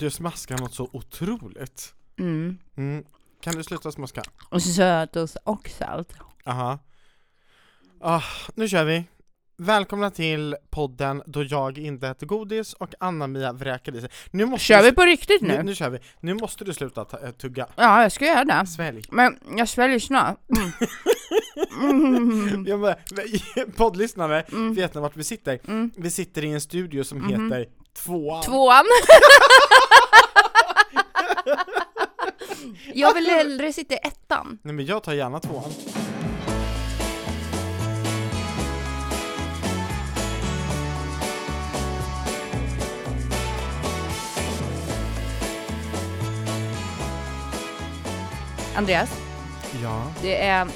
Du 0.00 0.10
smaskar 0.10 0.58
något 0.58 0.74
så 0.74 0.88
otroligt. 0.92 1.94
Mm. 2.18 2.58
Mm. 2.76 3.04
Kan 3.40 3.54
du 3.54 3.62
sluta 3.62 3.92
smaska? 3.92 4.22
Och 4.50 4.62
sötost 4.62 5.36
och 5.44 5.68
salt. 5.78 6.12
Aha. 6.44 6.78
Ah, 8.00 8.22
nu 8.54 8.68
kör 8.68 8.84
vi. 8.84 9.04
Välkomna 9.56 10.10
till 10.10 10.56
podden 10.70 11.22
då 11.26 11.44
jag 11.44 11.78
inte 11.78 12.08
äter 12.08 12.26
godis 12.26 12.72
och 12.72 12.94
Anna-Mia 13.00 13.52
vräker 13.52 13.96
i 13.96 14.00
sig. 14.00 14.10
Nu 14.30 14.44
måste 14.46 14.64
Kör 14.66 14.78
du, 14.78 14.82
vi 14.84 14.92
på 14.92 15.02
riktigt 15.02 15.42
nu? 15.42 15.48
nu? 15.56 15.62
Nu 15.62 15.74
kör 15.74 15.90
vi. 15.90 15.98
Nu 16.20 16.34
måste 16.34 16.64
du 16.64 16.74
sluta 16.74 17.04
ta, 17.04 17.18
äh, 17.20 17.30
tugga. 17.30 17.66
Ja, 17.76 18.02
jag 18.02 18.12
ska 18.12 18.26
göra 18.26 18.44
det. 18.44 18.66
Svälj. 18.66 19.02
Men 19.10 19.38
jag 19.56 19.68
sväljer 19.68 19.98
snart. 19.98 20.38
Mm. 21.80 22.16
Mm. 22.16 22.66
Jag 22.66 22.80
bara, 22.80 22.96
poddlyssnare, 23.76 24.40
Mm. 24.42 24.74
vet 24.74 24.94
ni 24.94 25.00
vart 25.00 25.16
vi 25.16 25.24
sitter? 25.24 25.58
Mm. 25.68 25.90
Vi 25.96 26.10
sitter 26.10 26.44
i 26.44 26.50
en 26.52 26.60
studio 26.60 27.04
som 27.04 27.18
Mhm. 27.18 27.28
heter 27.52 27.66
Tvåan. 27.94 28.42
Tvåan. 28.42 28.84
jag 32.94 33.14
vill 33.14 33.26
hellre 33.26 33.72
sitta 33.72 33.94
i 33.94 33.98
ettan. 34.02 34.58
Nej 34.62 34.74
men 34.74 34.86
jag 34.86 35.02
tar 35.02 35.12
gärna 35.12 35.40
tvåan. 35.40 35.72
Andreas, 48.76 49.20
Ja, 49.82 50.06
det 50.22 50.46
är, 50.46 50.68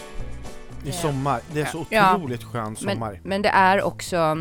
i 0.84 0.92
sommar. 0.92 1.40
Det 1.52 1.60
är 1.60 1.64
så 1.64 1.80
otroligt 1.80 2.44
skön 2.44 2.76
sommar. 2.76 3.10
men, 3.12 3.20
men 3.22 3.42
det 3.42 3.48
är 3.48 3.82
också 3.82 4.36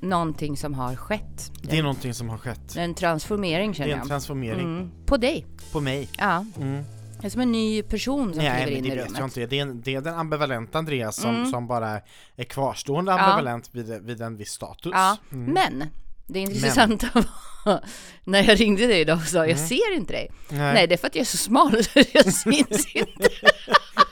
någonting 0.00 0.56
som 0.56 0.74
har 0.74 0.96
skett. 0.96 1.52
det 1.62 1.78
är 1.78 1.82
någonting 1.82 2.14
som 2.14 2.28
har 2.28 2.38
skett. 2.38 2.76
En 2.76 2.94
transformering 2.94 3.70
Det 3.70 3.76
känner 3.76 3.88
är 3.90 3.92
en 3.92 3.98
jag. 3.98 4.08
transformering 4.08 4.60
Mm. 4.76 4.90
På 5.06 5.16
dig. 5.16 5.46
på 5.72 5.80
mig. 5.80 6.08
Ja, 6.18 6.44
Mm. 6.56 6.84
det 7.20 7.26
är 7.26 7.30
som 7.30 7.40
en 7.40 7.52
ny 7.52 7.82
person 7.82 8.24
som 8.34 8.40
kliver 8.40 8.58
men 8.64 8.68
in 8.76 8.82
det 8.82 8.88
i 8.88 8.96
rummet. 8.98 9.12
jag 9.18 9.26
inte, 9.26 9.46
det 9.46 9.58
är, 9.60 9.66
det 9.66 9.94
är 9.94 10.00
den 10.00 10.14
ambivalenta 10.14 10.78
Andreas 10.78 11.16
som, 11.16 11.34
Mm. 11.34 11.50
som 11.50 11.66
bara 11.66 12.00
är 12.36 12.44
kvarstående 12.44 13.12
Ja. 13.12 13.18
ambivalent 13.18 13.70
vid, 13.72 14.02
vid 14.02 14.20
en 14.20 14.36
viss 14.36 14.50
status. 14.50 14.92
Ja, 14.94 15.16
Mm. 15.32 15.52
men 15.52 15.84
det 16.26 16.38
intressanta 16.38 17.06
var 17.14 17.24
när 18.24 18.42
jag 18.42 18.60
ringde 18.60 18.86
dig 18.86 19.00
idag 19.00 19.16
och 19.16 19.22
sa 19.22 19.38
jag 19.38 19.50
Mm. 19.50 19.66
ser 19.68 19.94
inte 19.96 20.12
dig. 20.12 20.30
Nej. 20.48 20.74
Nej, 20.74 20.86
det 20.86 20.94
är 20.94 20.96
för 20.96 21.06
att 21.06 21.14
jag 21.14 21.20
är 21.20 21.26
så 21.26 21.36
smal 21.36 21.84
så 21.84 22.00
jag 22.12 22.24
syns 22.34 22.86
inte. 22.94 23.28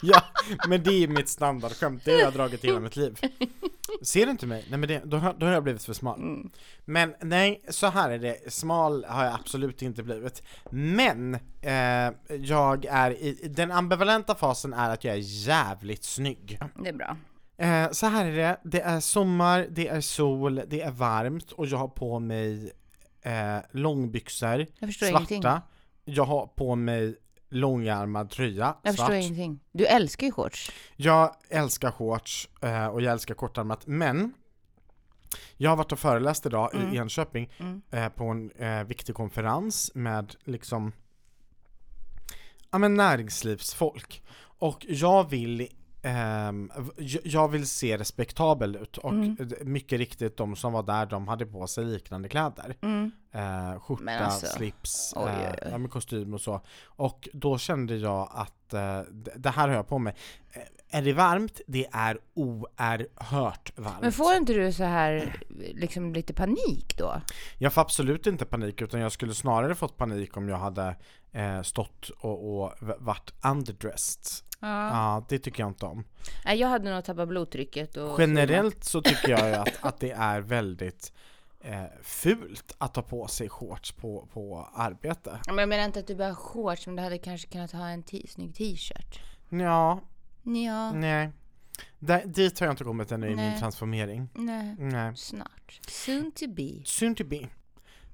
Ja, 0.03 0.23
men 0.69 0.83
det 0.83 0.91
är 1.05 1.09
mitt 1.09 1.29
standardskämt, 1.29 2.05
det 2.05 2.13
har 2.13 2.19
jag 2.21 2.33
dragit 2.33 2.65
hela 2.65 2.81
mitt 2.81 2.97
liv. 2.97 3.19
Ser 4.03 4.25
du 4.27 4.31
inte 4.31 4.47
mig? 4.47 4.65
Nej 4.71 4.79
men 4.79 4.89
det, 4.89 5.03
då, 5.05 5.17
har, 5.17 5.35
då 5.39 5.47
har 5.47 5.53
jag 5.53 5.63
blivit 5.63 5.85
för 5.85 5.93
smal. 5.93 6.21
Mm. 6.21 6.51
Men 6.85 7.15
nej, 7.23 7.63
så 7.69 7.87
här 7.87 8.11
är 8.11 8.19
det, 8.19 8.53
smal 8.53 9.05
har 9.09 9.25
jag 9.25 9.35
absolut 9.35 9.83
inte 9.83 10.03
blivit. 10.03 10.43
Men 10.71 11.35
eh, 11.63 12.13
jag 12.41 12.85
är 12.85 13.11
i, 13.11 13.49
den 13.51 13.73
ambivalenta 13.73 14.35
fasen 14.35 14.73
är 14.73 14.91
att 14.91 15.05
jag 15.05 15.15
är 15.15 15.21
jävligt 15.49 16.05
snygg. 16.05 16.59
Det 16.83 16.89
är 16.89 16.93
bra. 16.93 17.17
Eh, 17.59 17.91
så 17.91 18.07
här 18.07 18.25
är 18.27 18.37
det, 18.37 18.61
det 18.65 18.81
är 18.81 19.01
sommar, 19.01 19.67
det 19.71 19.89
är 19.89 20.01
sol, 20.01 20.63
det 20.67 20.81
är 20.81 20.91
varmt 20.91 21.53
och 21.53 21.67
jag 21.67 21.79
har 21.79 21.89
på 21.89 22.19
mig 22.19 22.73
eh, 23.22 23.58
långbyxor, 23.72 24.66
Jag 24.78 24.94
svarta. 24.94 25.08
ingenting. 25.08 25.42
Jag 26.05 26.24
har 26.24 26.47
på 26.47 26.74
mig 26.74 27.16
långärmad 27.48 28.30
tröja, 28.30 28.77
Jag 28.83 28.94
svart. 28.94 29.06
förstår 29.06 29.14
ingenting. 29.16 29.61
Du 29.72 29.86
älskar 29.86 30.27
ju 30.27 30.33
shorts. 30.33 30.70
Jag 30.97 31.34
älskar 31.48 31.91
shorts 31.91 32.48
eh, 32.62 32.86
och 32.86 33.02
jag 33.02 33.12
älskar 33.12 33.34
kortärmat, 33.34 33.86
men 33.86 34.33
jag 35.56 35.70
har 35.70 35.77
varit 35.77 35.92
och 35.92 35.98
föreläst 35.98 36.46
idag 36.46 36.74
Mm. 36.74 36.94
i 36.94 36.96
Enköping 36.98 37.50
Mm. 37.58 37.83
eh, 37.91 38.08
på 38.08 38.24
en 38.24 38.50
eh, 38.50 38.84
viktig 38.84 39.14
konferens 39.14 39.91
med 39.94 40.34
liksom 40.44 40.92
ja 42.70 42.78
men 42.78 42.94
näringslivsfolk 42.94 44.22
och 44.41 44.86
jag 44.89 45.30
vill 45.30 45.69
v- 46.78 47.19
jag 47.25 47.48
vill 47.48 47.67
se 47.69 47.98
respektabel 47.98 48.77
ut 48.77 48.96
och 48.98 49.11
Mm. 49.13 49.36
mycket 49.64 49.98
riktigt 49.98 50.36
de 50.36 50.57
som 50.57 50.73
var 50.73 50.83
där 50.83 51.07
de 51.07 51.29
hade 51.29 51.46
på 51.46 51.67
sig 51.67 51.85
liknande 51.85 52.29
kläder 52.29 52.77
Mm. 52.83 53.11
eh, 53.33 53.80
Skjorta, 53.80 54.02
Men 54.02 54.23
alltså, 54.23 54.46
slips, 54.46 55.13
oj, 55.17 55.23
oj. 55.36 55.69
Ja, 55.70 55.79
med 55.79 55.91
kostym 55.91 56.35
och 56.35 56.41
så 56.41 56.61
Och 56.86 57.29
då 57.33 57.58
kände 57.58 57.96
jag 57.96 58.29
att 58.35 58.69
d- 59.11 59.33
det 59.36 59.51
här 59.51 59.69
har 59.69 59.74
jag 59.74 59.89
på 59.89 59.98
mig 59.98 60.14
Eh, 60.52 60.63
Är 60.98 61.02
det 61.02 61.13
varmt? 61.13 61.61
Det 61.67 61.86
är 61.92 62.19
oerhört 62.35 63.73
varmt 63.77 64.01
Men 64.01 64.13
får 64.13 64.35
inte 64.35 64.52
du 64.52 64.73
så 64.73 64.85
här 64.85 65.42
liksom 65.75 66.13
lite 66.14 66.33
panik 66.35 66.98
då? 66.98 67.20
Jag 67.58 67.73
får 67.73 67.80
absolut 67.80 68.27
inte 68.27 68.45
panik 68.45 68.83
utan 68.83 69.01
jag 69.01 69.13
skulle 69.13 69.35
snarare 69.35 69.75
fått 69.75 69.96
panik 69.96 70.36
om 70.36 70.48
jag 70.48 70.57
hade 70.58 70.96
eh, 71.33 71.63
stått 71.63 72.08
och, 72.20 72.63
och 72.63 72.73
varit 72.98 73.33
underdressed. 73.45 74.48
Ja. 74.61 74.89
Ja, 74.89 75.24
det 75.29 75.39
tycker 75.39 75.63
jag 75.63 75.70
inte 75.70 75.86
om. 75.86 76.05
Nej, 76.45 76.58
jag 76.58 76.69
hade 76.69 76.95
nog 76.95 77.05
tappat 77.05 77.29
blodtrycket 77.29 77.96
och 77.96 78.20
Generellt 78.20 78.85
så 78.85 79.02
tycker 79.02 79.29
jag 79.29 79.48
ju 79.48 79.55
att, 79.55 79.85
att 79.85 80.01
det 80.01 80.11
är 80.11 80.41
väldigt 80.41 81.13
eh, 81.61 81.85
fult 82.02 82.74
att 82.79 82.95
ta 82.95 83.02
på 83.02 83.27
sig 83.27 83.48
shorts 83.48 83.92
på, 83.92 84.29
på 84.33 84.69
arbete. 84.74 85.41
Men 85.46 85.58
jag 85.58 85.69
menar 85.69 85.85
inte 85.85 86.01
att 86.01 86.07
du 86.07 86.14
behöver 86.14 86.36
shorts, 86.36 86.86
men 86.86 86.96
du 86.96 87.02
hade 87.02 87.19
kanske 87.19 87.48
kunnat 87.48 87.73
ha 87.73 87.89
en 87.89 88.05
snygg 88.29 88.55
t-shirt. 88.55 89.20
Ja, 89.48 90.01
Ja, 90.42 90.92
nej. 90.92 91.30
Där, 91.98 92.25
dit 92.27 92.61
har 92.61 92.67
jag 92.67 92.73
inte 92.73 92.85
kommit 92.85 93.13
ännu 93.13 93.30
i 93.30 93.36
min 93.36 93.58
transformering. 93.58 94.29
nej, 94.35 94.77
Nej. 94.79 95.17
snart. 95.17 95.80
Soon 95.89 96.33
to 96.33 96.48
be. 96.48 96.83
Soon 96.85 97.14
to 97.14 97.25
be. 97.25 97.48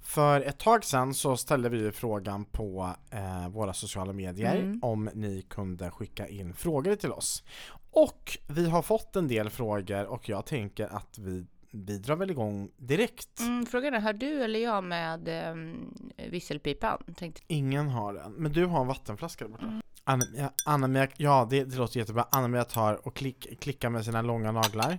För 0.04 0.40
ett 0.40 0.58
tag 0.58 0.84
sedan 0.84 1.14
så 1.14 1.36
ställde 1.36 1.68
vi 1.68 1.92
frågan 1.92 2.44
på 2.44 2.94
eh, 3.10 3.48
våra 3.48 3.72
sociala 3.72 4.12
medier 4.12 4.56
Mm. 4.56 4.80
om 4.82 5.10
ni 5.14 5.42
kunde 5.42 5.90
skicka 5.90 6.28
in 6.28 6.54
frågor 6.54 6.96
till 6.96 7.12
oss. 7.12 7.44
Och 7.90 8.38
vi 8.46 8.68
har 8.70 8.82
fått 8.82 9.16
en 9.16 9.28
del 9.28 9.50
frågor 9.50 10.04
och 10.06 10.28
jag 10.28 10.46
tänker 10.46 10.96
att 10.96 11.18
vi, 11.18 11.46
vi 11.70 11.98
drar 11.98 12.16
väl 12.16 12.30
igång 12.30 12.70
direkt. 12.76 13.40
Mm, 13.40 13.66
frågan 13.66 13.94
är, 13.94 14.00
har 14.00 14.12
du 14.12 14.42
eller 14.42 14.60
jag 14.60 14.84
med 14.84 15.50
um, 15.52 15.94
visselpipan? 16.30 17.02
Tänkte, 17.16 17.42
Ingen 17.46 17.88
har 17.88 18.14
den, 18.14 18.32
men 18.32 18.52
du 18.52 18.66
har 18.66 18.80
en 18.80 18.86
vattenflaska 18.86 19.44
där 19.44 19.50
borta. 19.50 19.64
Mm. 19.64 19.82
Anna, 20.04 20.24
Anna 20.66 21.08
ja 21.16 21.46
det, 21.50 21.64
det 21.64 21.76
låter 21.76 22.00
jättebra. 22.00 22.26
Anna-Mia 22.30 22.64
tar 22.64 23.06
och 23.06 23.16
klick, 23.16 23.60
klickar 23.60 23.90
med 23.90 24.04
sina 24.04 24.22
långa 24.22 24.52
naglar. 24.52 24.98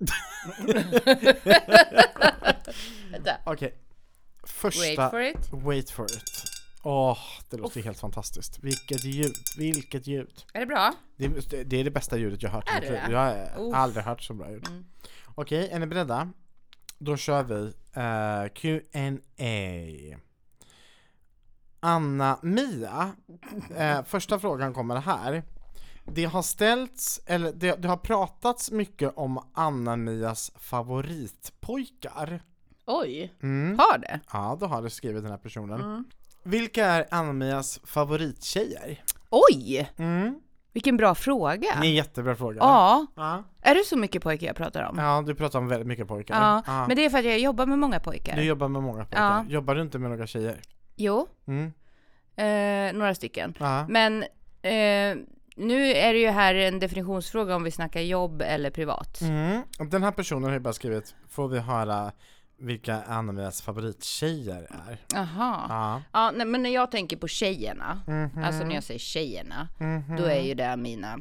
vänta, 3.10 3.36
Okej. 3.44 3.74
Första... 4.42 4.80
wait 4.80 5.10
for 5.10 5.20
it. 5.20 5.48
Wait 5.52 5.90
for 5.90 6.04
it. 6.04 6.44
Åh, 6.82 7.18
det 7.50 7.56
låter 7.56 7.82
helt 7.82 7.98
fantastiskt. 7.98 8.58
Vilket 8.58 9.04
ljud, 9.04 9.34
vilket 9.58 10.06
ljud. 10.06 10.44
Är 10.52 10.60
det 10.60 10.66
bra? 10.66 10.92
Det 11.16 11.24
är, 11.24 11.64
det 11.64 11.76
är 11.80 11.84
det 11.84 11.90
bästa 11.90 12.16
ljudet 12.16 12.42
jag 12.42 12.50
har 12.50 12.56
hört 12.56 12.68
i 12.68 12.72
Är 12.72 12.80
mitt 12.80 12.90
det 12.90 12.94
liv. 12.94 13.02
det? 13.08 13.12
Jag 13.12 13.20
har 13.20 13.68
Uff. 13.68 13.74
aldrig 13.74 14.04
hört 14.04 14.22
så 14.22 14.34
bra 14.34 14.50
ljud. 14.50 14.66
Mm. 14.68 14.84
Okej, 15.34 15.68
är 15.72 15.78
ni 15.78 15.86
beredda? 15.86 16.32
Då 16.98 17.16
kör 17.16 17.42
vi 17.42 17.72
uh, 17.96 18.48
Q&A 18.54 19.18
Anna-Mia, 21.80 23.12
eh, 23.76 24.04
första 24.04 24.38
frågan 24.38 24.74
kommer 24.74 24.96
här. 24.96 25.42
Det 26.14 26.24
har 26.24 26.42
ställts, 26.42 27.20
eller 27.26 27.52
det, 27.52 27.76
det 27.82 27.88
har 27.88 27.96
pratats 27.96 28.70
mycket 28.70 29.12
om 29.16 29.40
Anna-Mias 29.54 30.52
favoritpojkar. 30.56 32.42
Oj, 32.86 33.32
Mm. 33.42 33.78
har 33.78 33.98
det? 33.98 34.20
Ja, 34.32 34.56
då 34.60 34.66
har 34.66 34.82
det 34.82 34.90
skrivit 34.90 35.22
den 35.22 35.30
här 35.30 35.38
personen. 35.38 35.80
Mm. 35.80 36.04
Vilka 36.42 36.86
är 36.86 37.06
Anna-Mias 37.10 37.80
favorittjejer? 37.84 39.04
Oj, 39.30 39.90
Mm. 39.96 40.40
vilken 40.72 40.96
bra 40.96 41.14
fråga. 41.14 41.56
Det 41.80 41.86
är 41.86 41.90
en 41.90 41.94
jättebra 41.94 42.34
fråga. 42.34 42.56
Ja, 42.60 43.06
Ja. 43.16 43.42
är 43.62 43.74
det 43.74 43.84
så 43.84 43.96
mycket 43.98 44.22
pojkar 44.22 44.46
jag 44.46 44.56
pratar 44.56 44.82
om? 44.82 44.98
ja, 44.98 45.22
du 45.26 45.34
pratar 45.34 45.58
om 45.58 45.68
väldigt 45.68 45.86
mycket 45.88 46.08
pojkar. 46.08 46.62
Ja, 46.66 46.84
men 46.86 46.96
det 46.96 47.04
är 47.04 47.10
för 47.10 47.18
att 47.18 47.24
jag 47.24 47.38
jobbar 47.38 47.66
med 47.66 47.78
många 47.78 48.00
pojkar. 48.00 48.36
Du 48.36 48.42
jobbar 48.42 48.68
med 48.68 48.82
många 48.82 49.04
pojkar. 49.04 49.22
Ja. 49.24 49.44
Jobbar 49.48 49.74
du 49.74 49.82
inte 49.82 49.98
med 49.98 50.10
några 50.10 50.26
tjejer? 50.26 50.60
Jo, 50.96 51.28
Mm. 51.46 51.72
eh, 52.36 52.98
några 52.98 53.14
stycken. 53.14 53.54
Ja. 53.58 53.86
Men 53.88 54.22
eh, 54.62 55.16
nu 55.60 55.86
är 55.92 56.12
det 56.12 56.18
ju 56.18 56.28
här 56.28 56.54
en 56.54 56.78
definitionsfråga 56.78 57.56
om 57.56 57.62
vi 57.62 57.70
snackar 57.70 58.00
jobb 58.00 58.42
eller 58.42 58.70
privat. 58.70 59.20
Mm. 59.20 59.62
Den 59.90 60.02
här 60.02 60.10
personen 60.12 60.44
har 60.44 60.52
ju 60.52 60.58
bara 60.58 60.72
skrivit, 60.74 61.14
får 61.28 61.48
vi 61.48 61.58
höra 61.58 62.12
vilka 62.56 63.02
Anna-Mias 63.02 63.62
favorittjejer 63.62 64.62
är? 64.88 64.98
Jaha. 65.14 65.66
Ja. 65.68 66.02
Ja, 66.12 66.30
nej, 66.30 66.46
men 66.46 66.62
när 66.62 66.70
jag 66.70 66.90
tänker 66.90 67.16
på 67.16 67.28
tjejerna, 67.28 68.02
Mhm. 68.06 68.44
alltså 68.44 68.64
när 68.64 68.74
jag 68.74 68.84
säger 68.84 69.00
tjejerna, 69.00 69.68
Mhm. 69.78 70.16
då 70.16 70.24
är 70.24 70.40
ju 70.40 70.54
det 70.54 70.76
mina 70.76 71.18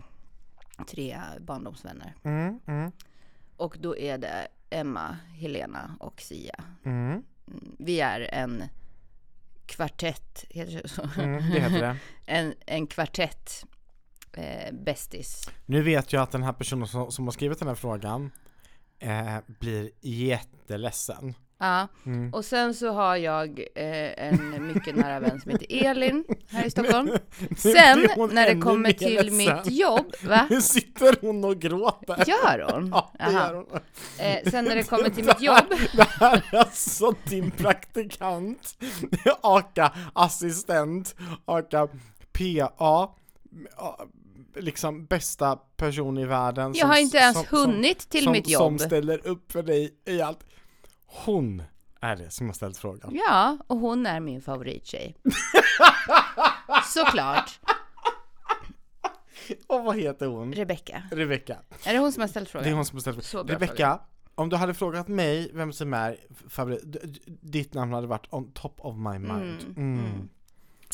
tre 0.88 1.20
barndomsvänner. 1.40 2.14
Mm, 2.24 2.60
mm, 2.68 2.92
Och 3.58 3.76
då 3.80 3.98
är 3.98 4.18
det 4.18 4.48
Emma, 4.70 5.18
Helena 5.40 5.96
och 6.00 6.22
Sia. 6.22 6.56
mm, 6.86 7.24
Mm, 7.48 7.76
Vi 7.80 8.00
är 8.02 8.22
en 8.34 8.64
kvartett, 9.66 10.46
heter 10.50 10.82
det 10.84 10.88
så? 10.90 11.02
mm, 11.22 11.52
det 11.52 11.60
heter 11.60 11.80
det. 11.82 11.98
En, 12.26 12.54
en 12.66 12.88
kvartett 12.88 13.66
eh, 14.34 14.74
bästis. 14.74 15.50
Nu 15.66 15.82
vet 15.82 16.14
jag 16.14 16.22
att 16.24 16.32
den 16.32 16.44
här 16.44 16.54
personen 16.54 16.88
som, 16.88 17.12
som 17.12 17.26
har 17.28 17.32
skrivit 17.32 17.60
den 17.60 17.68
här 17.68 17.76
frågan 17.76 18.32
eh, 19.00 19.36
blir 19.60 19.90
jätteledsen. 20.02 21.34
Ja, 21.62 21.88
Mm. 22.06 22.34
och 22.34 22.46
sen 22.46 22.74
så 22.74 22.92
har 22.92 23.16
jag 23.16 23.60
eh, 23.76 24.24
en 24.28 24.68
mycket 24.74 24.96
nära 24.96 25.20
vän 25.20 25.42
som 25.42 25.52
heter 25.52 25.68
Elin 25.86 26.24
här 26.50 26.66
i 26.66 26.70
Stockholm. 26.72 27.06
Nu 27.40 27.56
Sen 27.58 28.08
när 28.32 28.56
det 28.56 28.62
kommer 28.62 28.78
mer 28.80 28.92
till 28.94 29.14
ledsen. 29.16 29.38
mitt 29.38 29.72
jobb, 29.80 30.14
va? 30.24 30.48
Nu 30.50 30.62
sitter 30.62 31.16
hon 31.22 31.44
och 31.44 31.60
gråter. 31.62 32.24
Gör 32.28 32.72
hon? 32.74 32.90
Ja, 32.94 33.12
det 33.14 33.24
Jaha. 33.24 33.32
gör 33.32 33.54
hon. 33.54 33.66
Eh, 34.20 34.50
sen 34.52 34.66
när 34.66 34.76
det 34.76 34.84
kommer 34.84 35.10
till 35.10 35.26
mitt 35.26 35.42
jobb, 35.42 35.66
Det 35.94 36.08
här 36.10 36.44
är 36.52 36.58
alltså 36.58 37.14
din 37.30 37.52
praktikant, 37.52 38.76
aka 39.42 39.94
assistent, 40.14 41.16
aka 41.46 41.88
PA, 42.32 43.16
liksom 44.56 45.06
bästa 45.06 45.56
person 45.56 46.18
i 46.18 46.26
världen. 46.26 46.74
jag 46.76 46.88
har 46.88 46.98
inte 46.98 47.18
ens 47.18 47.46
hunnit 47.52 48.10
till 48.10 48.24
som, 48.24 48.32
mitt 48.32 48.46
Som 48.46 48.54
jobb. 48.54 48.80
ställer 48.82 49.28
upp 49.28 49.52
för 49.52 49.64
dig 49.64 49.94
i 50.06 50.22
allt. 50.22 50.40
Hon 51.06 51.64
är 52.02 52.16
det 52.16 52.30
som 52.32 52.48
har 52.48 52.54
ställt 52.54 52.78
frågan. 52.78 53.12
Ja, 53.28 53.58
och 53.68 53.78
hon 53.78 54.06
är 54.06 54.20
min 54.20 54.42
favorittjej. 54.42 55.16
Såklart. 56.94 57.60
Och 59.68 59.84
vad 59.84 59.96
heter 60.00 60.26
hon? 60.28 60.54
Rebecca. 60.54 61.04
Rebecka. 61.12 61.58
Är 61.86 61.94
det 61.94 62.00
hon 62.00 62.12
som 62.12 62.22
har 62.22 62.28
ställt 62.28 62.54
Det 62.54 62.60
är 62.60 62.62
frågan? 62.64 62.74
hon 62.74 62.86
som 62.86 62.96
har 62.96 63.02
ställt 63.02 63.26
frågan. 63.26 63.48
Rebecka, 63.48 64.00
om 64.36 64.50
du 64.50 64.56
hade 64.56 64.74
frågat 64.74 65.08
mig 65.08 65.52
vem 65.54 65.74
som 65.74 65.94
är 65.94 66.18
favorit, 66.50 66.82
ditt 67.42 67.74
namn 67.74 67.94
hade 67.94 68.08
varit 68.08 68.28
on 68.30 68.52
top 68.52 68.76
of 68.80 68.96
my 68.96 69.20
mind. 69.20 69.64
Mm, 69.78 70.00
Mm. 70.00 70.30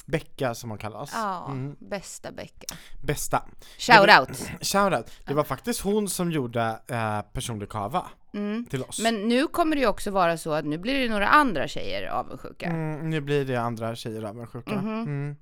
Becka 0.05 0.55
som 0.55 0.69
hon 0.69 0.79
kallas. 0.79 1.11
Ja, 1.13 1.45
Mm. 1.51 1.75
bästa 1.79 2.31
Becka. 2.31 2.75
Bästa. 3.03 3.43
Shout 3.77 4.09
out! 4.19 4.49
Shoutout. 4.61 5.11
Det 5.25 5.33
var 5.33 5.43
faktiskt 5.43 5.81
hon 5.81 6.09
som 6.09 6.31
gjorde 6.31 6.79
eh, 6.87 7.21
personlig 7.33 7.69
kava 7.69 8.05
Mm. 8.33 8.65
till 8.65 8.83
oss. 8.83 8.99
Men 8.99 9.15
nu 9.27 9.47
kommer 9.47 9.75
det 9.75 9.81
ju 9.81 9.87
också 9.87 10.11
vara 10.11 10.37
så 10.37 10.51
att 10.53 10.65
nu 10.65 10.77
blir 10.77 10.99
det 11.03 11.09
några 11.09 11.27
andra 11.27 11.67
tjejer 11.67 12.07
avundsjuka. 12.07 12.65
Mm, 12.65 13.09
nu 13.09 13.21
blir 13.21 13.45
det 13.45 13.55
andra 13.55 13.95
tjejer 13.95 14.23
avundsjuka. 14.23 14.75
Mhm. 14.75 15.01
Mm. 15.03 15.35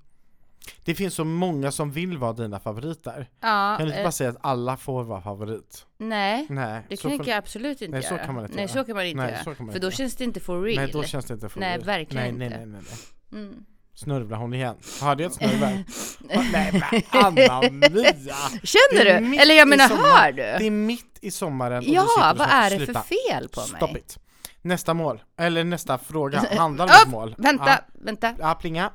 Det 0.85 0.95
finns 0.95 1.13
så 1.13 1.23
många 1.25 1.71
som 1.71 1.91
vill 1.91 2.17
vara 2.17 2.33
dina 2.33 2.59
favoriter. 2.59 3.29
Ja, 3.39 3.75
Kan 3.77 3.85
du 3.85 3.91
inte 3.91 3.99
eh, 3.99 4.03
bara 4.03 4.11
säga 4.11 4.29
att 4.29 4.37
alla 4.41 4.77
får 4.77 5.03
vara 5.03 5.21
favorit? 5.21 5.85
nej. 5.97 6.45
Nej, 6.49 6.85
Det 6.89 6.97
så 6.97 7.09
kan 7.09 7.17
jag 7.25 7.29
absolut 7.37 7.81
inte 7.81 7.91
Nej, 7.91 8.03
så 8.03 8.13
göra. 8.13 8.25
kan 8.25 8.35
man 8.35 8.43
inte 8.43 8.55
nej, 8.55 8.63
göra. 8.63 8.73
så 8.73 8.83
kan 8.83 8.95
man 8.95 9.05
inte 9.05 9.21
Nej, 9.21 9.31
göra. 9.31 9.43
så 9.43 9.49
man 9.49 9.55
För 9.55 9.63
inte 9.63 9.79
då 9.79 9.85
göra. 9.87 9.91
känns 9.95 10.15
det 10.15 10.23
inte 10.23 10.39
for 10.39 10.61
real. 10.61 10.75
Nej, 10.83 10.91
då 10.93 11.03
känns 11.03 11.25
det 11.25 11.33
inte 11.33 11.49
Nej, 11.55 11.69
real. 11.69 11.83
verkligen 11.85 12.37
nej, 12.37 12.49
nej, 12.49 12.57
inte. 12.57 12.57
nej, 12.57 12.81
nej, 12.89 12.97
nej. 13.31 13.41
mm. 13.43 13.65
Snörvlar 13.95 14.37
hon 14.37 14.53
igen? 14.53 14.75
Hörde 15.01 15.23
jag 15.23 15.29
ett 15.29 15.35
snörvel? 15.35 15.83
Nej 16.51 16.71
men 16.73 17.01
Anna-Mia! 17.09 18.33
Känner 18.63 19.05
du? 19.21 19.37
Eller 19.41 19.55
jag 19.55 19.67
menar, 19.67 19.89
hör 19.89 20.31
du? 20.31 20.41
Det 20.41 20.67
är 20.67 20.71
mitt 20.71 21.17
i 21.21 21.31
sommaren 21.31 21.77
och 21.77 21.83
du 21.83 21.91
Ja, 21.91 22.01
sitter 22.15 22.31
och 22.31 22.37
vad 22.37 22.47
är 22.49 22.69
det 22.79 22.85
för 22.85 22.93
fel 22.93 23.47
på 23.49 23.59
Stop 23.61 23.91
mig? 23.91 23.97
it. 24.01 24.17
Nästa 24.61 24.93
mål, 24.93 25.23
eller 25.39 25.63
nästa 25.63 25.97
fråga, 25.97 26.45
handlar 26.57 26.85
om 26.85 26.91
ett 26.91 27.01
Upp! 27.05 27.11
mål. 27.11 27.35
Vänta, 27.37 27.65
Ja, 27.69 27.77
vänta. 27.93 28.33
ja 28.39 28.53
plinga. 28.61 28.91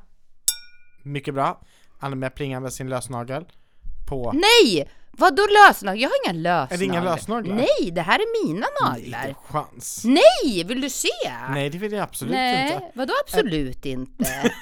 Mycket 1.03 1.35
bra. 1.35 1.61
Anna-Mia 1.99 2.31
plingar 2.31 2.61
med 2.61 2.73
sin 2.73 2.89
lösnagel 2.89 3.45
på... 4.09 4.33
Nej! 4.33 4.89
Vadå 5.19 5.43
lösnaglar? 5.47 6.03
Jag 6.03 6.09
har 6.09 6.17
inga 6.25 6.33
lösnaglar. 6.33 6.75
Är 6.75 6.79
det 6.79 6.85
inga 6.85 7.05
lösnaglar? 7.05 7.55
Nej, 7.55 7.91
det 7.93 8.01
här 8.01 8.19
är 8.19 8.47
mina 8.47 8.67
Nej, 8.83 9.01
naglar. 9.03 9.29
inte 9.29 9.41
chans. 9.49 10.03
Nej, 10.05 10.65
vill 10.65 10.81
du 10.81 10.91
se? 10.91 11.09
Nej, 11.51 11.71
det 11.71 11.79
vill 11.79 11.93
jag 11.93 12.03
absolut 12.03 12.33
Nej, 12.35 12.73
inte. 12.73 12.85
vadå 12.95 13.13
absolut 13.27 13.87
inte? 13.87 14.25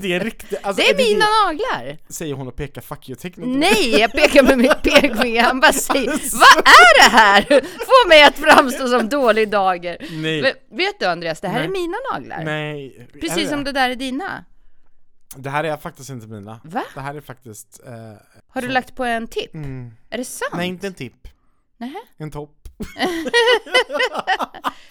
det 0.00 0.12
är 0.14 0.20
riktigt, 0.20 0.58
alltså, 0.62 0.82
Det 0.82 0.90
är 0.90 0.96
mina 0.96 1.24
naglar! 1.44 1.98
Säger 2.08 2.34
hon 2.34 2.48
och 2.48 2.56
pekar 2.56 2.80
fuck 2.80 3.08
you-tecknet. 3.08 3.46
Nej, 3.48 4.00
jag 4.00 4.12
pekar 4.12 4.42
med 4.42 4.58
mitt 4.58 4.82
pekfinger, 4.82 5.42
han 5.42 5.60
bara 5.60 5.72
säger 5.72 6.06
Vad 6.38 6.58
är 6.66 7.02
det 7.04 7.16
här? 7.16 7.42
Få 7.60 8.08
mig 8.08 8.22
att 8.24 8.38
framstå 8.38 8.88
som 8.88 9.08
dålig 9.08 9.50
dager. 9.50 9.96
Nej. 10.10 10.42
Vet- 10.42 10.56
Vet 10.70 11.00
du 11.00 11.06
Andreas, 11.06 11.40
det 11.40 11.48
här 11.48 11.58
Nej. 11.58 11.64
är 11.66 11.70
mina 11.70 11.96
naglar. 12.12 12.44
Nej. 12.44 13.08
är 13.14 13.20
Precis 13.20 13.48
som 13.48 13.64
det 13.64 13.72
där 13.72 13.90
är 13.90 13.94
dina. 13.94 14.44
Det 15.36 15.50
här 15.50 15.64
är 15.64 15.76
faktiskt 15.76 16.10
inte 16.10 16.26
mina. 16.26 16.60
Va? 16.64 16.84
Det 16.94 17.00
här 17.00 17.14
är 17.14 17.20
faktiskt... 17.20 17.80
Eh, 17.86 17.92
Har 18.48 18.62
du 18.62 18.68
lagt 18.68 18.94
på 18.96 19.04
en 19.04 19.28
tipp? 19.28 19.54
mm, 19.54 19.90
Är 20.10 20.18
det 20.18 20.24
sant? 20.24 20.52
nej, 20.54 20.68
inte 20.68 20.86
en 20.86 20.94
tipp. 20.94 21.28
Nähä. 21.76 21.98
En 22.16 22.30
topp. 22.30 22.54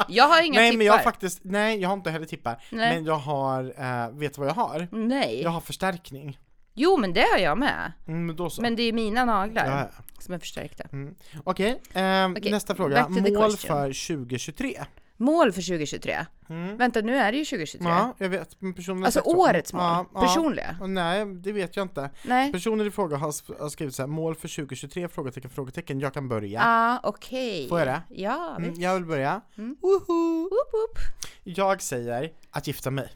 Jag 0.08 0.28
har 0.28 0.42
inga 0.42 0.60
nej, 0.60 0.70
tippar. 0.72 0.78
men 0.78 0.88
jag 0.88 0.94
har 0.94 1.00
faktiskt... 1.00 1.40
Nej, 1.44 1.80
jag 1.82 1.90
har 1.90 1.94
inte 1.94 2.12
heller 2.12 2.26
tippar. 2.26 2.64
Nej. 2.72 2.96
Men 2.96 3.06
jag 3.06 3.16
har... 3.16 3.64
Eh, 3.78 4.10
vet 4.12 4.34
du 4.34 4.40
vad 4.42 4.50
jag 4.50 4.54
har? 4.54 4.88
Nej. 4.92 5.42
Jag 5.42 5.50
har 5.50 5.62
förstärkning. 5.62 6.40
Jo, 6.74 6.98
men 6.98 7.14
det 7.14 7.26
har 7.34 7.38
jag 7.40 7.58
med. 7.58 7.92
Mm, 8.08 8.26
men 8.26 8.36
då 8.36 8.50
så. 8.50 8.62
Men 8.62 8.76
det 8.76 8.84
är 8.84 8.94
mina 8.94 9.26
naglar 9.26 9.66
Ja, 9.68 10.04
som 10.20 10.34
är 10.34 10.40
förstärkta. 10.40 10.84
mm. 10.92 11.16
Okej, 11.44 11.82
ehm, 11.94 12.36
Okej, 12.38 12.52
nästa 12.52 12.76
fråga. 12.76 13.08
Mål 13.10 13.24
question. 13.24 13.58
för 13.58 14.18
2023. 14.18 14.84
Mål 15.18 15.52
för 15.52 15.62
2023. 15.62 16.26
Mm. 16.50 16.78
Vänta, 16.78 17.02
nu 17.02 17.16
är 17.16 17.32
det 17.32 17.38
ju 17.38 17.46
2023. 17.46 17.88
Ja, 17.90 18.16
jag 18.18 18.30
vet. 18.30 18.62
Men 18.62 18.74
personen 18.74 19.06
Alltså 19.06 19.22
så. 19.24 19.38
årets 19.38 19.74
mål? 19.74 19.82
Ja, 19.82 20.06
ja. 20.14 20.22
Personliga? 20.22 20.78
Och 20.82 20.90
Nej, 20.90 21.26
det 21.26 21.52
vet 21.52 21.76
jag 21.76 21.84
inte. 21.86 22.10
Nej? 22.26 22.52
Personen 22.52 22.88
i 22.88 22.92
fråga 22.92 23.18
har, 23.18 23.32
sk- 23.32 23.60
har 23.62 23.70
skrivit 23.70 23.96
så 23.96 24.02
här, 24.02 24.08
mål 24.08 24.36
för 24.36 24.48
2023? 24.56 25.08
Frågetecken, 25.08 25.50
frågetecken. 25.52 26.00
Jag 26.00 26.14
kan 26.14 26.30
börja. 26.30 26.62
Ah, 26.64 27.00
okej. 27.04 27.70
Får 27.70 27.80
jag 27.80 27.88
det? 27.88 28.02
Ja, 28.10 28.56
Mm, 28.58 28.74
jag 28.82 28.94
vill 28.94 29.06
börja. 29.06 29.42
Mm. 29.58 29.78
Woho! 29.82 30.42
Woop, 30.42 30.74
woop. 30.74 31.00
Jag 31.44 31.82
säger 31.82 32.32
att 32.52 32.68
gifta 32.68 32.92
mig. 32.92 33.10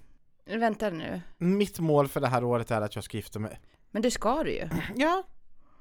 Vänta 0.46 0.90
nu. 0.90 1.22
Mitt 1.38 1.80
mål 1.80 2.08
för 2.08 2.20
det 2.20 2.28
här 2.28 2.44
året 2.44 2.72
är 2.72 2.82
att 2.82 2.96
jag 2.96 3.04
ska 3.04 3.18
gifta 3.18 3.40
mig. 3.40 3.60
Men 3.92 4.02
det 4.02 4.12
ska 4.12 4.44
du 4.44 4.52
ju. 4.52 4.70
Ja, 4.96 5.24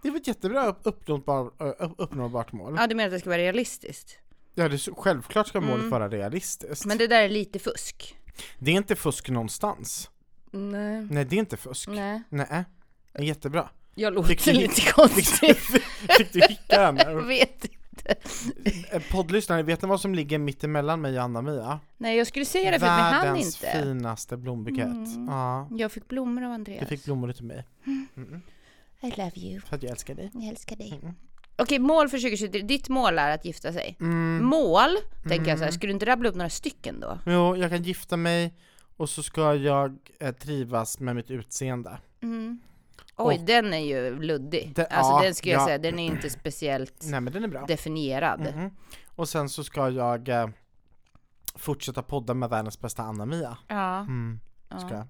det 0.02 0.08
är 0.08 0.12
väl 0.12 0.20
ett 0.20 0.26
jättebra 0.26 0.66
upp- 0.66 0.80
uppnåbar, 0.82 1.46
upp- 1.78 1.94
uppnåbart 1.98 2.52
mål. 2.52 2.76
Ja, 2.78 2.86
du 2.86 2.94
menar 2.94 3.06
att 3.08 3.12
det 3.12 3.20
ska 3.20 3.30
vara 3.30 3.38
realistiskt? 3.38 4.18
Ja, 4.60 4.68
det 4.68 4.78
självklart 4.96 5.46
ska 5.48 5.60
målet 5.60 5.76
Mm. 5.78 5.90
vara 5.90 6.08
realistiskt. 6.08 6.84
Men 6.84 6.98
det 6.98 7.06
där 7.06 7.22
är 7.22 7.28
lite 7.28 7.58
fusk. 7.58 8.16
Det 8.58 8.70
är 8.70 8.74
inte 8.74 8.96
fusk 8.96 9.28
någonstans. 9.30 10.10
Nej. 10.50 11.06
Nej, 11.10 11.24
det 11.24 11.36
är 11.36 11.40
inte 11.40 11.56
fusk. 11.56 11.88
Nej. 11.88 12.22
Nej, 12.28 12.64
det 13.12 13.18
är 13.18 13.22
jättebra. 13.22 13.68
Jag 13.94 14.26
Fick 14.26 14.46
låter 14.46 14.52
du- 14.52 14.58
lite 14.66 14.74
Fick, 14.74 14.92
konstig. 14.92 15.56
fick 15.56 16.32
du 16.32 16.40
hicka 16.48 16.92
den? 16.92 16.96
Jag 17.14 17.22
vet 17.22 17.64
inte. 17.64 18.14
Eh, 18.92 19.02
Poddlyssnare, 19.10 19.62
vet 19.62 19.82
ni 19.82 19.88
vad 19.88 20.00
som 20.00 20.14
ligger 20.14 20.38
mitt 20.38 20.64
emellan 20.64 21.00
mig 21.00 21.18
och 21.18 21.24
Anna-Mia? 21.24 21.80
Nej, 21.98 22.16
jag 22.18 22.26
skulle 22.26 22.44
säga 22.44 22.70
det 22.70 22.78
för 22.78 22.86
att 22.86 22.98
vi 22.98 23.02
hann 23.02 23.26
Världens 23.26 23.62
inte. 23.64 23.82
finaste 23.82 24.36
blombukett. 24.36 24.86
Mm. 24.86 25.26
Ja, 25.28 25.68
Jag 25.70 25.92
fick 25.92 26.08
blommor 26.08 26.42
av 26.44 26.52
Andreas. 26.52 26.80
du 26.80 26.86
fick 26.86 27.04
blommor 27.04 27.32
till 27.32 27.44
mig. 27.44 27.64
Mm. 27.86 28.42
I 29.00 29.06
love 29.10 29.32
you. 29.36 29.60
För 29.60 29.76
att 29.76 29.82
jag 29.82 29.90
älskar 29.92 30.14
dig. 30.14 30.30
Jag 30.34 30.44
älskar 30.44 30.76
dig. 30.76 30.98
Mm. 31.02 31.14
Okej, 31.60 31.78
mål 31.78 32.08
för 32.08 32.18
2023. 32.18 32.62
Ditt 32.62 32.88
mål 32.88 33.18
är 33.18 33.30
att 33.34 33.44
gifta 33.44 33.72
sig. 33.72 33.96
Mm. 34.00 34.44
Mål, 34.44 34.96
tänker 35.28 35.48
jag 35.50 35.58
så 35.58 35.64
här, 35.64 35.70
skulle 35.70 35.90
du 35.90 35.94
inte 35.94 36.06
rabbla 36.06 36.28
upp 36.28 36.34
några 36.34 36.50
stycken 36.50 37.00
då? 37.00 37.18
Jo, 37.26 37.56
jag 37.56 37.70
kan 37.70 37.82
gifta 37.82 38.16
mig 38.16 38.54
och 38.96 39.08
så 39.10 39.22
ska 39.22 39.54
jag 39.54 39.98
eh, 40.20 40.32
trivas 40.32 41.00
med 41.00 41.16
mitt 41.16 41.30
utseende. 41.30 41.98
Mm. 42.22 42.60
Oj, 43.16 43.38
Och- 43.40 43.44
den 43.46 43.74
är 43.74 43.78
ju 43.78 44.20
luddig. 44.22 44.72
Det- 44.74 44.86
alltså 44.86 45.12
ja, 45.12 45.22
den 45.22 45.34
skulle 45.34 45.52
jag 45.54 45.62
ja. 45.62 45.66
säga, 45.66 45.78
den 45.78 45.98
är 45.98 46.06
inte 46.06 46.30
speciellt 46.30 46.94
Nej 47.04 47.20
men 47.20 47.32
den 47.32 47.44
är 47.44 47.48
bra. 47.48 47.64
definierad. 47.66 48.40
Mhm. 48.40 48.70
Och 49.06 49.28
sen 49.28 49.48
så 49.48 49.64
ska 49.64 49.88
jag 49.90 50.28
eh, 50.28 50.48
fortsätta 51.54 52.02
podda 52.02 52.34
med 52.34 52.50
världens 52.50 52.80
bästa 52.80 53.02
Anna-Mia. 53.02 53.56
Ja. 53.68 53.98
Mm, 54.00 54.40
ska 54.68 54.78
Ja. 54.90 54.94
jag. 54.96 55.06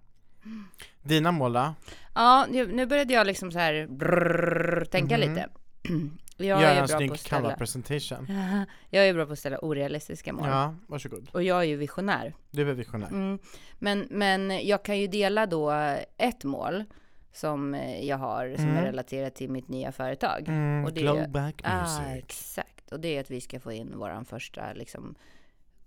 Dina 1.02 1.32
mål 1.32 1.52
då? 1.52 1.74
ja, 2.14 2.46
nu 2.50 2.66
nu 2.72 2.86
började 2.86 3.14
jag 3.14 3.26
liksom 3.26 3.52
så 3.52 3.58
här 3.58 3.86
brrrr, 3.86 4.84
tänka 4.84 5.18
Mhm. 5.18 5.28
lite. 5.28 5.48
Jag 6.44 6.60
Göra 6.62 6.70
är 6.70 6.80
en 6.82 6.88
snygg 6.88 7.28
cover 7.30 7.56
presentation. 7.56 8.26
Jag 8.90 9.08
är 9.08 9.14
bra 9.14 9.26
på 9.26 9.32
att 9.32 9.38
ställa 9.38 9.58
orealistiska 9.58 10.32
mål. 10.32 10.48
Ja, 10.48 10.74
varsågod. 10.86 11.28
Och 11.32 11.42
jag 11.42 11.58
är 11.60 11.64
ju 11.64 11.76
visionär. 11.76 12.34
Du 12.50 12.70
är 12.70 12.74
visionär. 12.74 13.08
Mm. 13.08 13.38
Men, 13.78 14.06
men 14.10 14.66
jag 14.66 14.82
kan 14.84 14.98
ju 14.98 15.06
dela 15.06 15.46
då 15.46 15.70
ett 16.16 16.44
mål 16.44 16.84
som 17.32 17.74
jag 18.02 18.16
har 18.18 18.54
som 18.56 18.64
är 18.66 18.70
Mm. 18.70 18.84
relaterat 18.84 19.34
till 19.34 19.50
mitt 19.50 19.68
nya 19.68 19.92
företag. 19.92 20.44
Mm, 20.48 20.84
Och 20.84 20.92
det- 20.92 21.00
Glowback 21.00 21.60
Ah, 21.64 21.80
Music. 21.80 22.24
exakt. 22.24 22.92
Och 22.92 23.00
det 23.00 23.16
är 23.16 23.20
att 23.20 23.30
vi 23.30 23.40
ska 23.40 23.60
få 23.60 23.72
in 23.72 23.98
våran 23.98 24.24
första 24.24 24.72
liksom 24.72 25.14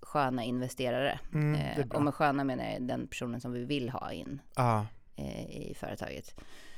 sköna 0.00 0.44
investerare. 0.44 1.18
Mm, 1.32 1.54
är 1.60 1.78
eh, 1.80 1.86
och 1.96 2.02
med 2.02 2.14
sköna 2.14 2.44
menar 2.44 2.64
jag 2.64 2.82
den 2.82 3.06
personen 3.06 3.40
som 3.40 3.52
vi 3.52 3.64
vill 3.64 3.90
ha 3.90 4.12
in 4.12 4.40
Ja, 4.56 4.86
eh, 5.16 5.50
i 5.70 5.74
företaget. 5.80 6.34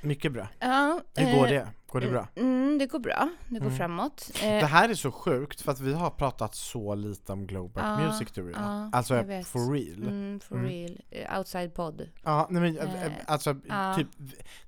Mycket 0.07 0.33
bra. 0.33 0.49
Ja, 0.59 1.01
Hur 1.17 1.37
går 1.39 1.45
eh, 1.47 1.51
det? 1.51 1.69
Går 1.87 2.01
det 2.01 2.11
bra? 2.11 2.29
Mm, 2.37 2.79
det 2.79 2.87
går 2.87 2.99
bra. 2.99 3.29
Det 3.49 3.59
går 3.59 3.67
Mm. 3.67 3.79
framåt. 3.79 4.31
Det 4.41 4.59
Eh, 4.61 4.67
här 4.67 4.89
är 4.89 4.95
så 4.95 5.13
sjukt 5.13 5.61
för 5.61 5.73
att 5.73 5.81
vi 5.81 5.93
har 5.93 6.11
pratat 6.11 6.55
så 6.55 6.95
lite 6.95 7.33
om 7.33 7.47
Glowback 7.47 7.85
Ja, 7.85 8.07
Music 8.07 8.29
jag. 8.35 8.51
ja, 8.51 8.91
Alltså 8.93 9.15
for 9.45 9.73
real. 9.73 10.03
mm, 10.03 10.41
for 10.41 10.55
Mm. 10.57 10.69
real. 10.69 10.99
Eh, 11.11 11.39
outside 11.39 11.75
podd. 11.75 12.09
Ja, 12.25 12.47
nej 12.51 12.63
men 12.63 12.79
Eh, 12.79 13.05
eh, 13.05 13.13
alltså 13.27 13.55
typ 13.97 14.09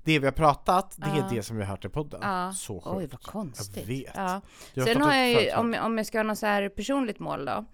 det 0.05 0.19
vi 0.19 0.25
har 0.25 0.33
pratat, 0.33 0.95
det 0.97 1.07
är 1.07 1.27
det 1.31 1.43
som 1.43 1.57
vi 1.57 1.63
har 1.63 1.71
hört 1.71 1.85
i 1.85 1.89
podden. 1.89 2.53
Så 2.55 2.81
sjukt. 2.81 2.97
Oj, 2.97 3.07
vad 3.11 3.23
konstigt. 3.23 3.77
Jag 3.77 3.85
vet. 3.87 4.13
Ja. 4.15 4.41
Sen 4.85 5.03
har 5.03 5.15
jag 5.15 5.43
ju, 5.43 5.55
om, 5.55 5.75
om 5.83 5.97
jag 5.99 6.07
ska 6.07 6.19
ha 6.19 6.23
något 6.23 6.39
så 6.39 6.47
här 6.47 6.69
personligt 6.69 7.19
mål 7.19 7.45
då, 7.45 7.65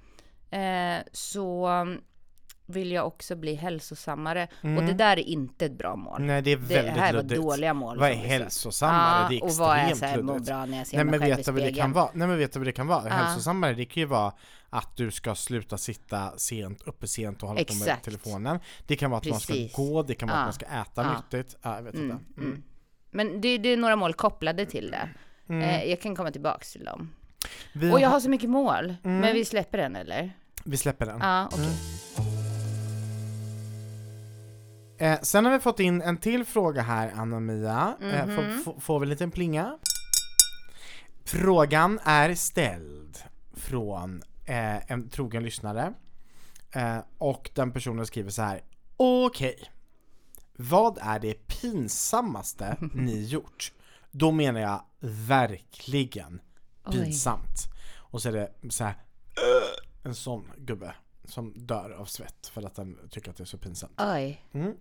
eh, 0.56 0.98
så 1.12 1.68
vill 2.66 2.92
jag 2.92 3.06
också 3.06 3.36
bli 3.36 3.54
hälsosammare. 3.54 4.48
Och 4.62 4.82
det 4.82 4.92
där 4.92 5.16
är 5.18 5.22
inte 5.22 5.66
ett 5.66 5.78
bra 5.78 5.96
mål. 5.96 6.22
Nej 6.22 6.42
det 6.42 6.52
är 6.52 6.56
det 6.56 6.62
väldigt 6.74 6.94
här 6.94 7.12
var 7.14 7.22
luddigt. 7.22 7.40
dåliga 7.42 7.74
mål. 7.74 7.98
Vad 7.98 8.10
är 8.10 8.14
hälsosammare? 8.14 9.28
det 9.28 9.36
är 9.36 9.44
och 9.44 9.50
vad 9.50 9.76
är 9.76 9.80
extremt 9.80 9.98
så 9.98 10.06
här, 10.06 10.22
må 10.22 10.38
bra 10.38 10.66
när 10.66 10.78
jag 10.78 10.86
ser 10.86 10.96
Nej 10.96 11.04
mig 11.04 11.10
men 11.10 11.20
själv 11.20 11.32
i 11.32 11.36
vet 11.36 11.46
du 11.46 11.52
vad 11.52 11.60
det 11.60 11.66
kan 11.66 11.72
spegeln? 11.74 11.92
vara? 11.92 12.08
Nej 12.14 12.28
men 12.28 12.38
vet 12.38 12.52
du 12.52 12.58
vad 12.58 12.66
det 12.66 12.72
kan 12.72 12.86
vara? 12.86 13.08
Hälsosammare 13.08 13.74
det 13.74 13.84
kan 13.84 14.00
ju 14.00 14.06
vara 14.06 14.32
att 14.70 14.96
du 14.96 15.10
ska 15.10 15.34
sluta 15.34 15.78
sitta 15.78 16.32
sent, 16.38 16.82
uppe 16.82 17.06
sent 17.06 17.42
och 17.42 17.48
hålla 17.48 17.64
på 17.64 17.74
med 17.74 17.82
Exakt. 17.82 18.04
telefonen. 18.04 18.58
Det 18.86 18.96
kan 18.96 19.10
vara 19.10 19.18
att 19.18 19.26
man 19.26 19.38
Precis. 19.40 19.72
ska 19.72 19.82
gå, 19.82 20.02
det 20.02 20.14
kan 20.14 20.28
vara 20.28 20.38
Ja. 20.38 20.42
att 20.42 20.46
man 20.46 20.52
ska 20.52 20.66
äta 20.66 21.02
Ja. 21.02 21.16
nyttigt. 21.38 21.56
Ja, 21.62 21.74
jag 21.76 21.82
vet 21.82 21.94
inte. 21.94 22.18
Mm. 22.38 22.62
Men 23.10 23.40
det, 23.40 23.58
det 23.58 23.68
är 23.68 23.76
några 23.76 23.96
mål 23.96 24.14
kopplade 24.14 24.66
till 24.66 24.90
det. 24.90 25.08
Eh, 25.54 25.84
jag 25.84 26.00
kan 26.00 26.16
komma 26.16 26.30
tillbaks 26.30 26.72
till 26.72 26.84
dem. 26.84 27.10
Vi, 27.72 27.92
Och 27.92 28.00
jag 28.00 28.08
har- 28.08 28.20
så 28.20 28.30
mycket 28.30 28.50
mål. 28.50 28.94
Mm. 29.04 29.18
Men 29.18 29.34
vi 29.34 29.44
släpper 29.44 29.78
den 29.78 29.96
eller? 29.96 30.32
vi 30.64 30.76
släpper 30.76 31.06
den. 31.06 31.18
Ja, 31.20 31.46
okej. 31.52 32.33
Eh, 34.98 35.20
sen 35.22 35.44
har 35.44 35.52
vi 35.52 35.58
fått 35.58 35.80
in 35.80 36.02
en 36.02 36.16
till 36.16 36.44
fråga 36.44 36.82
här 36.82 37.12
Anna-Mia. 37.16 37.96
Eh, 38.00 38.26
Mhm. 38.26 38.62
får, 38.80 39.00
vi 39.00 39.04
en 39.04 39.10
liten 39.10 39.30
plinga? 39.30 39.78
Frågan 41.24 42.00
är 42.04 42.34
ställd 42.34 43.18
från 43.54 44.22
eh, 44.44 44.90
en 44.92 45.08
trogen 45.08 45.42
lyssnare. 45.42 45.94
Eh, 46.70 46.98
och 47.18 47.50
den 47.54 47.72
personen 47.72 48.06
skriver 48.06 48.30
så 48.30 48.42
här. 48.42 48.60
Okej. 48.96 49.70
Vad 50.56 50.98
är 51.00 51.18
det 51.18 51.46
pinsammaste 51.46 52.76
ni 52.94 53.24
gjort? 53.28 53.72
Då 54.10 54.30
menar 54.30 54.60
jag 54.60 54.82
verkligen 55.28 56.40
Oj. 56.86 56.92
pinsamt. 56.92 57.58
Och 57.96 58.22
så 58.22 58.28
är 58.28 58.32
det 58.32 58.52
så 58.70 58.84
här. 58.84 58.94
En 60.02 60.14
sån 60.14 60.50
gubbe 60.56 60.94
som 61.24 61.52
dör 61.66 61.90
av 61.90 62.04
svett 62.04 62.46
för 62.46 62.62
att 62.62 62.74
den 62.74 62.98
tycker 63.10 63.30
att 63.30 63.36
det 63.36 63.42
är 63.44 63.46
så 63.46 63.58
pinsamt. 63.58 63.92
Oj. 63.98 64.44
Mm. 64.52 64.74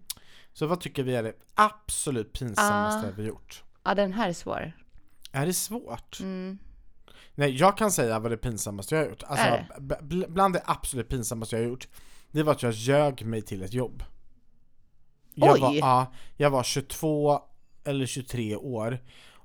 Så 0.54 0.66
vad 0.68 0.80
tycker 0.82 1.04
vi 1.04 1.16
är 1.16 1.24
det 1.24 1.34
absolut 1.56 2.34
pinsammaste 2.34 3.08
Ah. 3.10 3.12
vi 3.18 3.24
gjort? 3.24 3.64
Ja, 3.84 3.96
den 3.96 4.14
här 4.14 4.30
är 4.30 4.34
svår. 4.34 4.72
Är 5.32 5.46
det 5.46 5.54
svårt? 5.54 6.20
Mm. 6.20 6.58
Nej, 7.36 7.56
jag 7.56 7.78
kan 7.78 7.92
säga 7.92 8.20
vad 8.20 8.32
det 8.32 8.38
pinsammaste 8.38 8.96
jag 8.96 9.02
har 9.04 9.10
gjort. 9.10 9.24
Alltså, 9.24 9.46
Är 9.46 9.68
bl- 9.80 10.30
bland 10.30 10.54
det 10.54 10.62
absolut 10.66 11.10
pinsammaste 11.10 11.56
jag 11.56 11.64
har 11.64 11.70
gjort, 11.70 11.88
det 12.32 12.44
var 12.44 12.52
att 12.52 12.64
jag 12.64 12.74
ljög 12.74 13.26
mig 13.26 13.42
till 13.42 13.64
ett 13.64 13.74
jobb. 13.74 14.04
Jag 15.34 15.54
Oj! 15.54 15.60
Var, 15.60 15.74
ja, 15.74 16.14
jag 16.38 16.50
var 16.50 16.64
22 16.64 17.40
eller 17.84 18.06
23 18.06 18.56
år 18.56 19.00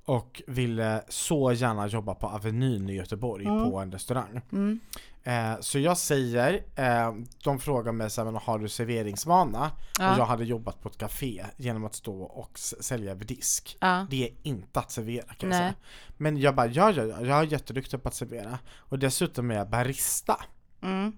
och 0.05 0.43
ville 0.47 1.05
så 1.09 1.53
gärna 1.53 1.87
jobba 1.87 2.15
på 2.15 2.27
Avenyn 2.27 2.89
i 2.89 2.95
Göteborg 2.95 3.45
på 3.45 3.79
en 3.79 3.93
restaurang. 3.93 4.41
Mm. 4.53 4.81
Eh, 5.29 5.61
så 5.61 5.79
jag 5.79 5.99
säger, 5.99 6.65
eh, 6.75 7.15
de 7.45 7.59
frågar 7.59 7.93
mig 7.93 8.11
så 8.11 8.21
här, 8.21 8.33
"Men 8.33 8.43
har 8.43 8.59
du 8.59 8.69
serveringsvana? 8.69 9.71
Ja. 9.99 10.13
Och 10.13 10.19
jag 10.19 10.27
hade 10.27 10.45
jobbat 10.45 10.83
på 10.83 10.89
ett 10.89 10.99
café 10.99 11.45
genom 11.57 11.85
att 11.85 11.95
stå 11.95 12.23
och 12.23 12.59
sälja 12.59 13.11
över 13.11 13.25
disk. 13.25 13.77
Ja. 13.81 14.07
Det 14.11 14.29
är 14.29 14.35
inte 14.43 14.81
att 14.81 14.91
servera 14.91 15.25
kan 15.35 15.51
jag 15.51 15.59
Nej. 15.59 15.59
säga. 15.59 15.75
Men 16.17 16.37
jag 16.37 16.55
bara, 16.55 16.67
ja, 16.67 16.91
ja, 16.91 17.05
ja, 17.05 17.21
jag 17.21 17.39
är 17.39 17.43
jätteduktig 17.43 18.03
på 18.03 18.09
att 18.09 18.15
servera. 18.15 18.59
Och 18.77 18.99
dessutom 18.99 19.51
är 19.51 19.55
jag 19.55 19.71
barista. 19.71 20.41
Mm. 20.83 21.13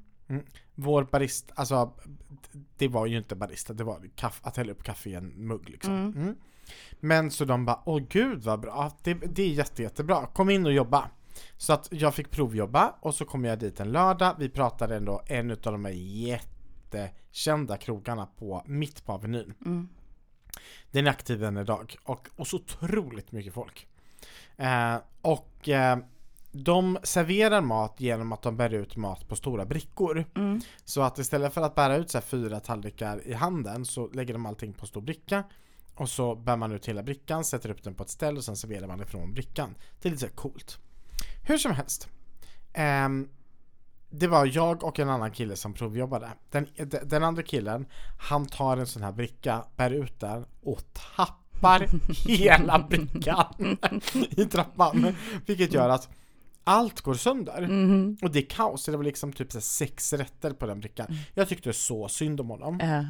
Vår 0.74 1.04
barista, 1.04 1.54
alltså 1.56 1.92
det 2.78 2.88
var 2.88 3.06
ju 3.06 3.18
inte 3.18 3.34
barista, 3.34 3.72
det 3.72 3.84
var 3.84 4.10
kaff, 4.16 4.40
att 4.42 4.56
hälla 4.56 4.72
upp 4.72 4.82
kaffe 4.82 5.10
i 5.10 5.14
en 5.14 5.46
mugg 5.46 5.68
liksom. 5.68 5.94
Mm. 5.94 6.36
Men 7.00 7.30
så 7.30 7.44
de 7.44 7.64
bara, 7.64 7.82
åh 7.84 8.02
gud 8.08 8.42
vad 8.42 8.60
bra, 8.60 8.92
det, 9.02 9.14
det 9.14 9.42
är 9.42 9.48
jätte, 9.48 9.82
jättebra, 9.82 10.26
kom 10.26 10.50
in 10.50 10.66
och 10.66 10.72
jobba. 10.72 11.10
Så 11.56 11.72
att 11.72 11.88
jag 11.90 12.14
fick 12.14 12.30
provjobba 12.30 12.94
och 13.00 13.14
så 13.14 13.24
kom 13.24 13.44
jag 13.44 13.58
dit 13.58 13.80
en 13.80 13.92
lördag, 13.92 14.34
vi 14.38 14.48
pratade 14.48 14.96
ändå 14.96 15.22
en 15.26 15.50
utav 15.50 15.72
de 15.72 15.84
här 15.84 15.92
jättekända 15.92 17.76
krogarna 17.76 18.26
på, 18.26 18.62
mitt 18.66 19.04
på 19.04 19.12
Avenyn. 19.12 19.54
Den 20.90 21.06
är 21.06 21.10
aktiv 21.10 21.44
än 21.44 21.56
idag 21.56 21.96
och, 22.04 22.28
och 22.36 22.46
så 22.46 22.56
otroligt 22.56 23.32
mycket 23.32 23.54
folk. 23.54 23.86
Eh, 24.56 24.96
och 25.22 25.68
eh, 25.68 25.98
de 26.52 26.98
serverar 27.02 27.60
mat 27.60 27.94
genom 28.00 28.32
att 28.32 28.42
de 28.42 28.56
bär 28.56 28.74
ut 28.74 28.96
mat 28.96 29.28
på 29.28 29.36
stora 29.36 29.64
brickor. 29.64 30.24
Så 30.84 31.02
att 31.02 31.18
istället 31.18 31.54
för 31.54 31.62
att 31.62 31.74
bära 31.74 31.96
ut 31.96 32.10
så 32.10 32.18
här 32.18 32.22
fyra 32.22 32.60
tallrikar 32.60 33.26
i 33.26 33.32
handen 33.32 33.84
så 33.84 34.06
lägger 34.08 34.34
de 34.34 34.46
allting 34.46 34.72
på 34.72 34.80
en 34.80 34.86
stor 34.86 35.00
bricka 35.00 35.44
och 35.94 36.08
så 36.08 36.34
bär 36.34 36.56
man 36.56 36.72
ut 36.72 36.88
hela 36.88 37.02
brickan, 37.02 37.44
sätter 37.44 37.70
upp 37.70 37.82
den 37.82 37.94
på 37.94 38.02
ett 38.02 38.10
ställe 38.10 38.38
och 38.38 38.44
sen 38.44 38.56
serverar 38.56 38.86
man 38.86 39.02
ifrån 39.02 39.34
brickan. 39.34 39.74
Det 40.00 40.08
är 40.08 40.12
lite 40.12 40.28
så 40.28 40.34
coolt. 40.34 40.78
Hur 41.42 41.58
som 41.58 41.72
helst. 41.72 42.08
Ehm, 42.72 43.28
det 44.10 44.26
var 44.26 44.46
jag 44.46 44.84
och 44.84 44.98
en 44.98 45.08
annan 45.08 45.30
kille 45.30 45.56
som 45.56 45.72
provjobbade. 45.74 46.28
Den, 46.50 46.66
de- 46.76 46.98
den 47.04 47.24
andra 47.24 47.42
killen, 47.42 47.86
han 48.18 48.46
tar 48.46 48.76
en 48.76 48.86
sån 48.86 49.02
här 49.02 49.12
bricka, 49.12 49.64
bär 49.76 49.90
ut 49.90 50.20
den 50.20 50.44
och 50.62 50.82
tappar 51.16 51.86
hela 52.28 52.78
brickan 52.78 53.76
i 54.36 54.44
trappan. 54.44 55.14
Vilket 55.46 55.72
gör 55.74 55.88
att 55.88 56.08
allt 56.64 57.00
går 57.00 57.14
sönder. 57.14 57.62
Och 58.22 58.30
det 58.30 58.38
är 58.38 58.46
kaos. 58.50 58.84
Det 58.86 58.96
var 58.96 59.04
liksom 59.04 59.32
typ 59.32 59.52
så 59.52 59.60
sex 59.60 60.12
rätter 60.12 60.50
på 60.50 60.66
den 60.66 60.80
brickan. 60.80 61.06
Jag 61.34 61.48
tyckte 61.48 61.72
så 61.72 62.08
synd 62.08 62.40
om 62.40 62.48
honom. 62.50 62.78
Ja. 62.82 63.04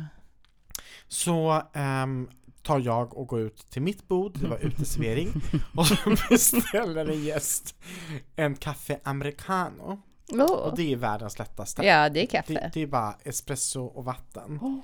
Så 1.09 1.63
ehm, 1.73 2.29
tar 2.63 2.79
jag 2.81 3.17
och 3.17 3.27
går 3.27 3.41
ut 3.41 3.71
till 3.71 3.83
mitt 3.83 4.09
bord, 4.09 4.39
det 4.41 4.47
var 4.49 4.59
uteservering, 4.65 5.33
och 5.77 5.87
så 5.87 5.97
beställer 6.31 7.07
en 7.07 7.25
gäst 7.25 7.75
en 8.37 8.57
kaffe 8.57 9.01
americano. 9.05 10.03
Oh. 10.33 10.43
Och 10.43 10.77
det 10.77 10.93
är 10.93 10.97
världens 10.97 11.39
lättaste. 11.39 11.83
Ja, 11.87 12.09
det 12.09 12.21
är 12.21 12.23
Det, 12.23 12.27
kaffe. 12.27 12.71
det 12.75 12.83
är 12.83 12.87
bara 12.87 13.15
espresso 13.25 13.85
och 13.85 14.05
vatten. 14.05 14.81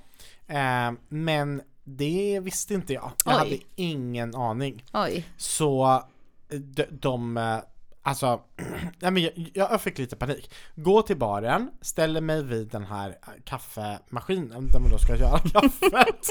Ehm, 0.46 0.98
men 1.08 1.62
det 1.84 2.40
visste 2.42 2.74
inte 2.74 2.92
jag. 2.92 3.12
Jag 3.24 3.34
Oj. 3.34 3.38
hade 3.38 3.58
ingen 3.76 4.34
aning. 4.34 4.84
Oj. 4.92 5.24
Så 5.36 6.02
de, 6.48 6.84
de 6.90 7.36
eh, 7.36 7.58
alltså, 8.06 8.40
men 9.00 9.16
jag, 9.16 9.50
jag 9.54 9.80
fick 9.80 9.98
lite 9.98 10.16
panik. 10.16 10.54
Gå 10.74 11.02
till 11.02 11.16
baren, 11.16 11.70
ställer 11.80 12.20
mig 12.20 12.42
vid 12.44 12.68
den 12.68 12.84
här 12.84 13.08
eh, 13.08 13.42
kaffemaskinen 13.44 14.66
där 14.72 14.80
man 14.80 14.90
då 14.90 14.98
ska 14.98 15.16
göra 15.16 15.38
kaffet. 15.52 16.28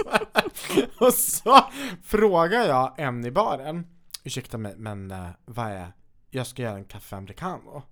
och 1.01 1.13
så 1.13 1.59
frågar 2.03 2.61
jag 2.65 2.93
en 2.99 3.25
i 3.25 3.31
baren, 3.31 3.87
ursäkta 4.23 4.57
mig 4.57 4.73
men 4.77 5.11
eh, 5.11 5.27
vad 5.45 5.67
är, 5.67 5.87
jag 6.29 6.47
ska 6.47 6.61
göra 6.61 6.75
en 6.77 6.85
kaffe 6.85 7.15
americano. 7.15 7.83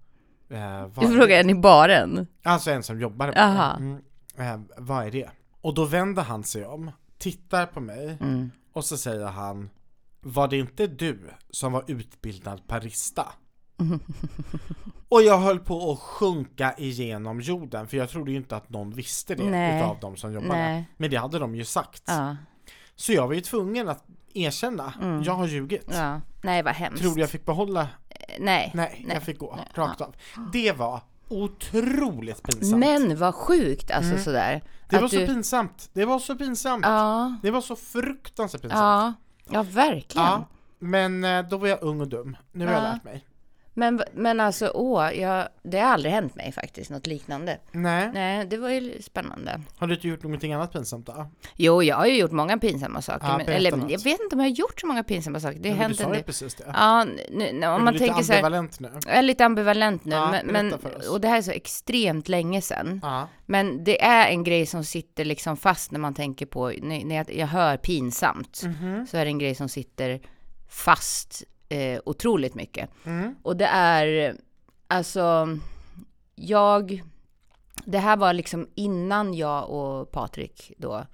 Eh, 0.49 0.87
Du 0.87 1.07
frågar 1.17 1.39
en 1.39 1.49
i 1.49 1.55
baren? 1.55 2.27
Alltså 2.43 2.71
en 2.71 2.83
som 2.83 2.99
jobbar 3.01 3.33
Aha. 3.37 3.77
det. 3.79 3.83
Mm. 3.83 4.65
Vad 4.77 5.05
är 5.07 5.11
det? 5.11 5.29
Och 5.61 5.73
då 5.73 5.85
vänder 5.85 6.23
han 6.23 6.43
sig 6.43 6.65
om, 6.65 6.91
tittar 7.17 7.65
på 7.65 7.79
mig 7.79 8.17
Mm. 8.21 8.51
och 8.73 8.85
så 8.85 8.97
säger 8.97 9.25
han 9.25 9.69
Var 10.21 10.47
det 10.47 10.57
inte 10.57 10.87
du 10.87 11.29
som 11.49 11.71
var 11.71 11.83
utbildad 11.87 12.61
barista? 12.67 13.27
och 15.09 15.21
jag 15.23 15.37
höll 15.37 15.59
på 15.59 15.91
att 15.91 15.99
sjunka 15.99 16.73
igenom 16.77 17.41
jorden 17.41 17.87
för 17.87 17.97
jag 17.97 18.09
trodde 18.09 18.31
ju 18.31 18.37
inte 18.37 18.55
att 18.55 18.69
någon 18.69 18.91
visste 18.91 19.35
det 19.35 19.43
Nej. 19.43 19.77
utav 19.79 19.97
de 20.01 20.15
som 20.17 20.33
jobbade. 20.33 20.53
Nej. 20.53 20.89
Men 20.97 21.09
det 21.09 21.17
hade 21.17 21.39
de 21.39 21.55
ju 21.55 21.65
sagt. 21.65 22.03
Ja. 22.05 22.35
Så 22.95 23.13
jag 23.13 23.27
var 23.27 23.33
ju 23.33 23.41
tvungen 23.41 23.89
att 23.89 24.03
erkänna, 24.33 24.93
jag 25.25 25.33
har 25.33 25.47
ljugit. 25.47 25.87
ja. 25.91 26.21
Nej, 26.41 26.63
vad 26.63 26.73
hemskt. 26.73 27.01
Tror 27.01 27.15
du 27.15 27.21
jag 27.21 27.29
fick 27.29 27.45
behålla? 27.45 27.87
Nej. 28.39 28.71
Nej, 28.73 29.05
jag 29.09 29.23
fick 29.23 29.37
gå 29.39 29.59
rakt 29.73 30.01
av. 30.01 30.15
Det 30.53 30.71
var 30.71 31.01
otroligt 31.27 32.43
pinsamt. 32.43 32.79
Men 32.79 33.17
vad 33.17 33.35
sjukt 33.35 33.91
alltså 33.91 34.17
sådär. 34.17 34.63
Det 34.89 34.99
var 34.99 35.07
så 35.07 35.15
du... 35.15 35.27
pinsamt. 35.27 35.89
Det 35.93 36.05
var 36.05 36.19
så 36.19 36.35
pinsamt. 36.35 36.85
Ja. 36.85 37.35
Det 37.41 37.51
var 37.51 37.61
så 37.61 37.75
fruktansvärt 37.75 38.61
pinsamt. 38.61 38.81
Ja. 38.81 39.13
Ja, 39.49 39.63
verkligen. 39.63 40.27
Ja, 40.27 40.47
men 40.79 41.23
eh, 41.23 41.41
då 41.49 41.57
var 41.57 41.67
jag 41.67 41.83
ung 41.83 42.01
och 42.01 42.07
dum. 42.07 42.37
Nu 42.51 42.65
har 42.65 42.73
jag 42.73 42.83
Ja. 42.83 42.91
lärt 42.91 43.03
mig. 43.03 43.25
Men, 43.75 44.01
men 44.13 44.39
alltså, 44.39 44.71
åh, 44.73 45.11
jag, 45.19 45.47
det 45.63 45.79
har 45.79 45.87
aldrig 45.93 46.13
hänt 46.13 46.35
mig 46.35 46.51
faktiskt, 46.51 46.89
något 46.91 47.07
liknande. 47.07 47.57
Nej. 47.71 48.09
Nej, 48.13 48.45
det 48.45 48.57
var 48.57 48.69
ju 48.69 49.01
spännande. 49.01 49.61
Har 49.77 49.87
du 49.87 49.93
inte 49.95 50.07
gjort 50.07 50.23
någonting 50.23 50.53
annat 50.53 50.73
pinsamt 50.73 51.05
då? 51.05 51.27
Jo, 51.55 51.83
jag 51.83 51.95
har 51.95 52.05
ju 52.05 52.17
gjort 52.17 52.31
många 52.31 52.57
pinsamma 52.57 53.01
saker. 53.01 53.27
Ja, 53.27 53.37
men, 53.37 53.47
eller, 53.47 53.71
något. 53.71 53.91
jag 53.91 54.03
vet 54.03 54.19
inte 54.21 54.35
om 54.35 54.39
jag 54.39 54.49
har 54.49 54.55
gjort 54.55 54.79
så 54.81 54.87
många 54.87 55.03
pinsamma 55.03 55.39
saker. 55.39 55.59
Det 55.59 55.69
Men 55.69 55.77
händer 55.77 55.97
du 55.97 56.03
sa 56.03 56.15
ju 56.15 56.23
precis 56.23 56.55
det. 56.55 56.63
Ja, 56.73 57.03
nu, 57.05 57.13
nu, 57.31 57.43
Är 57.65 57.71
om 57.73 57.79
du 57.79 57.83
man 57.85 57.93
lite 57.93 58.05
tänker 58.05 58.23
så 58.23 58.33
här, 58.33 58.39
ambivalent 58.39 58.79
nu? 58.79 58.89
jag 59.05 59.15
är 59.15 59.21
lite 59.21 59.45
ambivalent 59.45 60.05
nu, 60.05 60.15
Ja, 60.15 60.31
men, 60.31 60.45
men, 60.47 60.73
och 61.11 61.21
det 61.21 61.27
här 61.27 61.37
är 61.37 61.41
så 61.41 61.51
extremt 61.51 62.27
länge 62.27 62.61
sedan. 62.61 62.99
Ja. 63.03 63.27
Men 63.45 63.83
det 63.83 64.03
är 64.03 64.27
en 64.29 64.43
grej 64.43 64.65
som 64.65 64.83
sitter 64.83 65.25
liksom 65.25 65.57
fast 65.57 65.91
när 65.91 65.99
man 65.99 66.13
tänker 66.13 66.45
på, 66.45 66.67
när, 66.81 67.05
när 67.05 67.15
jag, 67.15 67.33
jag 67.35 67.47
hör 67.47 67.77
pinsamt, 67.77 68.61
Mhm. 68.63 69.07
så 69.07 69.17
är 69.17 69.25
det 69.25 69.29
en 69.31 69.39
grej 69.39 69.55
som 69.55 69.69
sitter 69.69 70.19
fast 70.69 71.43
eh, 71.73 71.99
otroligt 72.05 72.55
mycket. 72.55 72.89
Mm. 73.05 73.35
Och 73.43 73.57
det 73.57 73.65
är, 73.65 74.37
alltså, 74.87 75.57
jag, 76.35 77.03
det 77.85 77.97
här 77.99 78.17
var 78.17 78.33
liksom 78.33 78.67
innan 78.75 79.33
jag 79.33 79.69
och 79.69 80.11
Patrik 80.11 80.71
då 80.77 81.05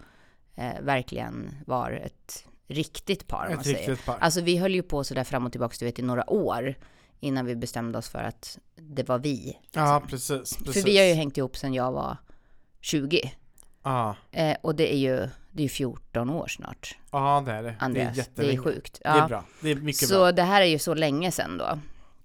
eh, 0.56 0.82
verkligen 0.82 1.56
var 1.66 1.92
ett 1.92 2.46
riktigt 2.68 3.28
par, 3.28 3.46
om 3.46 3.52
man 3.52 3.60
Ett 3.60 3.66
säger. 3.66 3.78
riktigt 3.78 4.06
par. 4.06 4.18
Alltså 4.20 4.42
vi 4.42 4.58
höll 4.58 4.76
ju 4.76 4.84
på 4.84 5.04
sådär 5.04 5.24
fram 5.24 5.46
och 5.46 5.52
tillbaka, 5.52 5.76
du 5.80 5.86
vet, 5.86 6.00
i 6.00 6.02
några 6.02 6.30
år 6.30 6.76
innan 7.20 7.46
vi 7.46 7.56
bestämde 7.56 7.98
oss 7.98 8.10
för 8.10 8.24
att 8.24 8.60
det 8.76 9.08
var 9.10 9.20
vi. 9.20 9.58
Ja, 9.72 10.04
precis. 10.08 10.58
precis. 10.58 10.74
För 10.84 10.90
vi 10.90 10.98
har 10.98 11.06
ju 11.06 11.14
hängt 11.14 11.38
ihop 11.38 11.58
sedan 11.58 11.74
jag 11.74 11.92
var 11.92 12.18
20. 12.82 13.34
Ja, 13.84 14.16
Eh, 14.32 14.58
och 14.62 14.76
det 14.76 14.94
är 14.94 14.98
ju, 14.98 15.30
det 15.52 15.62
är 15.62 15.64
ju 15.64 15.70
14 15.70 16.30
år 16.30 16.48
snart, 16.48 16.98
ja 17.12 17.44
det 17.46 17.52
är 17.52 17.64
det. 17.64 17.76
Andreas. 17.80 18.16
det 18.16 18.22
är 18.22 18.26
Det 18.26 18.42
är, 18.42 18.52
jättelänge. 18.52 18.58
sjukt. 18.76 19.00
Det 19.04 19.10
är 19.10 19.28
bra. 19.28 19.44
Det 19.62 19.70
är 19.70 19.76
mycket 19.76 20.08
Så 20.08 20.16
bra. 20.20 20.32
det 20.32 20.44
här 20.44 20.62
är 20.62 20.66
ju 20.66 20.80
så 20.80 20.94
länge 20.94 21.32
sedan 21.32 21.58
då. 21.58 21.80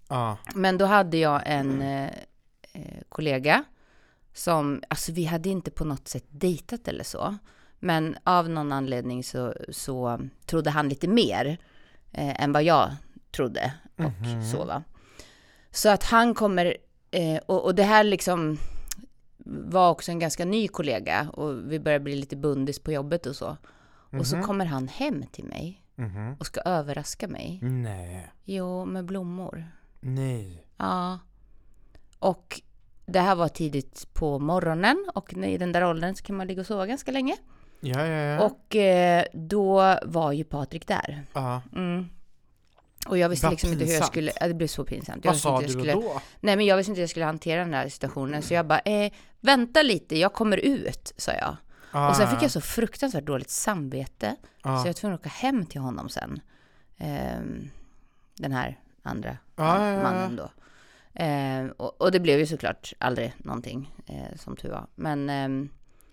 Ja. 0.08 0.36
Men 0.54 0.78
då 0.78 0.84
hade 0.84 1.16
jag 1.16 1.42
en 1.46 1.82
eh, 1.82 2.10
eh, 2.72 3.02
kollega 3.08 3.64
som, 4.34 4.82
alltså 4.88 5.12
vi 5.12 5.24
hade 5.24 5.48
inte 5.48 5.70
på 5.70 5.84
något 5.84 6.08
sätt 6.08 6.24
dejtat 6.28 6.88
eller 6.88 7.04
så. 7.04 7.36
Men 7.80 8.16
av 8.24 8.48
någon 8.48 8.72
anledning 8.72 9.24
så, 9.24 9.54
så 9.68 10.20
trodde 10.46 10.70
han 10.70 10.88
lite 10.88 11.08
mer 11.08 11.58
eh, 12.12 12.42
än 12.42 12.52
vad 12.52 12.62
jag 12.62 12.90
trodde 13.30 13.72
och 13.96 14.44
så 14.52 14.64
va. 14.64 14.82
Så 15.70 15.88
att 15.88 16.04
han 16.04 16.34
kommer, 16.34 16.76
eh, 17.10 17.36
och, 17.46 17.64
och 17.64 17.74
det 17.74 17.82
här 17.82 18.04
liksom 18.04 18.58
var 19.44 19.90
också 19.90 20.10
en 20.10 20.18
ganska 20.18 20.44
ny 20.44 20.68
kollega 20.68 21.28
och 21.32 21.72
vi 21.72 21.80
började 21.80 22.04
bli 22.04 22.16
lite 22.16 22.36
bundis 22.36 22.78
på 22.78 22.92
jobbet 22.92 23.26
och 23.26 23.36
så. 23.36 23.56
Och 24.18 24.26
så 24.26 24.42
kommer 24.42 24.64
han 24.66 24.88
hem 24.88 25.24
till 25.32 25.44
mig 25.44 25.80
Mhm. 25.96 26.36
och 26.40 26.46
ska 26.46 26.60
överraska 26.60 27.28
mig. 27.28 27.58
Nej. 27.62 28.32
Jo, 28.44 28.84
med 28.84 29.04
blommor. 29.04 29.64
Nej. 30.00 30.66
Ja. 30.76 31.18
Och 32.18 32.60
det 33.06 33.20
här 33.20 33.34
var 33.34 33.48
tidigt 33.48 34.08
på 34.14 34.38
morgonen 34.38 35.06
och 35.14 35.32
i 35.34 35.58
den 35.58 35.72
där 35.72 35.84
åldern 35.84 36.14
så 36.14 36.24
kan 36.24 36.36
man 36.36 36.46
ligga 36.46 36.60
och 36.60 36.66
sova 36.66 36.86
ganska 36.86 37.12
länge. 37.12 37.36
Ja, 37.80 38.06
ja, 38.06 38.22
ja. 38.22 38.44
Och 38.44 38.76
eh, 38.76 39.24
då 39.32 39.98
var 40.04 40.32
ju 40.32 40.44
Patrik 40.44 40.86
där. 40.88 41.22
ja. 41.32 41.62
Mm. 41.72 42.08
Och 43.06 43.18
jag 43.18 43.28
visste 43.28 43.50
liksom 43.50 43.72
inte 43.72 43.84
hur 43.84 43.92
jag 43.92 44.06
skulle, 44.06 44.32
ja, 44.40 44.48
det 44.48 44.54
blev 44.54 44.66
så 44.66 44.84
pinsamt. 44.84 45.24
Vad 45.24 45.36
sa 45.36 45.60
du 45.60 45.68
skulle, 45.68 45.92
då? 45.92 46.20
Nej 46.40 46.56
men 46.56 46.66
jag 46.66 46.76
visste 46.76 46.90
inte 46.90 46.98
hur 46.98 47.02
jag 47.02 47.10
skulle 47.10 47.24
hantera 47.24 47.64
den 47.64 47.74
här 47.74 47.88
situationen 47.88 48.42
så 48.42 48.54
jag 48.54 48.66
bara, 48.66 48.78
eh, 48.78 49.12
vänta 49.40 49.82
lite, 49.82 50.18
jag 50.18 50.32
kommer 50.32 50.56
ut, 50.56 51.12
sa 51.16 51.32
jag. 51.32 51.56
Ah, 51.90 52.08
Och 52.08 52.16
sen 52.16 52.28
fick 52.30 52.42
jag 52.42 52.50
så 52.50 52.60
fruktansvärt 52.60 53.24
dåligt 53.24 53.50
samvete 53.50 54.36
ah. 54.62 54.76
så 54.76 54.80
jag 54.80 54.92
var 54.92 54.92
tvungen 54.92 55.14
att 55.14 55.20
åka 55.20 55.28
hem 55.28 55.66
till 55.66 55.80
honom 55.80 56.08
sen. 56.08 56.40
Ehm, 56.98 57.70
den 58.34 58.52
här 58.52 58.78
andra 59.02 59.36
ja. 59.56 60.02
mannen 60.02 60.36
då. 60.36 60.50
Ehm, 61.14 61.70
och, 61.70 62.00
och 62.00 62.12
det 62.12 62.20
blev 62.20 62.38
ju 62.38 62.46
såklart 62.46 62.92
aldrig 62.98 63.34
någonting, 63.38 63.94
eh, 64.06 64.36
som 64.36 64.56
tur 64.56 64.70
var. 64.70 64.86
Men 64.94 65.28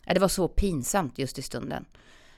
ja, 0.06 0.14
det 0.14 0.20
var 0.20 0.28
så 0.28 0.48
pinsamt 0.48 1.18
just 1.18 1.40
i 1.40 1.42
stunden. 1.42 1.86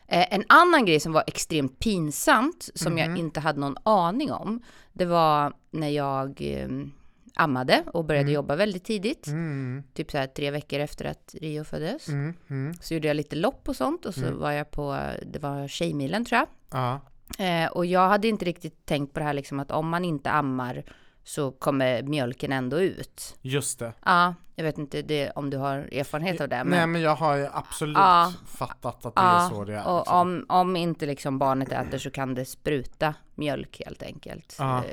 Eh, 0.08 0.34
en 0.34 0.44
annan 0.50 0.86
grej 0.86 1.00
som 1.00 1.14
var 1.14 1.24
extremt 1.28 1.80
pinsamt, 1.80 2.70
som 2.76 2.98
jag 2.98 3.18
inte 3.18 3.40
hade 3.40 3.60
någon 3.60 3.78
aning 3.84 4.32
om, 4.32 4.62
det 4.94 5.06
var 5.06 5.54
när 5.72 5.90
jag 5.90 6.42
ehm, 6.42 6.92
ammade 7.36 7.84
och 7.94 8.06
började 8.06 8.32
jobba 8.32 8.56
väldigt 8.56 8.84
tidigt. 8.84 9.28
Mm, 9.28 9.84
Typ 9.94 10.12
så 10.12 10.18
här 10.18 10.28
tre 10.28 10.52
veckor 10.52 10.80
efter 10.80 11.06
att 11.06 11.36
Rio 11.42 11.64
föddes. 11.64 12.08
mm, 12.08 12.34
mm. 12.50 12.74
Så 12.74 12.94
gjorde 12.94 13.08
jag 13.08 13.16
lite 13.18 13.36
lopp 13.36 13.70
och 13.70 13.76
sånt 13.76 14.06
och 14.06 14.14
så 14.14 14.32
var 14.36 14.52
jag 14.52 14.72
på, 14.72 15.10
det 15.26 15.40
var 15.40 15.68
Tjejmilen 15.68 16.26
tror 16.26 16.40
jag. 16.40 16.48
Ja. 16.72 17.00
Eh, 17.46 17.72
och 17.72 17.86
jag 17.86 18.08
hade 18.10 18.28
inte 18.28 18.46
riktigt 18.46 18.86
tänkt 18.86 19.14
på 19.14 19.20
det 19.20 19.26
här 19.26 19.34
liksom 19.34 19.60
att 19.60 19.72
om 19.72 19.90
man 19.90 20.06
inte 20.06 20.32
ammar 20.32 20.84
så 21.24 21.52
kommer 21.52 22.04
mjölken 22.04 22.52
ändå 22.52 22.80
ut. 22.80 23.38
Just 23.42 23.80
det. 23.80 23.94
Ja, 24.06 24.36
jag 24.56 24.64
vet 24.64 24.78
inte 24.78 25.02
det, 25.02 25.32
om 25.32 25.50
du 25.50 25.58
har 25.58 25.78
erfarenhet 25.78 26.42
av 26.42 26.50
det. 26.50 26.56
Nej 26.56 26.66
Men, 26.80 26.92
men 26.92 27.02
jag 27.02 27.16
har 27.16 27.36
ju 27.36 27.48
absolut 27.54 27.98
Ja. 27.98 28.34
fattat 28.48 29.06
att 29.06 29.16
det 29.16 29.22
är 29.22 29.34
ja, 29.44 29.50
så 29.50 29.64
det 29.64 29.74
är. 29.76 29.88
och 29.88 29.98
liksom. 30.00 30.18
om, 30.18 30.46
om 30.50 30.76
inte 30.76 31.06
liksom 31.06 31.40
barnet 31.40 31.72
äter 31.72 31.98
så 31.98 32.12
kan 32.12 32.34
det 32.36 32.46
spruta 32.46 33.14
mjölk 33.36 33.82
helt 33.86 34.04
enkelt. 34.04 34.56
Ja. 34.60 34.84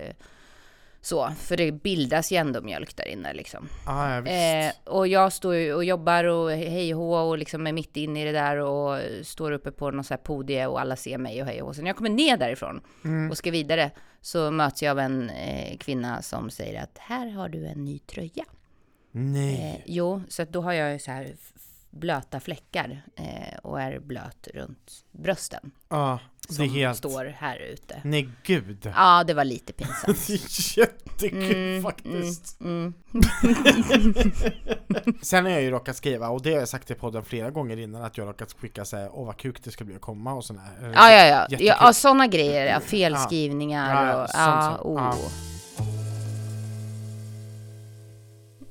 Så, 1.02 1.30
för 1.38 1.56
det 1.56 1.72
bildas 1.72 2.32
ju 2.32 2.36
ändå 2.36 2.60
mjölk 2.60 2.96
där 2.96 3.08
inne 3.08 3.32
liksom. 3.34 3.68
Ja, 3.86 4.14
ja. 4.14 4.26
Eh, 4.26 4.72
och 4.84 5.08
jag 5.08 5.32
står 5.32 5.54
ju 5.54 5.74
och 5.74 5.84
jobbar 5.84 6.24
och 6.24 6.50
hej 6.50 6.94
och 6.94 7.28
och 7.28 7.38
liksom 7.38 7.66
är 7.66 7.72
mitt 7.72 7.96
inne 7.96 8.22
i 8.22 8.24
det 8.24 8.32
där 8.32 8.56
och 8.56 9.00
står 9.22 9.52
uppe 9.52 9.70
på 9.70 9.90
någon 9.90 10.04
så 10.04 10.14
här 10.14 10.18
podie 10.18 10.66
och 10.66 10.80
alla 10.80 10.96
ser 10.96 11.18
mig 11.18 11.42
och 11.42 11.48
hej 11.48 11.62
och. 11.62 11.76
Så 11.76 11.82
när 11.82 11.88
jag 11.88 11.96
kommer 11.96 12.10
ner 12.10 12.36
därifrån 12.36 12.80
Mm. 13.04 13.30
och 13.30 13.36
ska 13.38 13.50
vidare 13.50 13.90
så 14.20 14.50
möts 14.50 14.82
jag 14.82 14.90
av 14.90 14.98
en 14.98 15.30
eh, 15.30 15.76
kvinna 15.76 16.22
som 16.22 16.50
säger 16.50 16.82
att 16.82 16.98
här 16.98 17.30
har 17.30 17.48
du 17.48 17.66
en 17.66 17.84
ny 17.84 17.98
tröja. 17.98 18.44
Nej. 19.12 19.74
Eh, 19.76 19.82
jo, 19.86 20.22
så 20.28 20.42
att 20.42 20.52
då 20.52 20.60
har 20.62 20.72
jag 20.72 20.92
ju 20.92 20.98
så 20.98 21.10
här 21.10 21.34
blöta 21.90 22.40
fläckar 22.40 23.02
eh, 23.16 23.58
och 23.62 23.80
är 23.80 23.98
blöt 23.98 24.48
runt 24.54 24.90
brösten. 25.12 25.70
Ja, 25.88 26.18
det 26.48 26.54
är 26.54 26.56
Som 26.56 26.74
helt... 26.74 26.98
står 26.98 27.24
här 27.24 27.56
ute. 27.58 28.00
Nej 28.04 28.28
gud. 28.42 28.92
Ja, 28.96 29.24
det 29.24 29.34
var 29.34 29.44
lite 29.44 29.72
pinsamt. 29.72 30.26
Det 30.26 30.32
är 30.32 30.78
jättekul 30.78 31.82
faktiskt. 31.82 32.60
Mm. 32.60 32.94
Sen 35.22 35.44
har 35.44 35.52
jag 35.52 35.62
ju 35.62 35.70
råkat 35.70 35.96
skriva, 35.96 36.28
och 36.28 36.42
det 36.42 36.52
har 36.52 36.58
jag 36.58 36.68
sagt 36.68 36.90
i 36.90 36.94
podden 36.94 37.24
flera 37.24 37.50
gånger 37.50 37.76
innan, 37.76 38.02
att 38.02 38.18
jag 38.18 38.28
råkat 38.28 38.52
skicka 38.60 38.84
såhär, 38.84 39.10
åh 39.12 39.26
vad 39.26 39.36
kuk 39.36 39.64
det 39.64 39.70
ska 39.70 39.84
bli 39.84 39.94
att 39.94 40.00
komma 40.00 40.34
och 40.34 40.44
sådär. 40.44 40.62
Ja, 40.82 41.12
ja, 41.12 41.26
ja. 41.26 41.40
Jättekul. 41.50 41.66
ja, 41.80 41.92
sådana 41.92 42.26
grejer. 42.26 42.66
Ja, 42.66 42.80
felskrivningar 42.80 44.04
Ja, 44.04 44.10
ja, 44.12 44.22
och... 44.22 44.28
sånt 44.30 44.40
Ja, 44.44 44.78
som- 44.82 44.90
oh. 44.92 45.02
ja. 45.02 45.16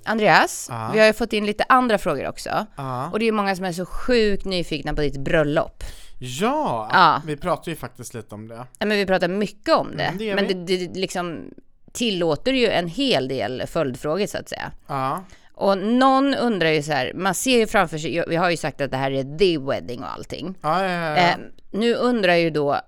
Andreas, 0.09 0.67
Ja. 0.71 0.89
vi 0.93 0.99
har 0.99 1.05
ju 1.07 1.13
fått 1.13 1.33
in 1.33 1.45
lite 1.45 1.63
andra 1.69 1.97
frågor 1.97 2.27
också. 2.27 2.65
Ja. 2.75 3.09
Och 3.11 3.19
det 3.19 3.23
är 3.25 3.27
ju 3.27 3.31
många 3.31 3.55
som 3.55 3.65
är 3.65 3.71
så 3.71 3.85
sjukt 3.85 4.45
nyfikna 4.45 4.93
på 4.93 5.01
ditt 5.01 5.17
bröllop. 5.17 5.83
Ja, 6.19 6.89
Ja. 6.93 7.21
vi 7.25 7.37
pratar 7.37 7.69
ju 7.71 7.75
faktiskt 7.75 8.13
lite 8.13 8.35
om 8.35 8.47
det. 8.47 8.65
Ja, 8.79 8.85
men 8.85 8.97
vi 8.97 9.05
pratar 9.05 9.27
mycket 9.27 9.75
om 9.75 9.97
det. 9.97 10.03
Mm, 10.03 10.17
det 10.17 10.35
men 10.35 10.47
vi. 10.47 10.53
det, 10.53 10.87
det 10.87 10.99
liksom 10.99 11.43
tillåter 11.91 12.53
ju 12.53 12.67
en 12.69 12.87
hel 12.87 13.27
del 13.27 13.63
följdfrågor 13.67 14.25
så 14.25 14.37
att 14.37 14.49
säga. 14.49 14.71
Ja, 14.87 15.23
Och 15.53 15.77
någon 15.77 16.35
undrar 16.35 16.69
ju 16.69 16.83
så 16.83 16.91
här, 16.91 17.11
man 17.15 17.35
ser 17.35 17.57
ju 17.57 17.67
framför 17.67 17.97
sig, 17.97 18.23
vi 18.27 18.35
har 18.35 18.49
ju 18.49 18.57
sagt 18.57 18.81
att 18.81 18.91
det 18.91 18.97
här 18.97 19.11
är 19.11 19.37
the 19.37 19.57
wedding 19.57 19.99
och 20.03 20.11
allting. 20.13 20.55
ja, 20.61 20.83
ja. 20.85 21.15
Eh, 21.17 21.35
nu 21.71 21.93
undrar 21.95 22.35
ju 22.35 22.49
då 22.49 22.79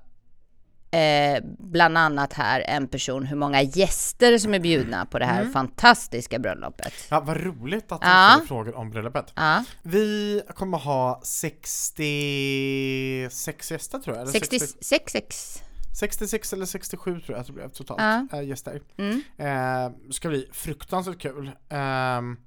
eh, 0.91 1.43
bland 1.60 1.97
annat 1.97 2.34
här 2.34 2.63
en 2.67 2.88
person 2.88 3.25
hur 3.25 3.36
många 3.36 3.62
gäster 3.62 4.38
som 4.38 4.54
är 4.54 4.60
bjudna 4.60 5.06
på 5.06 5.19
det 5.19 5.25
här 5.25 5.41
Mm. 5.41 5.54
fantastiska 5.54 6.39
bröllopet. 6.39 6.93
ja 7.10 7.19
vad 7.19 7.38
roligt 7.38 7.91
att 7.91 8.01
du 8.01 8.08
Ja. 8.08 8.30
ställer 8.34 8.47
frågor 8.47 8.75
om 8.75 8.89
bröllopet. 8.91 9.34
Ja, 9.36 9.63
Vi 9.84 10.41
kommer 10.56 10.77
ha 10.77 11.21
66 11.23 13.71
gäster 13.71 13.99
tror 13.99 14.15
jag, 14.15 14.21
eller 14.21 14.32
60, 14.32 14.60
66, 14.60 15.12
6. 15.13 15.62
66 15.99 16.54
eller 16.54 16.65
67 16.65 17.19
tror 17.19 17.36
jag 17.38 17.41
att 17.41 17.47
det 17.47 17.54
blev 17.54 17.69
totalt, 17.69 17.99
Ja. 18.32 18.38
äh, 18.39 18.47
gäster. 18.47 18.82
Mm. 18.97 19.21
Eh, 19.38 19.91
ska 20.12 20.30
bli 20.30 20.49
fruktansvärt 20.54 21.19
kul. 21.21 21.51
Ehm, 21.69 22.38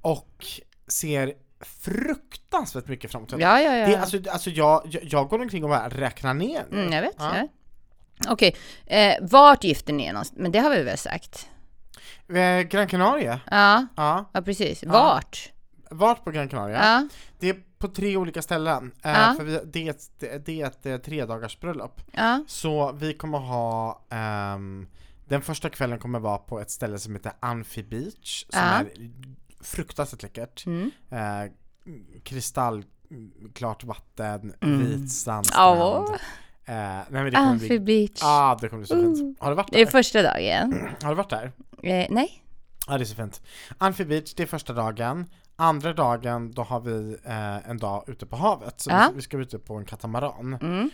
och 0.00 0.46
ser 0.88 1.32
fruktansvärt 1.60 2.88
mycket 2.88 3.10
fram 3.10 3.20
emot. 3.22 3.32
Ja, 3.40 3.60
ja, 3.60 3.76
ja. 3.76 3.86
Det, 3.86 3.96
alltså, 3.96 4.18
alltså 4.30 4.50
jag, 4.50 4.82
jag, 4.90 5.04
jag 5.04 5.28
går 5.28 5.40
omkring 5.42 5.64
och 5.64 5.70
bara 5.70 5.88
räknar 5.88 6.34
ner 6.34 6.64
mm, 6.72 6.92
jag 6.92 7.02
vet. 7.02 7.14
Ja. 7.18 7.34
Jag 7.36 7.42
vet. 7.42 7.50
Okej, 8.28 8.56
eh, 8.86 9.14
vart 9.22 9.64
gifter 9.64 9.92
ni 9.92 10.04
er 10.06 10.12
någonstans? 10.12 10.38
Men 10.40 10.52
det 10.52 10.58
har 10.58 10.70
vi 10.70 10.82
väl 10.82 10.98
sagt? 10.98 11.48
Eh, 12.28 12.60
Gran 12.60 12.86
Canaria, 12.88 13.40
Ja, 13.50 13.86
ja. 13.96 14.24
ja 14.32 14.42
precis. 14.42 14.84
Vart? 14.84 15.52
Vart 15.90 16.24
på 16.24 16.30
Gran 16.30 16.48
Canaria? 16.48 16.76
Ja, 16.84 17.08
Det 17.38 17.48
är 17.48 17.56
på 17.78 17.88
tre 17.88 18.16
olika 18.16 18.42
ställen. 18.42 18.92
Eh, 19.04 19.10
Ja. 19.12 19.34
För 19.36 19.44
vi, 19.44 19.60
det, 19.64 19.86
är 19.88 19.90
ett, 19.90 20.44
det, 20.46 20.60
är 20.60 20.66
ett 20.66 20.86
eh, 20.86 20.96
tre 20.96 21.24
dagars 21.24 21.60
bröllop. 21.60 22.00
ja, 22.12 22.44
Så 22.48 22.92
vi 22.92 23.14
kommer 23.14 23.38
ha 23.38 24.04
ehm, 24.10 24.86
Den 25.28 25.42
första 25.42 25.68
kvällen 25.70 25.98
kommer 25.98 26.18
vara 26.18 26.38
på 26.38 26.60
ett 26.60 26.70
ställe 26.70 26.98
som 26.98 27.14
heter 27.14 27.32
Amphi 27.40 27.82
Beach 27.82 28.44
Som 28.50 28.60
Ja. 28.60 28.60
är 28.60 28.88
fruktansvärt 29.60 30.22
läckert 30.22 30.66
mm. 30.66 30.90
eh, 31.10 31.50
Kristallklart 32.24 33.84
vatten, 33.84 34.54
Mm. 34.62 34.78
vit 34.86 35.12
sandstrand 35.12 35.78
Ja. 35.80 36.18
Eh, 36.66 36.74
nej 36.74 37.04
men 37.10 37.24
det 37.24 37.30
kommer 37.30 37.50
Amphi 37.50 37.68
bli 37.68 37.78
Beach. 38.08 38.20
ah, 38.22 38.54
det 38.60 38.68
kommer 38.68 38.80
bli 38.80 38.86
så 38.88 38.94
fint. 38.94 39.18
Mm. 39.20 39.34
Har 39.38 39.50
du 39.50 39.56
varit 39.56 39.72
Det 39.72 39.80
är 39.80 39.84
där? 39.84 39.92
första 39.92 40.22
dagen. 40.22 40.88
Har 41.02 41.08
du 41.08 41.14
varit 41.14 41.30
där? 41.30 41.52
Eh, 41.82 42.06
nej. 42.10 42.40
Ja 42.88 42.98
det 42.98 43.04
är 43.04 43.06
så 43.06 43.14
fint. 43.14 43.42
Amphi 43.78 44.04
Beach, 44.04 44.34
det 44.34 44.42
är 44.42 44.46
första 44.46 44.72
dagen. 44.72 45.26
Andra 45.56 45.92
dagen, 45.92 46.52
då 46.52 46.62
har 46.62 46.80
vi 46.80 47.16
eh, 47.24 47.70
en 47.70 47.78
dag 47.78 48.04
ute 48.06 48.26
på 48.26 48.36
havet. 48.36 48.80
Så 48.80 48.90
Ja. 48.90 49.08
vi, 49.10 49.16
vi 49.16 49.22
ska 49.22 49.38
ut 49.38 49.64
på 49.64 49.74
en 49.74 49.84
katamaran. 49.84 50.58
Mm. 50.62 50.90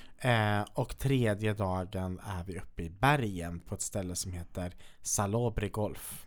Eh, 0.60 0.66
och 0.74 0.98
tredje 0.98 1.54
dagen 1.54 2.20
är 2.38 2.44
vi 2.44 2.58
uppe 2.58 2.82
i 2.82 2.90
bergen 2.90 3.60
på 3.60 3.74
ett 3.74 3.82
ställe 3.82 4.16
som 4.16 4.32
heter 4.32 4.72
Salobre 5.02 5.68
Golf. 5.68 6.26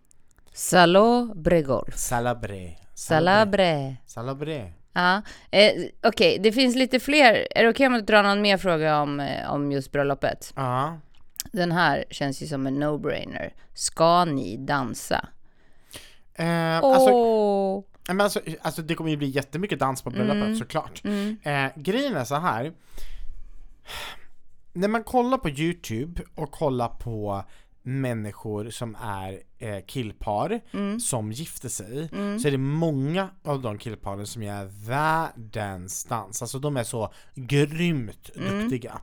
Salobre 0.53 1.61
Golf. 1.61 1.97
Salabre. 1.97 2.77
Salabre. 2.93 3.95
Salabre. 4.05 4.73
Ja, 4.93 5.21
eh, 5.51 5.71
okej, 6.03 6.39
det 6.43 6.51
finns 6.51 6.75
lite 6.75 6.99
fler. 6.99 7.47
Är 7.55 7.63
det 7.63 7.69
okej 7.69 7.87
om 7.87 7.93
jag 7.93 8.05
drar 8.05 8.23
någon 8.23 8.41
mer 8.41 8.57
fråga 8.57 9.01
om, 9.01 9.19
eh, 9.19 9.51
om 9.53 9.71
just 9.71 9.91
bröllopet? 9.91 10.53
Ja. 10.55 10.99
Den 11.51 11.71
här 11.71 12.05
känns 12.09 12.41
ju 12.41 12.47
som 12.47 12.67
en 12.67 12.83
no-brainer. 12.83 13.53
Ska 13.73 14.25
ni 14.25 14.57
dansa? 14.57 15.27
Eh, 16.35 16.45
Åh! 16.83 16.93
alltså, 16.93 17.13
men 18.07 18.21
alltså, 18.21 18.39
alltså 18.61 18.81
det 18.81 18.95
kommer 18.95 19.09
ju 19.11 19.17
bli 19.17 19.27
jättemycket 19.27 19.79
dans 19.79 20.01
på 20.01 20.09
bröllopet 20.09 20.43
Mm. 20.43 20.55
såklart. 20.55 21.01
Mm. 21.03 21.37
Eh, 21.43 21.71
grejen 21.75 22.15
är 22.15 22.23
så 22.25 22.35
här. 22.35 22.73
När 24.73 24.87
man 24.87 25.03
kollar 25.03 25.37
på 25.37 25.49
Youtube 25.49 26.21
och 26.35 26.51
kollar 26.51 26.89
på 26.89 27.43
människor 27.83 28.69
som 28.69 28.95
är 29.01 29.39
eh, 29.59 29.79
killpar 29.85 30.59
Mm. 30.71 30.99
som 30.99 31.31
gifter 31.31 31.69
sig 31.69 32.09
så 32.41 32.47
är 32.47 32.51
det 32.51 32.57
många 32.57 33.29
av 33.43 33.61
de 33.61 33.77
killparen 33.77 34.27
som 34.27 34.43
gör 34.43 34.65
världens 34.87 36.03
dans. 36.05 36.41
Alltså 36.41 36.59
de 36.59 36.77
är 36.77 36.83
så 36.83 37.13
grymt 37.35 38.29
Mm. 38.35 38.59
duktiga. 38.61 39.01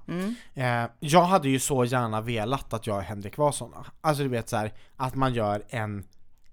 Eh, 0.55 0.85
jag 1.01 1.23
hade 1.23 1.49
ju 1.49 1.59
så 1.59 1.85
gärna 1.85 2.21
velat 2.21 2.73
att 2.75 2.87
jag 2.87 2.97
och 2.97 3.03
Henrik 3.03 3.39
var 3.39 3.53
såna. 3.53 3.87
Alltså 4.01 4.23
du 4.23 4.29
vet 4.29 4.49
så 4.49 4.57
här, 4.57 4.73
att 4.97 5.15
man 5.15 5.35
gör 5.35 5.63
en, 5.69 6.05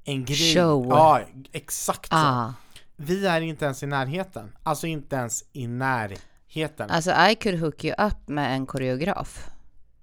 en 0.04 0.26
grej. 0.26 0.56
Show. 0.56 0.88
Ja, 0.90 1.22
exakt 1.52 2.10
så. 2.10 2.16
Ah. 2.18 2.54
Vi 2.96 3.28
är 3.28 3.42
inte 3.42 3.66
ens 3.66 3.84
i 3.84 3.88
närheten. 3.88 4.52
Alltså 4.64 4.88
inte 4.88 5.16
ens 5.16 5.44
i 5.54 5.68
närheten. 5.68 6.90
Alltså 6.90 7.12
I 7.12 7.36
could 7.36 7.60
hook 7.60 7.84
you 7.86 7.96
up 8.08 8.28
med 8.28 8.54
en 8.56 8.66
koreograf. 8.66 9.50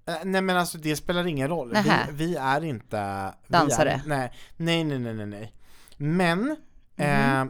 Eh, 0.07 0.15
nej 0.23 0.41
men 0.41 0.57
alltså 0.57 0.77
det 0.77 0.95
spelar 0.95 1.27
ingen 1.27 1.47
roll. 1.47 1.73
Vi, 1.83 1.91
vi 2.11 2.35
är 2.35 2.63
inte... 2.63 3.33
Dansare. 3.47 3.91
Är, 3.91 4.01
nej, 4.05 4.31
nej, 4.57 4.83
nej, 4.83 4.99
nej, 4.99 5.13
nej, 5.13 5.25
nej. 5.25 5.53
Men 5.97 6.39
Mhm. 6.95 7.05
eh, 7.07 7.45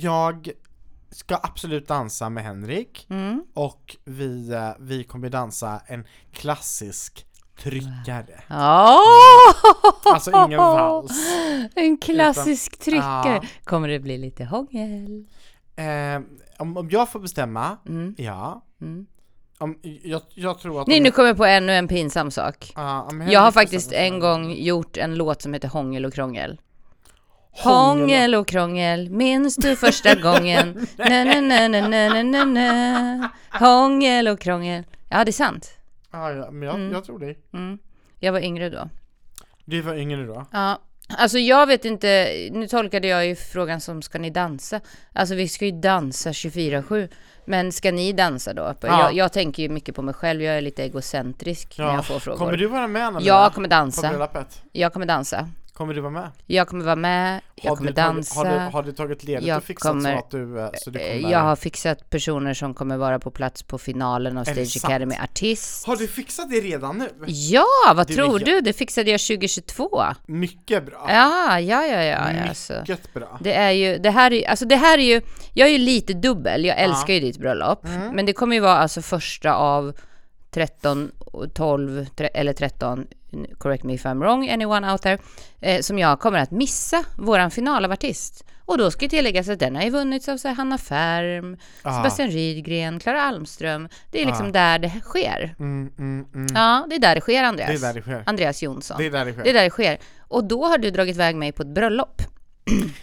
jag 0.00 0.50
ska 1.10 1.38
absolut 1.42 1.88
dansa 1.88 2.28
med 2.28 2.44
Henrik 2.44 3.06
Mm. 3.10 3.44
och 3.54 3.96
vi, 4.04 4.52
eh, 4.52 4.70
vi 4.78 5.04
kommer 5.04 5.28
dansa 5.28 5.80
en 5.86 6.06
klassisk 6.32 7.26
tryckare. 7.56 8.42
Oh! 8.50 9.72
Alltså 10.14 10.30
ingen 10.46 10.58
vals. 10.58 11.12
En 11.74 11.98
klassisk 11.98 12.72
Utan- 12.72 12.84
tryckare. 12.84 13.40
Ja. 13.42 13.48
Kommer 13.64 13.88
det 13.88 14.00
bli 14.00 14.18
lite 14.18 14.44
hångel? 14.44 15.24
Eh, 15.76 16.20
om, 16.58 16.76
om 16.76 16.90
jag 16.90 17.08
får 17.08 17.20
bestämma, 17.20 17.76
Mm. 17.88 18.14
ja. 18.18 18.64
Mm. 18.80 19.06
Om, 19.60 19.78
jag, 20.02 20.22
jag 20.34 20.58
tror 20.58 20.80
att... 20.80 20.86
Nej, 20.86 20.96
om- 20.98 21.02
nu 21.02 21.10
kommer 21.10 21.28
jag 21.28 21.36
på 21.36 21.44
ännu 21.44 21.72
en 21.72 21.88
pinsam 21.88 22.30
sak. 22.30 22.72
Ja, 22.74 23.02
om 23.10 23.28
Jag 23.28 23.40
har 23.40 23.52
faktiskt 23.52 23.92
en 23.92 24.18
gång 24.20 24.52
gjort 24.52 24.96
en 24.96 25.14
låt 25.14 25.42
som 25.42 25.54
heter 25.54 25.68
Hångel 25.68 26.04
och 26.04 26.14
krångel. 26.14 26.60
Hångel 27.50 28.34
och- 28.34 28.46
krångel, 28.48 29.10
minns 29.10 29.56
du 29.56 29.76
första 29.76 30.14
gången? 30.22 30.86
Na, 30.96 31.24
na, 31.24 31.40
na, 31.40 31.68
na, 31.68 31.88
na, 31.88 32.22
na, 32.22 32.44
na. 32.44 33.28
Hångel 33.50 34.28
och 34.28 34.40
krångel. 34.40 34.84
Ja, 35.10 35.24
det 35.24 35.30
är 35.30 35.32
sant. 35.32 35.70
Ja, 36.12 36.32
ja, 36.32 36.50
men 36.50 36.68
jag, 36.68 36.92
jag 36.92 37.04
tror 37.04 37.18
det. 37.18 37.34
Mm. 37.52 37.78
Jag 38.18 38.32
var 38.32 38.40
yngre 38.40 38.70
då. 38.70 38.88
Du 39.64 39.80
var 39.82 39.94
yngre 39.94 40.26
då? 40.26 40.46
Ja, 40.52 40.78
alltså 41.18 41.38
jag 41.38 41.66
vet 41.66 41.84
inte, 41.84 42.28
nu 42.52 42.68
tolkade 42.68 43.08
jag 43.08 43.26
ju 43.26 43.36
frågan 43.36 43.80
som 43.80 44.02
ska 44.02 44.18
ni 44.18 44.30
dansa? 44.30 44.80
Alltså 45.12 45.34
vi 45.34 45.48
ska 45.48 45.64
ju 45.64 45.80
dansa 45.80 46.30
24-7, 46.30 47.08
men 47.50 47.72
ska 47.72 47.92
ni 47.92 48.12
dansa 48.12 48.54
då? 48.54 48.74
Ja. 48.80 48.88
Jag, 48.88 49.14
jag 49.14 49.32
tänker 49.32 49.62
ju 49.62 49.68
mycket 49.68 49.94
på 49.96 50.02
mig 50.02 50.14
själv, 50.14 50.42
jag 50.42 50.56
är 50.56 50.60
lite 50.60 50.82
egocentrisk 50.82 51.78
när 51.78 51.94
jag 51.94 52.06
får 52.06 52.18
frågor. 52.18 52.38
Kommer 52.38 52.56
du 52.56 52.66
vara 52.66 52.86
med 52.86 53.06
Anna 53.06 53.20
Jag 53.22 53.54
kommer 53.54 53.68
På 53.68 53.74
dansa, 53.74 54.08
bröllopet? 54.08 54.62
jag 54.72 54.92
kommer 54.92 55.06
dansa, 55.06 55.48
Kommer 55.80 55.94
du 55.94 56.00
vara 56.00 56.10
med? 56.12 56.30
jag 56.46 56.68
kommer 56.68 56.84
vara 56.84 56.96
med, 56.96 57.40
jag 57.54 57.70
Har 57.70 57.76
kommer 57.76 57.92
tagit- 57.92 57.96
dansa. 57.96 58.38
Har 58.38 58.44
du, 58.44 58.58
har 58.72 58.82
du 58.82 58.92
tagit 58.92 59.24
ledigt 59.24 59.46
Jag 59.48 59.56
och 59.56 59.64
fixat 59.64 59.90
kommer- 59.92 60.12
så 60.12 60.18
att 60.18 60.30
du, 60.30 60.60
eh, 60.60 60.70
så 60.74 60.90
du 60.90 60.98
kommer 60.98 61.30
Jag 61.32 61.38
har 61.38 61.56
fixat 61.56 62.10
personer 62.10 62.54
som 62.54 62.74
kommer 62.74 62.96
vara 62.96 63.18
på 63.18 63.30
plats 63.30 63.62
på 63.62 63.78
finalen 63.78 64.38
av 64.38 64.44
Stage? 64.44 64.84
Academy 64.84 65.14
Artist. 65.22 65.86
Har 65.86 65.96
du 65.96 66.06
fixat 66.08 66.50
det 66.50 66.60
redan 66.60 66.98
nu? 66.98 67.08
Ja, 67.26 67.64
vad 67.96 68.06
Du 68.06 68.14
tror 68.14 68.38
du? 68.38 68.60
Det 68.60 68.72
fixade 68.72 69.10
jag 69.10 69.20
2022. 69.20 70.04
Mycket 70.26 70.86
bra! 70.86 71.06
Ja, 71.08 71.60
ja, 71.60 71.84
ja, 71.86 72.02
ja. 72.02 72.02
ja 72.32 72.48
alltså. 72.48 72.74
Mycket 72.88 73.14
bra! 73.14 73.38
Det 73.40 73.52
är 73.54 73.70
ju, 73.70 73.98
det 73.98 74.10
här 74.10 74.32
är, 74.32 74.48
alltså 74.48 74.64
det 74.64 74.76
här 74.76 74.98
är 74.98 75.02
ju, 75.02 75.20
jag 75.54 75.68
är 75.68 75.72
ju 75.72 75.78
lite 75.78 76.12
dubbel, 76.12 76.64
jag 76.64 76.78
älskar 76.78 77.14
ju 77.14 77.20
ditt 77.20 77.38
bröllop, 77.38 77.84
Mm. 77.84 78.14
men 78.16 78.26
det 78.26 78.32
kommer 78.32 78.56
ju 78.56 78.60
vara 78.60 78.76
alltså 78.78 79.02
första 79.02 79.54
av 79.54 79.92
13, 80.50 81.10
12 81.54 82.06
tre, 82.16 82.26
eller 82.34 82.52
13, 82.52 83.06
correct 83.58 83.84
me 83.84 83.94
if 83.94 84.04
I'm 84.04 84.18
wrong, 84.18 84.48
anyone 84.50 84.92
out 84.92 85.02
there, 85.02 85.18
eh, 85.60 85.80
som 85.80 85.98
jag 85.98 86.20
kommer 86.20 86.38
att 86.38 86.50
missa 86.50 87.04
våran 87.18 87.50
final 87.50 87.84
av 87.84 87.92
artist. 87.92 88.44
Och 88.64 88.78
då 88.78 88.90
ska 88.90 89.08
tilläggas 89.08 89.48
att 89.48 89.58
den 89.58 89.76
har 89.76 89.82
ju 89.82 89.90
vunnits 89.90 90.28
av 90.28 90.36
så 90.36 90.48
här, 90.48 90.54
Hanna 90.54 90.78
Färm, 90.78 91.56
Ah. 91.82 91.96
Sebastian 91.96 92.28
Rydgren, 92.30 92.98
Klara 93.00 93.22
Almström. 93.22 93.88
Det 94.10 94.22
är 94.22 94.26
liksom 94.26 94.52
där 94.52 94.78
det 94.78 94.90
sker. 95.02 95.54
Mm, 95.58 95.90
mm, 95.98 96.26
mm. 96.34 96.46
Ja, 96.54 96.86
det 96.90 96.94
är 96.94 96.98
där 97.00 97.14
det 97.14 97.20
sker 97.20 97.44
Andreas. 97.44 97.68
Det 97.80 97.86
är 97.86 97.92
där 97.92 97.94
det 97.94 98.02
sker. 98.02 98.22
Andreas 98.26 98.62
Jonsson. 98.62 98.96
Det 98.98 99.06
är 99.06 99.10
där 99.10 99.24
det 99.24 99.32
sker. 99.32 99.42
Det 99.44 99.50
är 99.50 99.54
där 99.54 99.64
det 99.64 99.70
sker. 99.70 99.98
Och 100.28 100.44
då 100.44 100.64
har 100.66 100.78
du 100.78 100.90
dragit 100.90 101.14
iväg 101.16 101.36
mig 101.36 101.52
på 101.52 101.62
ett 101.62 101.74
bröllop. 101.74 102.22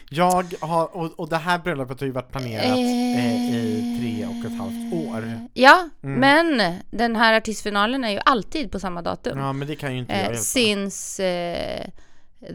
Jag 0.09 0.53
har, 0.59 0.95
och, 0.97 1.19
och 1.19 1.29
det 1.29 1.37
här 1.37 1.59
bröllopet 1.59 1.99
har 1.99 2.07
ju 2.07 2.13
varit 2.13 2.31
planerat 2.31 2.65
eh, 2.65 3.55
i 3.55 3.97
tre 4.01 4.25
och 4.25 4.45
ett 4.51 4.57
halvt 4.57 4.93
år. 4.93 5.39
Ja, 5.53 5.89
Mm. 6.03 6.19
men 6.19 6.75
den 6.91 7.15
här 7.15 7.33
artistfinalen 7.33 8.03
är 8.03 8.09
ju 8.11 8.19
alltid 8.25 8.71
på 8.71 8.79
samma 8.79 9.01
datum. 9.01 9.39
Ja 9.39 9.53
men 9.53 9.67
det 9.67 9.75
kan 9.75 9.93
ju 9.93 9.99
inte 9.99 10.11
jag 10.13 10.19
eh, 10.19 10.25
hjälpa. 10.25 10.41
since 10.41 11.25
eh, 11.25 11.89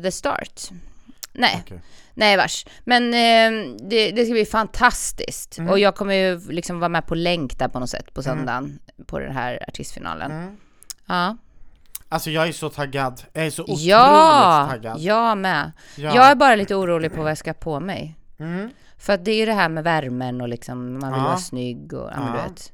the 0.02 0.12
start. 0.12 0.60
Nej, 1.32 1.62
Okej. 1.64 1.80
nej 2.14 2.36
vars. 2.36 2.66
Men 2.84 3.04
eh, 3.14 3.76
det, 3.88 4.10
det 4.10 4.24
ska 4.24 4.32
bli 4.32 4.44
fantastiskt. 4.44 5.58
Mm. 5.58 5.70
Och 5.70 5.78
jag 5.78 5.94
kommer 5.94 6.14
ju 6.14 6.40
liksom 6.52 6.80
vara 6.80 6.88
med 6.88 7.06
på 7.06 7.14
länk 7.14 7.58
där 7.58 7.68
på 7.68 7.78
något 7.80 7.90
sätt 7.90 8.14
på 8.14 8.22
söndagen 8.22 8.78
på 9.06 9.18
den 9.18 9.32
här 9.32 9.64
artistfinalen. 9.68 10.30
Mm. 10.30 10.56
Ja, 11.06 11.36
Alltså 12.12 12.30
jag 12.30 12.48
är 12.48 12.52
så 12.52 12.68
taggad. 12.68 13.22
Jag 13.32 13.46
är 13.46 13.50
så 13.50 13.62
otroligt 13.62 13.80
ja 13.82 14.66
taggad. 14.70 14.98
jag 15.00 15.38
med. 15.38 15.72
Ja. 15.96 16.14
Jag 16.14 16.30
är 16.30 16.34
bara 16.34 16.54
lite 16.54 16.74
orolig 16.74 17.12
på 17.14 17.22
vad 17.22 17.30
jag 17.30 17.38
ska 17.38 17.50
ha 17.50 17.54
på 17.54 17.80
mig. 17.80 18.16
Mm. 18.38 18.70
För 18.98 19.12
att 19.12 19.24
det 19.24 19.30
är 19.30 19.36
ju 19.36 19.46
det 19.46 19.52
här 19.52 19.68
med 19.68 19.84
värmen 19.84 20.40
och 20.40 20.48
liksom 20.48 20.92
man 20.98 21.12
vill 21.12 21.20
Ja. 21.20 21.26
vara 21.26 21.36
snygg 21.36 21.92
och 21.92 22.10
ja, 22.14 22.20
men 22.20 22.32
du 22.32 22.38
Ja. 22.38 22.44
vet. 22.44 22.72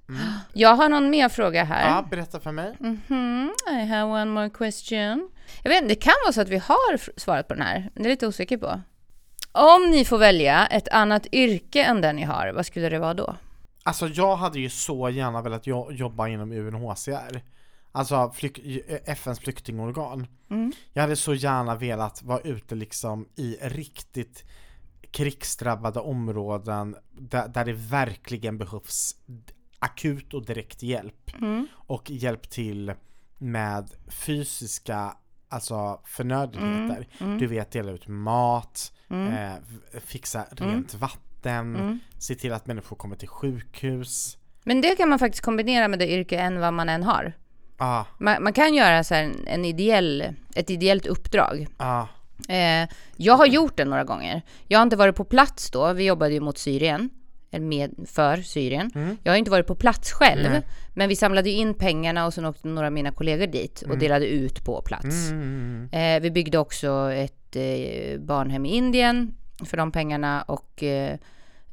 Jag 0.53 0.75
har 0.77 0.89
någon 0.89 1.11
mer 1.11 1.29
fråga 1.29 1.65
här. 1.65 1.89
ja, 1.89 2.05
berätta 2.11 2.41
för 2.41 2.53
mig. 2.53 2.77
Mhm, 2.81 3.53
I 3.71 3.85
have 3.87 4.03
one 4.03 4.25
more 4.25 4.51
question. 4.51 5.31
Jag 5.63 5.71
vet 5.71 5.83
inte, 5.83 5.95
det 5.95 6.01
kan 6.01 6.15
vara 6.25 6.33
så 6.33 6.41
att 6.41 6.49
vi 6.49 6.57
har 6.59 7.19
svarat 7.21 7.49
på 7.49 7.55
den 7.55 7.63
här. 7.63 7.91
Det 7.95 8.05
är 8.05 8.09
lite 8.09 8.27
osäker 8.27 8.57
på. 8.59 8.81
Om 9.53 9.91
ni 9.91 10.05
får 10.05 10.19
välja 10.19 10.67
ett 10.67 10.89
annat 10.89 11.27
yrke 11.33 11.83
än 11.85 12.01
den 12.01 12.17
ni 12.17 12.23
har, 12.23 12.53
vad 12.53 12.67
skulle 12.67 12.89
det 12.89 12.99
vara 12.99 13.15
då? 13.15 13.37
Alltså 13.83 14.07
jag 14.09 14.37
hade 14.37 14.61
ju 14.61 14.71
så 14.71 15.11
gärna 15.11 15.43
velat 15.43 15.67
jo- 15.67 15.93
jobba 15.93 16.29
inom 16.29 16.53
UNHCR. 16.53 17.41
Alltså 17.99 18.33
flyk- 18.35 18.99
FNs 19.05 19.39
flyktingorgan. 19.41 20.27
Mm. 20.51 20.73
Jag 20.93 21.03
hade 21.03 21.17
så 21.17 21.35
gärna 21.35 21.75
velat 21.75 22.23
vara 22.23 22.41
ute 22.41 22.75
liksom 22.75 23.29
i 23.37 23.57
riktigt 23.63 24.45
krigsdrabbade 25.11 26.01
områden 26.01 26.97
där, 27.13 27.49
där 27.49 27.65
det 27.65 27.73
verkligen 27.73 28.59
behövs 28.59 29.17
akut 29.79 30.35
och 30.35 30.47
direkt 30.47 30.83
hjälp. 30.83 31.31
Mm. 31.41 31.67
Och 31.75 32.11
hjälp 32.11 32.51
till 32.51 32.93
med 33.39 33.91
fysiska 34.09 35.17
alltså 35.49 36.01
förnödenheter. 36.05 37.09
Mm. 37.21 37.39
Du 37.39 37.47
vet 37.47 37.71
dela 37.71 37.91
ut 37.93 38.09
mat, 38.09 38.93
Mm. 39.11 39.35
eh, 39.35 39.55
fixa 40.01 40.47
rent 40.51 40.95
vatten, 40.95 41.77
Mm. 41.77 41.99
se 42.19 42.35
till 42.35 42.53
att 42.53 42.67
människor 42.67 42.97
kommer 42.97 43.17
till 43.17 43.29
sjukhus. 43.29 44.39
Men 44.65 44.81
det 44.81 44.97
kan 44.97 45.09
man 45.09 45.19
faktiskt 45.19 45.45
kombinera 45.45 45.89
med 45.89 45.99
det 45.99 46.11
yrke 46.13 46.39
än 46.39 46.61
vad 46.61 46.75
man 46.75 46.89
än 46.89 47.03
har. 47.03 47.33
Ah, 47.81 48.05
Man, 48.19 48.43
man 48.43 48.53
kan 48.53 48.75
göra 48.75 49.05
så 49.05 49.15
en, 49.15 49.47
en 49.47 49.65
ideell, 49.65 50.35
ett 50.55 50.71
ideellt 50.71 51.07
uppdrag. 51.07 51.67
ah, 51.77 52.07
Eh, 52.49 52.89
jag 53.17 53.35
har 53.35 53.47
gjort 53.47 53.77
det 53.77 53.85
några 53.85 54.05
gånger. 54.05 54.43
Jag 54.67 54.79
har 54.79 54.83
inte 54.83 54.97
varit 54.97 55.17
på 55.17 55.25
plats 55.25 55.71
då. 55.71 55.93
Vi 55.93 56.05
jobbade 56.07 56.35
ju 56.35 56.41
mot 56.41 56.59
Syrien. 56.59 57.11
Eller 57.51 57.67
med, 57.67 57.95
för 58.07 58.37
Syrien. 58.37 59.19
Jag 59.23 59.33
har 59.33 59.37
inte 59.37 59.51
varit 59.51 59.67
på 59.67 59.75
plats 59.75 60.13
själv. 60.13 60.51
Nej. 60.51 60.63
Men 60.95 61.09
vi 61.09 61.17
samlade 61.17 61.51
in 61.51 61.75
pengarna 61.75 62.27
och 62.27 62.35
sen 62.35 62.45
åkte 62.45 62.69
några 62.69 62.87
av 62.87 62.93
mina 62.93 63.11
kollegor 63.13 63.47
dit 63.47 63.83
och 63.83 63.99
delade 63.99 64.27
ut 64.27 64.65
på 64.65 64.83
plats. 64.83 65.31
mm, 65.31 65.89
Eh, 65.93 66.21
vi 66.21 66.31
byggde 66.31 66.59
också 66.59 67.11
ett 67.13 67.57
eh, 67.57 68.19
barnhem 68.21 68.67
i 68.67 68.75
Indien 68.77 69.35
för 69.65 69.77
de 69.77 69.93
pengarna 69.93 70.43
och 70.43 70.83
eh, 70.83 71.13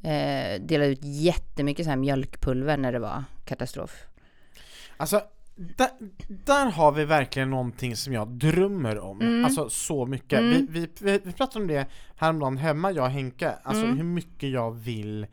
eh, 0.02 0.60
delade 0.60 0.90
ut 0.90 1.00
jättemycket 1.04 1.84
så 1.84 1.90
här 1.90 1.96
mjölkpulver 1.96 2.76
när 2.76 2.92
det 2.92 2.98
var 2.98 3.24
katastrof. 3.44 4.04
Alltså, 4.96 5.20
där, 5.56 5.88
där 6.28 6.66
har 6.66 6.92
vi 6.92 7.04
verkligen 7.04 7.50
någonting 7.50 7.96
som 7.96 8.12
jag 8.12 8.28
drömmer 8.28 8.98
om. 8.98 9.20
Mm. 9.20 9.44
Alltså 9.44 9.68
så 9.68 10.06
mycket. 10.06 10.40
Vi, 10.42 10.66
vi, 10.70 10.88
vi, 11.00 11.20
vi 11.24 11.32
pratade 11.32 11.60
om 11.62 11.68
det 11.68 11.86
häromdagen 12.16 12.56
hemma, 12.56 12.90
jag 12.92 13.04
och 13.04 13.10
Henke. 13.10 13.52
Alltså 13.62 13.84
Mm. 13.84 13.96
hur 13.96 14.04
mycket 14.04 14.50
jag 14.50 14.70
vill 14.70 15.26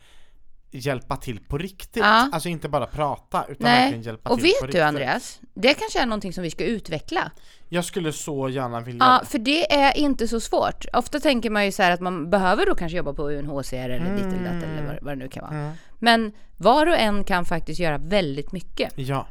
hjälpa 0.71 1.17
till 1.17 1.39
på 1.39 1.57
riktigt. 1.57 2.03
Ja. 2.03 2.29
Alltså 2.33 2.49
inte 2.49 2.69
bara 2.69 2.85
prata, 2.85 3.45
utan 3.49 3.63
verkligen 3.63 3.99
Nej, 3.99 4.05
hjälpa 4.05 4.29
och 4.29 4.37
till 4.39 4.43
vet 4.43 4.59
på 4.59 4.65
du 4.65 4.67
riktigt. 4.67 4.81
Andreas? 4.81 5.39
Det 5.53 5.73
kanske 5.73 6.01
är 6.01 6.05
någonting 6.05 6.33
som 6.33 6.43
vi 6.43 6.51
ska 6.51 6.63
utveckla. 6.65 7.31
Jag 7.69 7.85
skulle 7.85 8.13
så 8.13 8.49
gärna 8.49 8.79
vilja 8.79 9.05
Ja, 9.05 9.25
för 9.25 9.39
det 9.39 9.73
är 9.73 9.97
inte 9.97 10.27
så 10.27 10.39
svårt. 10.39 10.85
Ofta 10.93 11.19
tänker 11.19 11.49
man 11.49 11.65
ju 11.65 11.71
så 11.71 11.83
här 11.83 11.91
att 11.91 11.99
man 11.99 12.29
behöver 12.29 12.65
då 12.65 12.75
kanske 12.75 12.97
jobba 12.97 13.13
på 13.13 13.29
UNHCR 13.29 13.75
eller 13.75 13.95
eller 13.95 14.43
datt 14.43 14.63
eller 14.63 14.85
vad, 14.87 14.97
vad 15.01 15.11
det 15.17 15.23
nu 15.23 15.27
kan 15.27 15.41
vara. 15.43 15.53
Mm. 15.55 15.73
Men 15.99 16.31
var 16.57 16.87
och 16.87 16.97
en 16.97 17.23
kan 17.23 17.45
faktiskt 17.45 17.79
göra 17.79 17.97
väldigt 17.97 18.51
mycket. 18.51 18.93
Ja. 18.95 19.27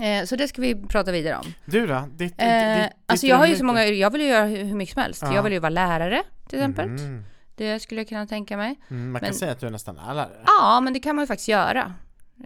Eh, 0.00 0.24
så 0.24 0.36
det 0.36 0.48
ska 0.48 0.62
vi 0.62 0.74
prata 0.74 1.12
vidare 1.12 1.36
om. 1.36 1.52
Du 1.64 1.86
då? 1.86 2.00
Ditt, 2.10 2.18
ditt, 2.18 2.34
Eh, 2.38 2.82
ditt, 2.82 2.92
alltså 3.06 3.26
jag 3.26 3.36
har 3.36 3.46
ju 3.46 3.56
så 3.56 3.64
många, 3.64 3.84
jag 3.86 4.10
vill 4.10 4.20
ju 4.20 4.26
göra 4.26 4.44
hur, 4.44 4.74
mycket 4.74 4.92
som 4.94 5.02
helst. 5.02 5.22
Ja. 5.22 5.34
Jag 5.34 5.42
vill 5.42 5.52
ju 5.52 5.58
vara 5.58 5.70
lärare 5.70 6.22
till 6.48 6.58
exempel. 6.58 6.86
Mm. 6.88 7.24
Det 7.54 7.80
skulle 7.80 8.00
jag 8.00 8.08
kunna 8.08 8.26
tänka 8.26 8.56
mig. 8.56 8.80
Mm, 8.90 9.12
man 9.12 9.20
kan 9.20 9.26
Men- 9.26 9.34
säga 9.34 9.52
att 9.52 9.60
du 9.60 9.70
nästan 9.70 9.98
är 9.98 10.14
lärare. 10.14 10.42
Ja, 10.46 10.80
men 10.80 10.92
det 10.92 11.00
kan 11.00 11.16
man 11.16 11.22
ju 11.22 11.26
faktiskt 11.26 11.48
göra. 11.48 11.94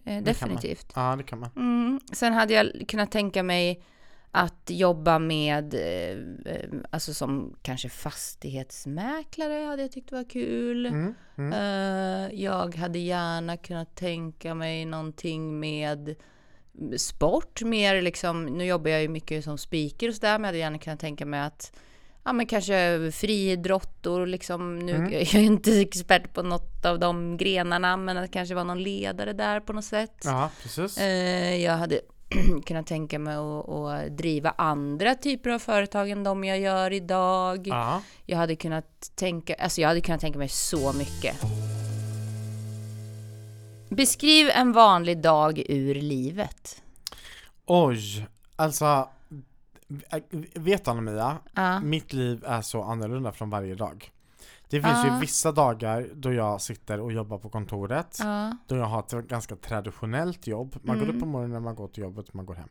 Eh, 0.05 0.23
definitivt. 0.23 0.93
Ja, 0.95 1.15
det 1.17 1.23
kan 1.23 1.39
man. 1.39 1.51
Mm. 1.57 2.01
Sen 2.13 2.33
hade 2.33 2.55
jag 2.55 2.85
kunnat 2.89 3.11
tänka 3.11 3.43
mig 3.43 3.71
att 3.71 3.87
att 4.39 4.71
jobba 4.71 5.19
med, 5.19 5.75
eh, 5.75 6.19
eh, 6.55 6.71
alltså 6.91 7.15
som 7.15 7.57
kanske 7.63 7.89
fastighetsmäklare 7.89 9.67
hade 9.67 9.83
jag 9.83 9.93
tyckt 9.93 10.13
var 10.13 10.31
kul. 10.31 10.87
Mm, 10.87 11.15
mm. 11.37 11.53
Eh, 11.53 12.41
jag 12.41 12.75
hade 12.75 12.99
gärna 12.99 13.57
kunnat 13.57 13.95
tänka 13.97 14.55
mig 14.55 14.85
någonting 14.85 15.61
med 15.61 16.15
sport, 16.97 17.63
mer 17.63 18.03
liksom, 18.03 18.45
nu 18.47 18.65
jobbar 18.65 18.91
jag 18.91 19.03
ju 19.03 19.09
mycket 19.09 19.45
som 19.45 19.59
speaker 19.59 20.09
och 20.09 20.15
sådär, 20.15 20.39
men 20.39 20.41
jag 20.43 20.47
hade 20.49 20.59
gärna 20.59 20.79
kunnat 20.79 21.01
tänka 21.01 21.27
mig 21.27 21.41
att 21.41 21.73
ja 22.25 22.33
men 22.33 22.47
kanske 22.47 23.11
friidrott 23.13 24.07
och 24.07 24.27
liksom, 24.27 24.79
nu 24.79 24.95
Mm. 24.95 25.13
jag 25.13 25.35
är 25.35 25.39
inte 25.39 25.81
expert 25.81 26.35
på 26.35 26.43
något 26.43 26.85
av 26.85 26.99
de 26.99 27.37
grenarna, 27.37 27.97
men 27.97 28.17
att 28.17 28.31
kanske 28.31 28.55
var 28.55 28.65
någon 28.65 28.83
ledare 28.83 29.33
där 29.33 29.61
på 29.61 29.73
något 29.73 29.85
sätt. 29.85 30.23
Ja, 30.25 30.51
precis. 30.63 30.99
Eh, 30.99 31.57
jag 31.57 31.73
hade 31.77 32.01
kunnat 32.67 32.87
tänka 32.87 33.19
mig 33.19 33.35
att, 33.37 33.69
att 33.69 34.17
driva 34.17 34.51
andra 34.59 35.15
typer 35.15 35.51
av 35.51 35.59
företag 35.59 36.11
än 36.11 36.25
de 36.25 36.45
jag 36.45 36.59
gör 36.61 36.93
idag. 36.93 37.67
Ja. 37.67 38.03
Jag 38.25 38.37
hade 38.39 38.57
kunnat 38.57 39.11
tänka, 39.15 39.55
alltså 39.55 39.81
jag 39.81 39.89
hade 39.89 40.01
kunnat 40.01 40.21
tänka 40.21 40.39
mig 40.39 40.49
så 40.49 40.93
mycket. 40.93 41.37
Beskriv 43.89 44.49
en 44.49 44.73
vanlig 44.73 45.19
dag 45.23 45.63
ur 45.69 45.95
livet. 45.95 46.83
Oj, 47.67 48.27
alltså 48.57 49.09
Vet 50.55 50.89
Anna-Mia? 50.89 51.39
Ja. 51.55 51.81
Mitt 51.81 52.13
liv 52.13 52.45
är 52.47 52.63
så 52.63 52.83
annorlunda 52.83 53.33
från 53.33 53.51
varje 53.51 53.75
dag. 53.75 54.13
Det 54.69 54.83
finns 54.83 55.05
ju 55.05 55.09
Ja. 55.09 55.19
vissa 55.21 55.53
dagar 55.53 56.09
då 56.15 56.33
jag 56.33 56.61
sitter 56.61 57.01
och 57.01 57.13
jobbar 57.13 57.39
på 57.39 57.49
kontoret. 57.49 58.19
Ja. 58.21 58.57
Då 58.67 58.77
jag 58.77 58.85
har 58.85 59.01
ett 59.01 59.29
ganska 59.29 59.57
traditionellt 59.57 60.47
jobb. 60.47 60.77
Man 60.83 60.97
går 60.99 61.05
Mm. 61.05 61.17
upp 61.17 61.21
på 61.23 61.27
morgonen, 61.29 61.63
man 61.63 61.75
går 61.75 61.89
till 61.89 62.03
jobbet, 62.03 62.35
man 62.35 62.47
går 62.47 62.55
hem. 62.55 62.69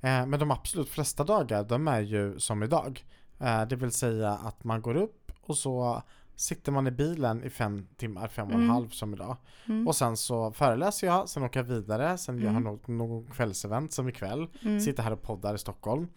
Eh, 0.00 0.26
men 0.26 0.40
de 0.40 0.50
absolut 0.50 0.88
flesta 0.88 1.24
dagar, 1.24 1.64
de 1.64 1.88
är 1.88 2.00
ju 2.00 2.38
som 2.40 2.62
idag. 2.62 3.04
Eh, 3.40 3.62
det 3.66 3.76
vill 3.76 3.92
säga 3.92 4.30
att 4.30 4.64
man 4.64 4.82
går 4.82 4.96
upp 4.96 5.32
och 5.42 5.56
så 5.58 6.02
sitter 6.36 6.72
man 6.72 6.86
i 6.86 6.90
bilen 6.90 7.44
i 7.44 7.50
fem 7.50 7.86
timmar, 7.96 8.28
fem 8.28 8.46
och 8.46 8.52
en 8.54 8.58
Mm. 8.60 8.70
halv 8.70 8.88
som 8.88 9.14
idag. 9.14 9.36
Mm. 9.66 9.88
Och 9.88 9.96
sen 9.96 10.16
så 10.16 10.52
föreläser 10.52 11.06
jag, 11.06 11.28
sen 11.28 11.42
åker 11.42 11.60
jag 11.60 11.64
vidare, 11.64 12.18
sen 12.18 12.36
gör 12.38 12.44
jag 12.44 12.50
Mm. 12.50 12.62
något, 12.62 12.88
någon 12.88 13.26
kvällsevent 13.26 13.92
som 13.92 14.08
ikväll. 14.08 14.46
Mm. 14.62 14.80
Sitter 14.80 15.02
här 15.02 15.12
och 15.12 15.22
poddar 15.22 15.54
i 15.54 15.58
Stockholm. 15.58 16.08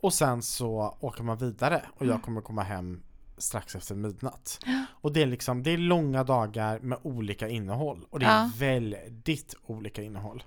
Och 0.00 0.14
sen 0.14 0.42
så 0.42 0.96
åker 1.00 1.22
man 1.22 1.38
vidare 1.38 1.82
och 1.94 2.02
Mm. 2.02 2.12
jag 2.14 2.22
kommer 2.22 2.40
komma 2.40 2.62
hem 2.62 3.02
strax 3.38 3.74
efter 3.76 3.94
midnatt. 3.94 4.60
Och 4.90 5.12
det 5.12 5.22
är 5.22 5.26
liksom, 5.26 5.62
det 5.62 5.70
är 5.70 5.78
långa 5.78 6.24
dagar 6.24 6.80
med 6.80 6.98
olika 7.02 7.48
innehåll. 7.48 8.06
Och 8.10 8.18
det 8.20 8.26
är 8.26 8.42
Ja. 8.42 8.50
väldigt 8.58 9.54
olika 9.66 10.02
innehåll. 10.02 10.42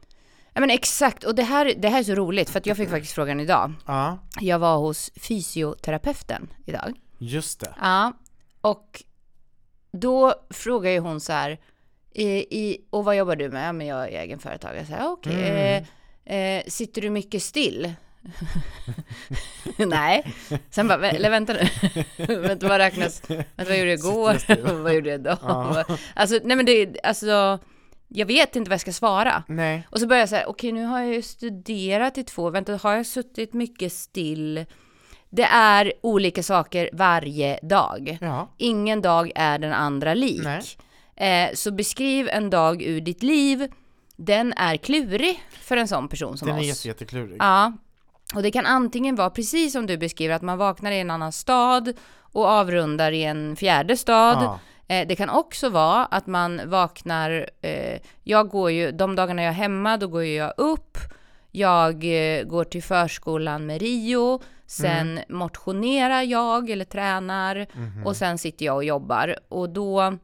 Ja 0.53 0.59
men 0.61 0.69
exakt, 0.69 1.23
och 1.23 1.35
det 1.35 1.43
här, 1.43 1.73
det 1.77 1.89
här 1.89 1.99
är 1.99 2.03
så 2.03 2.15
roligt 2.15 2.49
för 2.49 2.59
att 2.59 2.65
jag 2.65 2.77
fick 2.77 2.89
faktiskt 2.89 3.13
frågan 3.13 3.39
idag. 3.39 3.73
Ja, 3.85 4.17
Jag 4.41 4.59
var 4.59 4.77
hos 4.77 5.11
fysioterapeuten 5.15 6.47
idag. 6.65 6.99
just 7.17 7.59
det. 7.59 7.75
Ja, 7.81 8.13
och 8.61 9.03
då 9.91 10.33
frågar 10.49 10.91
ju 10.91 10.99
hon 10.99 11.19
så 11.21 11.33
här, 11.33 11.59
i, 12.13 12.27
i, 12.59 12.85
och 12.89 13.05
vad 13.05 13.15
jobbar 13.17 13.35
du 13.35 13.49
med? 13.49 13.67
Ja, 13.67 13.71
men 13.71 13.87
jag 13.87 14.03
är 14.13 14.19
egenföretagare. 14.21 14.85
Så 14.85 14.91
här, 14.93 15.11
okej, 15.11 15.33
Mm. 15.33 15.83
eh, 16.25 16.57
eh, 16.57 16.63
sitter 16.67 17.01
du 17.01 17.09
mycket 17.09 17.43
still? 17.43 17.93
Nej. 19.77 20.33
Sen 20.69 20.87
bara, 20.87 20.97
"Vä- 20.99 21.15
eller 21.15 21.29
vänta 21.29 21.53
nu. 21.53 21.67
vänta, 22.37 22.67
vad 22.67 22.77
räknas? 22.77 23.29
Vänta, 23.29 23.43
vad 23.55 23.77
gjorde 23.77 23.89
jag 23.89 23.99
igår? 23.99 24.63
Vad 24.83 24.93
gjorde 24.95 25.09
jag 25.09 25.19
idag? 25.19 25.37
Ja. 25.41 25.85
Alltså, 26.15 26.39
nej 26.43 26.57
men 26.57 26.65
det, 26.65 26.99
alltså, 27.03 27.59
jag 28.07 28.25
vet 28.25 28.55
inte 28.55 28.69
vad 28.69 28.73
jag 28.73 28.81
ska 28.81 28.91
svara. 28.93 29.43
Nej. 29.47 29.87
Och 29.89 29.99
så 29.99 30.07
börjar 30.07 30.19
jag 30.21 30.29
säga, 30.29 30.47
okej 30.47 30.71
nu 30.71 30.83
har 30.85 30.99
jag 30.99 31.13
ju 31.13 31.21
studerat 31.21 32.17
i 32.17 32.23
två, 32.23 32.49
vänta 32.49 32.75
har 32.83 32.95
jag 32.95 33.05
suttit 33.05 33.53
mycket 33.53 33.93
still? 33.93 34.65
Det 35.33 35.43
är 35.43 35.93
olika 36.01 36.43
saker 36.43 36.89
varje 36.93 37.59
dag. 37.61 38.17
Ja. 38.21 38.47
Ingen 38.57 39.01
dag 39.01 39.31
är 39.35 39.59
den 39.59 39.73
andra 39.73 40.13
lik. 40.13 40.77
Eh, 41.15 41.49
så 41.53 41.71
beskriv 41.71 42.29
en 42.29 42.49
dag 42.49 42.81
ur 42.81 43.01
ditt 43.01 43.23
liv. 43.23 43.71
Den 44.15 44.53
är 44.53 44.77
klurig 44.77 45.43
för 45.51 45.77
en 45.77 45.87
sån 45.87 46.07
person 46.07 46.37
som 46.37 46.47
Den 46.47 46.57
är 46.57 46.61
oss. 46.61 46.67
jätte, 46.67 46.87
jätteklurig. 46.87 47.37
Ja, 47.39 47.73
och 48.35 48.43
det 48.43 48.51
kan 48.51 48.65
antingen 48.65 49.15
vara 49.15 49.29
precis 49.29 49.73
som 49.73 49.85
du 49.85 49.97
beskriver, 49.97 50.35
att 50.35 50.41
man 50.41 50.57
vaknar 50.57 50.91
i 50.91 50.99
en 50.99 51.11
annan 51.11 51.31
stad 51.31 51.93
och 52.19 52.45
avrundar 52.47 53.11
i 53.11 53.23
en 53.23 53.55
fjärde 53.55 53.97
stad. 53.97 54.37
Ja. 54.43 54.59
Eh, 54.95 55.07
det 55.07 55.15
kan 55.15 55.29
också 55.29 55.69
vara 55.69 56.05
att 56.05 56.27
man 56.27 56.61
vaknar, 56.65 57.49
eh, 57.61 57.99
jag 58.23 58.49
går 58.49 58.71
ju, 58.71 58.91
de 58.91 59.15
dagarna 59.15 59.41
jag 59.43 59.49
är 59.49 59.53
hemma, 59.53 59.97
då 59.97 60.07
går 60.07 60.23
jag 60.23 60.53
upp, 60.57 60.97
jag 61.51 61.93
eh, 62.03 62.43
går 62.43 62.63
till 62.63 62.83
förskolan 62.83 63.65
med 63.65 63.81
Rio, 63.81 64.41
sen 64.71 65.19
motionerar 65.29 66.21
jag 66.21 66.69
eller 66.69 66.85
tränar 66.85 67.67
Mhm. 67.73 68.05
och 68.05 68.15
sen 68.15 68.37
sitter 68.37 68.65
jag 68.65 68.75
och 68.75 68.83
jobbar. 68.83 69.35
Och 69.49 69.69
då 69.69 70.17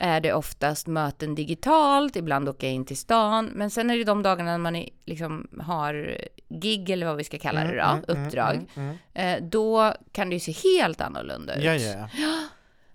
är 0.00 0.20
det 0.20 0.32
oftast 0.32 0.86
möten 0.86 1.34
digitalt, 1.34 2.16
ibland 2.16 2.48
åker 2.48 2.66
jag 2.66 2.74
in 2.74 2.84
till 2.84 2.96
stan, 2.96 3.50
men 3.54 3.70
sen 3.70 3.90
är 3.90 3.96
det 3.98 4.04
de 4.04 4.22
dagarna 4.22 4.50
när 4.50 4.58
man 4.58 4.76
är, 4.76 4.88
liksom 5.04 5.46
har 5.60 6.16
gig 6.48 6.90
eller 6.90 7.06
vad 7.06 7.16
vi 7.16 7.24
ska 7.24 7.38
kalla 7.38 7.60
det 7.64 7.76
då, 7.76 7.82
Mm, 7.82 8.04
mm, 8.08 8.26
uppdrag. 8.26 8.54
mm, 8.54 8.66
mm. 8.74 8.96
Eh, 9.42 9.48
då 9.48 9.92
kan 10.12 10.28
det 10.30 10.36
ju 10.36 10.40
se 10.40 10.52
helt 10.78 11.00
annorlunda 11.00 11.54
ut. 11.54 11.64
Ja, 11.64 11.74
ja. 11.74 12.08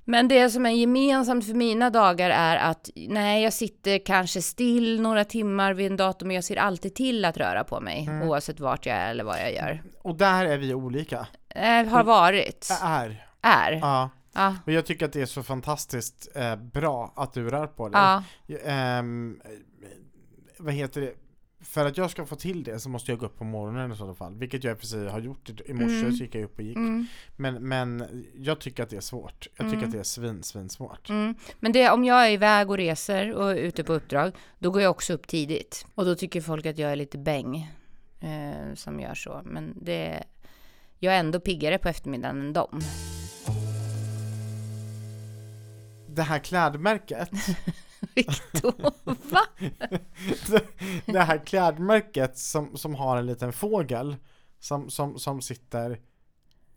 Men 0.06 0.28
det 0.28 0.50
som 0.50 0.66
är 0.66 0.70
gemensamt 0.70 1.46
för 1.46 1.54
mina 1.54 1.90
dagar 1.90 2.30
är 2.30 2.58
att 2.58 2.90
nej, 2.96 3.44
jag 3.44 3.54
sitter 3.54 4.06
kanske 4.06 4.42
still 4.42 5.02
några 5.02 5.26
timmar 5.26 5.74
vid 5.74 5.92
en 5.92 5.98
dator, 5.98 6.26
men 6.26 6.36
jag 6.36 6.44
ser 6.44 6.56
alltid 6.56 6.96
till 6.96 7.26
att 7.26 7.38
röra 7.38 7.64
på 7.64 7.80
mig, 7.80 8.06
Mm. 8.08 8.30
oavsett 8.30 8.60
vart 8.60 8.86
jag 8.86 8.96
är 8.96 9.10
eller 9.12 9.24
vad 9.24 9.40
jag 9.40 9.54
gör. 9.54 9.84
Och 10.02 10.16
där 10.16 10.46
är 10.46 10.58
vi 10.58 10.74
olika. 10.74 11.28
Eh, 11.50 11.86
har 11.86 12.04
varit, 12.04 12.68
Är. 12.84 13.26
är. 13.42 13.72
Ja. 13.72 14.10
Ja, 14.34 14.56
Och 14.66 14.72
jag 14.72 14.86
tycker 14.86 15.06
att 15.06 15.14
det 15.14 15.22
är 15.22 15.26
så 15.26 15.44
fantastiskt 15.44 16.28
eh, 16.36 16.56
bra 16.56 17.14
att 17.16 17.34
du 17.34 17.50
rör 17.50 17.68
på 17.68 17.90
dig. 17.90 18.02
ja, 18.02 18.58
Ehm, 18.66 19.40
vad 20.60 20.74
heter 20.74 21.02
det? 21.02 21.14
För 21.64 21.86
att 21.86 21.98
jag 21.98 22.12
ska 22.12 22.26
få 22.26 22.36
till 22.36 22.64
det 22.64 22.80
så 22.80 22.90
måste 22.90 23.12
jag 23.12 23.20
gå 23.20 23.26
upp 23.26 23.38
på 23.38 23.44
morgonen 23.44 23.92
i 23.92 23.96
så 23.96 24.16
fall. 24.16 24.36
Vilket 24.36 24.64
jag 24.64 24.80
precis 24.80 25.12
har 25.12 25.20
gjort 25.20 25.50
i- 25.50 25.74
morse, 25.74 26.00
Mm. 26.00 26.12
så 26.14 26.24
gick 26.24 26.36
jag 26.36 26.44
upp 26.44 26.56
och 26.58 26.64
gick. 26.64 26.76
mm, 26.78 27.06
Men, 27.36 27.68
men 27.68 28.04
jag 28.36 28.60
tycker 28.60 28.84
att 28.84 28.90
det 28.90 28.96
är 28.98 29.02
svårt. 29.02 29.48
Jag 29.58 29.66
tycker 29.68 29.74
Mm. 29.78 29.86
att 29.86 29.92
det 29.92 30.00
är 30.00 30.04
svin, 30.04 30.44
svin 30.44 30.70
svårt. 30.70 31.10
mm. 31.10 31.36
Men 31.60 31.72
det, 31.72 31.90
om 31.90 32.04
jag 32.04 32.28
är 32.28 32.32
iväg 32.32 32.70
och 32.70 32.78
reser 32.78 33.34
och 33.34 33.56
ute 33.56 33.84
på 33.84 33.94
uppdrag, 33.94 34.32
då 34.60 34.72
går 34.72 34.82
jag 34.82 34.92
också 34.92 35.14
upp 35.14 35.28
tidigt. 35.28 35.86
Och 35.96 36.06
då 36.06 36.16
tycker 36.16 36.42
folk 36.42 36.66
att 36.66 36.78
jag 36.78 36.92
är 36.92 36.96
lite 36.96 37.18
bäng 37.18 37.72
eh, 38.20 38.74
som 38.76 39.00
gör 39.00 39.16
så. 39.16 39.42
Men 39.46 39.74
det, 39.82 40.24
jag 41.00 41.16
är 41.16 41.20
ändå 41.20 41.40
piggare 41.40 41.78
på 41.78 41.90
eftermiddagen 41.90 42.40
än 42.42 42.54
dem. 42.54 42.82
Det 46.16 46.22
här 46.24 46.40
klädmärket, 46.40 47.30
Victor, 48.16 48.74
va? 49.32 49.42
det 51.06 51.20
här 51.20 51.46
klädmärket 51.46 52.38
som, 52.38 52.78
som 52.78 52.96
har 52.96 53.18
en 53.18 53.26
liten 53.26 53.54
fågel 53.54 54.16
som, 54.60 54.90
som, 54.90 55.20
som 55.20 55.42
sitter 55.42 56.00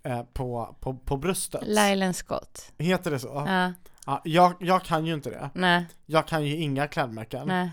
eh, 0.02 0.22
på, 0.22 0.76
på, 0.80 0.94
på 0.94 1.16
bröstet. 1.16 1.62
Lylan 1.66 2.14
Scott. 2.14 2.72
Heter 2.78 3.10
det 3.10 3.18
så? 3.18 3.44
Ja, 3.46 3.72
Ja, 4.06 4.20
jag, 4.24 4.54
jag 4.60 4.84
kan 4.84 5.06
ju 5.06 5.14
inte 5.14 5.30
det. 5.30 5.50
nej, 5.54 5.86
Jag 6.06 6.26
kan 6.26 6.44
ju 6.44 6.56
inga 6.56 6.86
klädmärken. 6.88 7.48
nej. 7.48 7.70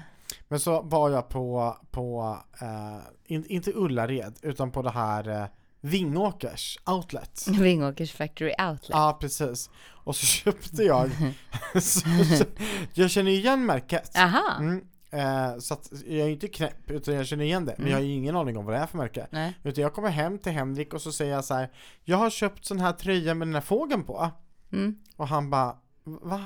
Men 0.47 0.60
så 0.60 0.82
var 0.82 1.10
jag 1.10 1.30
på, 1.30 1.78
på 1.91 2.38
eh, 2.62 2.97
in, 3.26 3.45
inte 3.45 3.71
Ullared, 3.76 4.38
utan 4.41 4.71
på 4.71 4.82
det 4.82 4.89
här 4.89 5.28
eh, 5.30 5.45
Vingåkers 5.82 6.78
outlet. 6.86 7.46
Vingåkers 7.60 8.12
Factory 8.13 8.54
Outlet. 8.60 8.89
Ja, 8.89 9.17
precis. 9.22 9.70
Och 10.04 10.15
så 10.15 10.26
köpte 10.26 10.84
jag, 10.84 11.12
så, 11.82 12.08
jag 12.94 13.10
känner 13.12 13.32
igen 13.32 13.65
märket. 13.65 14.17
Aha. 14.17 14.56
Mm, 14.60 14.86
eh, 15.12 15.58
så 15.60 15.74
att 15.74 15.89
jag 16.06 16.28
är 16.28 16.30
inte 16.30 16.48
knäpp, 16.48 16.91
utan 16.91 17.13
jag 17.13 17.28
känner 17.28 17.44
igen 17.46 17.65
det. 17.65 17.76
Men 17.78 17.82
Mm. 17.88 17.91
jag 17.91 17.98
har 17.98 18.04
ju 18.04 18.13
ingen 18.13 18.36
aning 18.36 18.58
om 18.58 18.65
vad 18.65 18.76
det 18.76 18.80
är 18.80 18.88
för 18.88 18.98
märke. 18.98 19.28
Nej. 19.32 19.54
Utan 19.63 19.82
jag 19.82 19.94
kommer 19.94 20.10
hem 20.10 20.39
till 20.39 20.52
Henrik 20.52 20.94
och 20.94 21.02
så 21.02 21.12
säger 21.12 21.34
jag 21.34 21.46
så 21.46 21.54
här: 21.54 21.72
Jag 22.04 22.17
har 22.17 22.30
köpt 22.30 22.65
sån 22.65 22.80
här 22.80 22.91
tröja 22.94 23.34
med 23.34 23.48
den 23.48 23.54
här 23.56 23.62
fågeln 23.62 24.04
på. 24.04 24.32
Mm. 24.72 24.96
Och 25.15 25.28
han 25.28 25.50
bara, 25.50 25.76
va? 26.04 26.44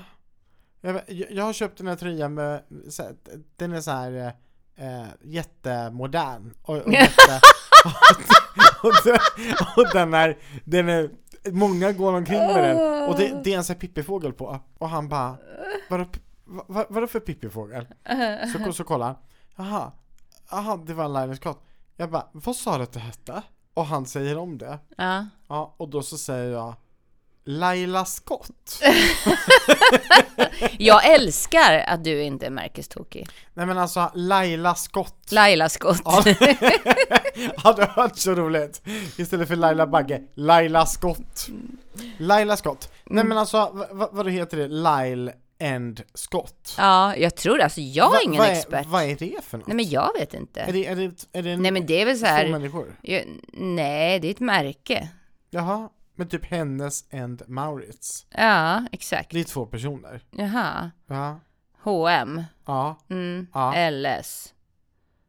Jag, 0.82 0.96
jag 1.08 1.32
jag 1.32 1.44
har 1.44 1.54
köpt 1.54 1.78
den 1.78 1.88
här 1.88 1.96
tröjan 1.96 2.34
med, 2.34 2.64
så 2.90 3.04
här, 3.04 3.16
den 3.56 3.74
är 3.74 3.82
så 3.82 3.92
här 3.92 4.34
eh, 4.76 5.06
jättemodern 5.24 6.54
och, 6.62 6.78
och, 6.78 6.94
jätte, 6.94 7.40
och, 8.84 8.94
den, 9.04 9.20
och 9.78 9.94
den 9.94 10.14
är, 10.14 10.38
den 10.64 10.90
är, 10.90 11.10
många 11.52 11.92
går 11.92 12.14
omkring 12.14 12.40
med 12.40 12.64
den 12.64 13.10
och 13.10 13.18
det, 13.18 13.42
det 13.44 13.54
är 13.54 13.58
en 13.58 13.64
sån 13.64 13.74
här 13.74 13.80
pippifågel 13.80 14.34
på 14.34 14.60
och 14.78 14.90
han 14.90 15.10
bara, 15.10 15.38
vadå, 15.90 16.06
vad, 16.46 16.86
vadå 16.90 17.08
för 17.08 17.20
pippifågel? 17.20 17.88
Så, 18.66 18.74
så 18.74 18.84
kollar 18.84 19.06
han, 19.06 19.16
jaha, 19.56 19.92
jaha 20.52 20.78
det 20.78 20.94
var 20.94 21.06
en 21.06 21.14
Linus. 21.14 21.40
Jag 21.96 22.12
bara, 22.12 22.28
vad 22.32 22.56
sa 22.56 22.78
du 22.78 22.84
att 22.84 22.92
det 22.92 23.00
hette? 23.00 23.42
Och 23.74 23.86
han 23.86 24.06
säger 24.06 24.38
om 24.38 24.58
det. 24.58 24.80
Ja. 24.98 25.26
Ja, 25.48 25.76
och 25.78 25.90
då 25.90 26.02
så 26.02 26.18
säger 26.18 26.52
jag 26.52 26.74
Laila 27.46 28.06
Scott. 28.06 28.82
Jag 30.78 31.06
älskar 31.14 31.84
att 31.88 32.04
du 32.04 32.22
inte 32.24 32.46
är 32.46 32.50
märkestokig. 32.50 33.28
Nej 33.54 33.66
men 33.66 33.78
alltså 33.78 34.12
Laila 34.16 34.76
Scott. 34.76 35.32
Laila 35.32 35.70
Scott. 35.70 36.02
Ja, 36.06 36.24
hade 37.58 37.92
varit 37.96 38.18
så 38.18 38.36
roligt. 38.36 38.82
Istället 39.18 39.48
för 39.48 39.56
Laila 39.56 39.88
Bagge, 39.88 40.22
Laila 40.34 40.86
Scott. 40.86 41.48
Laila 42.18 42.58
Scott. 42.58 42.92
Nej 43.06 43.24
men 43.24 43.38
alltså, 43.38 43.72
v- 43.76 43.86
v- 43.94 44.06
vad 44.12 44.32
heter 44.32 44.58
det? 44.58 44.68
Lyle 44.68 45.34
and 45.62 46.02
Scott. 46.14 46.76
Ja, 46.78 47.16
jag 47.16 47.36
tror 47.36 47.62
alltså, 47.62 47.82
jag 47.82 48.10
Va- 48.10 48.18
är 48.18 48.24
ingen 48.24 48.38
vad 48.38 48.50
expert. 48.50 48.86
Vad 48.88 49.04
är 49.04 49.16
det 49.16 49.44
för 49.44 49.58
något? 49.58 49.68
Nej 49.68 49.76
men 49.76 49.90
jag 49.90 50.12
vet 50.20 50.34
Är 50.34 50.38
inte. 50.38 50.72
det, 50.72 50.86
är 50.88 50.96
det, 50.96 51.26
är 51.34 51.44
det 51.44 51.52
en, 51.52 51.62
Nej 51.62 51.72
men 51.72 51.86
det 51.86 52.02
är 52.02 52.06
väl 52.06 52.16
så 52.18 52.26
två 52.26 52.32
här, 52.32 52.48
människor? 52.50 52.96
jag, 53.02 53.24
nej 53.54 54.20
det 54.20 54.28
är 54.28 54.32
ett 54.32 54.40
märke. 54.40 55.10
Jaha, 55.50 55.90
men 56.16 56.30
typ 56.30 56.46
hennes 56.46 57.14
and 57.14 57.42
Maurits. 57.48 58.26
Ja, 58.30 58.84
exakt. 58.92 59.32
Det 59.32 59.40
är 59.40 59.44
två 59.44 59.66
personer. 59.66 60.22
Jaha. 60.32 60.92
Ja. 61.08 61.40
H&M, 61.84 62.44
Ja. 62.66 62.98
mm. 63.10 63.48
Ja. 63.54 63.90
LS, 63.92 64.54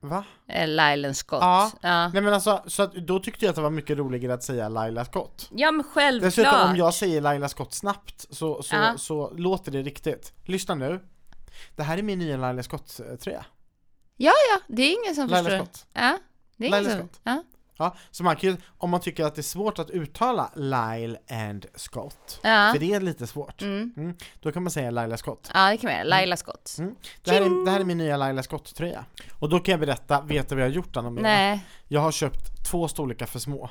Va? 0.01 0.25
eh, 0.49 0.68
Lyle 0.68 1.14
Scott. 1.14 1.38
Ja. 1.42 1.70
Ja. 1.83 2.09
Nej 2.09 2.22
men 2.22 2.35
alltså, 2.35 2.62
så 2.66 2.83
att, 2.83 2.94
då 2.94 3.20
tyckte 3.20 3.44
jag 3.44 3.51
att 3.51 3.57
det 3.57 3.62
var 3.62 3.70
mycket 3.70 3.99
roligare 3.99 4.35
att 4.35 4.42
säga 4.42 4.68
Laila 4.68 5.05
Scott. 5.05 5.49
ja 5.55 5.70
men 5.70 5.85
självklart. 5.85 6.29
Dessutom 6.37 6.70
om 6.70 6.77
jag 6.77 6.94
säger 6.94 7.20
Laila 7.20 7.49
Scott 7.49 7.75
snabbt 7.75 8.27
så, 8.31 8.62
så, 8.62 8.75
Ja. 8.77 8.94
så 8.99 9.31
låter 9.37 9.72
det 9.72 9.83
riktigt. 9.83 10.33
Lyssna 10.44 10.75
nu. 10.75 11.01
Det 11.77 11.83
här 11.83 11.99
är 11.99 12.03
min 12.03 12.18
nya 12.18 12.37
Laila 12.37 12.62
Scott-tröja. 12.62 13.44
Ja, 14.16 14.33
ja, 14.53 14.61
det 14.68 14.83
är 14.83 14.92
ingen 15.05 15.14
som 15.14 15.27
Laila 15.29 15.51
förstår. 15.51 15.64
Scott. 15.64 15.87
Ja, 15.92 16.18
det 16.57 16.66
är 16.66 16.70
Laila 16.70 16.90
ingen 16.90 16.99
som... 17.01 17.09
Scott. 17.09 17.20
Ja. 17.25 17.42
Ja, 17.79 17.95
så 18.11 18.25
man 18.25 18.37
kan 18.37 18.51
ju, 18.51 18.57
om 18.79 18.91
man 18.91 19.01
tycker 19.01 19.25
att 19.25 19.35
det 19.35 19.41
är 19.41 19.43
svårt 19.43 19.79
att 19.79 19.91
uttala 19.91 20.51
Lyle 20.55 21.19
and 21.31 21.67
Scott, 21.75 22.41
Ja. 22.43 22.71
för 22.73 22.79
det 22.81 22.93
är 22.95 23.01
lite 23.01 23.27
svårt, 23.27 23.62
Mm. 23.62 23.93
mm, 23.97 24.17
då 24.41 24.53
kan 24.53 24.62
man 24.62 24.71
säga 24.71 24.91
Laila 24.91 25.17
Scott. 25.17 25.51
ja, 25.55 25.71
det 25.71 25.77
kan 25.77 25.89
man 25.89 25.95
göra. 25.99 26.05
Laila 26.09 26.37
Scott. 26.37 26.77
Mm. 26.79 26.95
Det, 27.25 27.31
här 27.31 27.41
är, 27.43 27.65
det 27.65 27.71
här 27.71 27.81
är 27.81 27.85
min 27.85 27.99
nya 27.99 28.17
Laila 28.17 28.43
Scott-tröja. 28.43 29.05
Och 29.39 29.49
då 29.49 29.59
kan 29.61 29.73
jag 29.73 29.81
berätta, 29.81 30.21
vet 30.21 30.49
du 30.49 30.55
vad 30.55 30.65
jag 30.65 30.69
har 30.71 30.75
gjort 30.75 30.97
Anna? 30.97 31.11
Nej. 31.11 31.67
Jag 31.89 32.01
har 32.01 32.12
köpt 32.12 32.71
två 32.71 32.89
storlekar 32.89 33.27
för 33.27 33.39
små. 33.39 33.71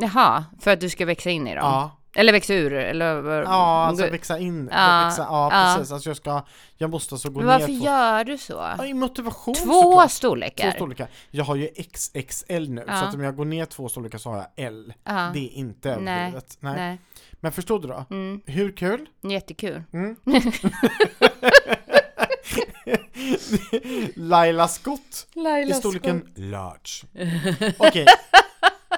Jaha, 0.00 0.44
för 0.60 0.70
att 0.70 0.80
du 0.80 0.90
ska 0.90 1.06
växa 1.06 1.30
in 1.30 1.46
i 1.46 1.54
dem? 1.54 1.64
Ja, 1.64 1.90
Eller 2.16 2.32
växa 2.32 2.54
ur, 2.54 2.72
eller? 2.72 3.42
ja 3.42 3.84
alltså 3.86 4.06
växa 4.10 4.38
in, 4.38 4.68
Ja, 4.72 5.04
växa, 5.04 5.22
ja, 5.22 5.50
ja. 5.52 5.74
precis. 5.76 5.92
Alltså 5.92 6.10
jag 6.10 6.16
ska, 6.16 6.42
jag 6.76 6.90
måste 6.90 7.14
alltså 7.14 7.30
gå 7.30 7.40
Men 7.40 7.46
ner 7.46 7.52
varför 7.52 7.66
två, 7.78 7.84
gör 7.84 8.24
du 8.24 8.38
så? 8.38 8.52
ja, 8.78 8.86
i 8.86 8.94
motivation 8.94 9.54
Två 9.54 9.82
såklart. 9.82 10.10
storlekar? 10.10 10.70
Två 10.70 10.76
storlekar. 10.76 11.08
Jag 11.30 11.44
har 11.44 11.56
ju 11.56 11.68
XXL 11.92 12.68
nu, 12.70 12.84
Ja. 12.86 13.00
så 13.00 13.04
att 13.06 13.14
om 13.14 13.20
jag 13.20 13.36
går 13.36 13.44
ner 13.44 13.64
två 13.64 13.88
storlekar 13.88 14.18
så 14.18 14.30
har 14.30 14.36
jag 14.36 14.46
L. 14.66 14.92
Ja. 15.04 15.30
Det 15.34 15.38
är 15.38 15.50
inte 15.52 15.90
överdrivet. 15.90 16.56
Nej. 16.60 16.74
Nej. 16.76 16.98
Men 17.40 17.52
förstod 17.52 17.82
du 17.82 17.88
då? 17.88 18.04
Mm. 18.10 18.40
Hur 18.46 18.72
kul? 18.76 19.06
Jättekul. 19.22 19.82
Mm. 19.92 20.16
Laila 24.14 24.68
Scott 24.68 25.26
Laila 25.34 25.70
i 25.70 25.74
storleken 25.78 26.28
large. 26.36 27.04
Okej. 27.78 28.06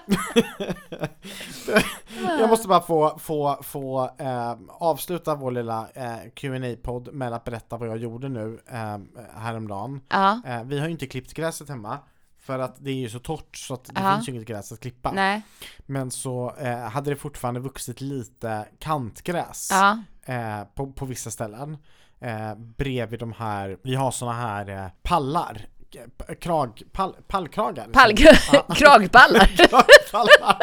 Jag 2.38 2.50
måste 2.50 2.68
bara 2.68 2.80
få, 2.80 3.18
få, 3.18 3.58
få 3.62 4.10
eh, 4.18 4.54
avsluta 4.68 5.34
vår 5.34 5.50
lilla 5.50 5.88
eh, 5.94 6.16
qa 6.34 6.76
podd 6.82 7.14
med 7.14 7.32
att 7.32 7.44
berätta 7.44 7.76
vad 7.76 7.88
jag 7.88 7.96
gjorde 7.96 8.28
nu 8.28 8.60
eh, 8.66 8.98
häromdagen. 9.36 10.00
Ja. 10.08 10.40
Eh, 10.46 10.62
vi 10.64 10.78
har 10.78 10.86
ju 10.86 10.92
inte 10.92 11.06
klippt 11.06 11.34
gräset 11.34 11.68
hemma 11.68 11.98
för 12.38 12.58
att 12.58 12.76
det 12.78 12.90
är 12.90 12.94
ju 12.94 13.08
så 13.08 13.18
torrt 13.18 13.56
så 13.56 13.74
att 13.74 13.84
det 13.84 13.92
Ja. 14.00 14.14
finns 14.14 14.28
ju 14.28 14.32
inget 14.32 14.46
gräs 14.48 14.72
att 14.72 14.80
klippa. 14.80 15.12
Nej. 15.12 15.42
Men 15.86 16.10
så 16.10 16.54
eh, 16.58 16.78
hade 16.78 17.10
det 17.10 17.16
fortfarande 17.16 17.60
vuxit 17.60 18.00
lite 18.00 18.68
kantgräs 18.78 19.68
Ja. 19.72 19.98
eh, 20.34 20.64
på, 20.74 20.92
på 20.92 21.04
vissa 21.04 21.30
ställen. 21.30 21.76
Eh, 22.20 22.54
bredvid 22.54 23.20
de 23.20 23.32
här, 23.32 23.78
vi 23.82 23.94
har 23.94 24.10
såna 24.10 24.32
här 24.32 24.68
eh, 24.84 24.88
pallar, 25.02 25.66
krag, 26.40 26.82
pall, 26.92 27.16
pallkragar. 27.28 27.88
Pall... 27.92 28.16
Kragpallar. 28.76 29.46
Kragpallar. 29.56 30.58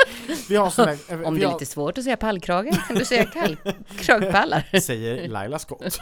Vi 0.49 0.55
har 0.55 0.69
såna, 0.69 0.91
Om 0.91 1.35
det 1.35 1.43
är 1.43 1.47
har, 1.47 1.53
lite 1.53 1.65
svårt 1.65 1.97
att 1.97 2.03
säga 2.03 2.17
pallkrage 2.17 2.87
kan 2.87 2.95
du 2.95 3.05
säga 3.05 3.25
kall... 3.25 3.57
kragpallar. 3.99 4.79
säger 4.81 5.27
Laila 5.27 5.59
Scott. 5.59 5.99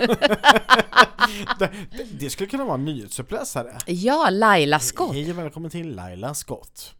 det, 1.60 1.72
det, 2.12 2.30
skulle 2.30 2.50
kunna 2.50 2.66
vara 2.66 2.76
en 2.76 2.86
nyhetsuppläsare. 2.86 3.78
Ja, 3.86 4.30
Laila 4.30 4.80
Scott. 4.80 5.14
Hej 5.14 5.32
och 5.32 5.38
välkommen 5.38 5.72
till 5.72 5.96
Laila 5.96 6.34
Scott. 6.34 6.96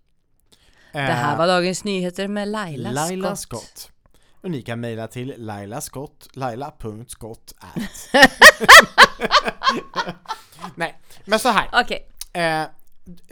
Det 0.92 1.00
här 1.00 1.34
Eh, 1.34 1.38
var 1.38 1.48
Dagens 1.48 1.84
Nyheter 1.84 2.28
med 2.28 2.48
Laila, 2.48 2.92
Laila 2.92 3.36
Scott. 3.36 3.62
Scott. 3.62 3.92
Och 4.44 4.52
ni 4.52 4.62
kan 4.62 4.80
mejla 4.80 5.08
till 5.08 5.34
lailaskott, 5.38 6.28
laila.skott 6.34 7.54
Nej, 10.76 11.00
men 11.26 11.40
så 11.40 11.50
här. 11.50 11.70
Okej, 11.74 12.11
Eh, 12.34 12.64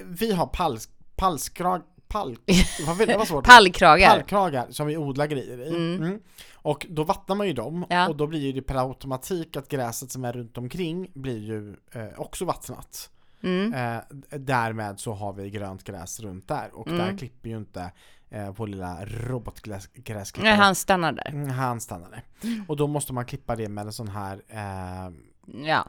vi 0.06 0.32
har 0.34 0.46
pall, 0.48 0.78
pallskrag, 1.16 1.82
pall, 2.08 2.38
vad 2.88 2.98
var 2.98 3.26
svårt. 3.26 3.46
pallkragar. 3.46 4.10
Pallkragar 4.10 4.68
som 4.70 4.88
vi 4.88 4.98
odlar 4.98 5.28
grejer 5.28 5.62
i. 5.62 5.96
Mm. 5.96 6.20
Och 6.54 6.86
då 6.90 7.04
vattnar 7.04 7.36
man 7.36 7.48
ju 7.48 7.54
dem 7.54 7.86
Ja. 7.90 8.10
och 8.10 8.16
då 8.16 8.28
blir 8.28 8.40
ju 8.40 8.52
det 8.52 8.62
per 8.62 8.76
automatik 8.90 9.58
att 9.58 9.68
gräset 9.70 10.12
som 10.12 10.26
är 10.26 10.34
runt 10.34 10.58
omkring 10.58 11.12
blir 11.14 11.38
ju 11.38 11.76
eh, 11.92 12.20
också 12.20 12.46
vattnat. 12.46 13.10
Mm. 13.44 13.74
Eh, 13.74 14.02
därmed 14.40 15.00
så 15.00 15.14
har 15.14 15.34
vi 15.34 15.50
grönt 15.50 15.84
gräs 15.84 16.20
runt 16.20 16.48
där 16.48 16.70
och 16.74 16.88
där 16.90 17.04
Mm. 17.04 17.18
klipper 17.18 17.50
ju 17.50 17.58
inte 17.58 17.92
eh, 18.30 18.50
vår 18.56 18.68
lilla 18.68 19.06
robotgräsklippare. 19.06 20.44
Nej, 20.44 20.56
han 20.58 20.76
stannar 20.76 21.12
där. 21.12 21.30
Mm, 21.30 21.50
han 21.50 21.82
stannade. 21.82 22.22
Och 22.68 22.78
då 22.78 22.88
måste 22.88 23.14
man 23.14 23.26
klippa 23.26 23.56
det 23.56 23.70
med 23.70 23.86
en 23.86 23.94
sån 23.94 24.08
här 24.08 24.42
eh, 24.48 25.12
Ja. 25.54 25.88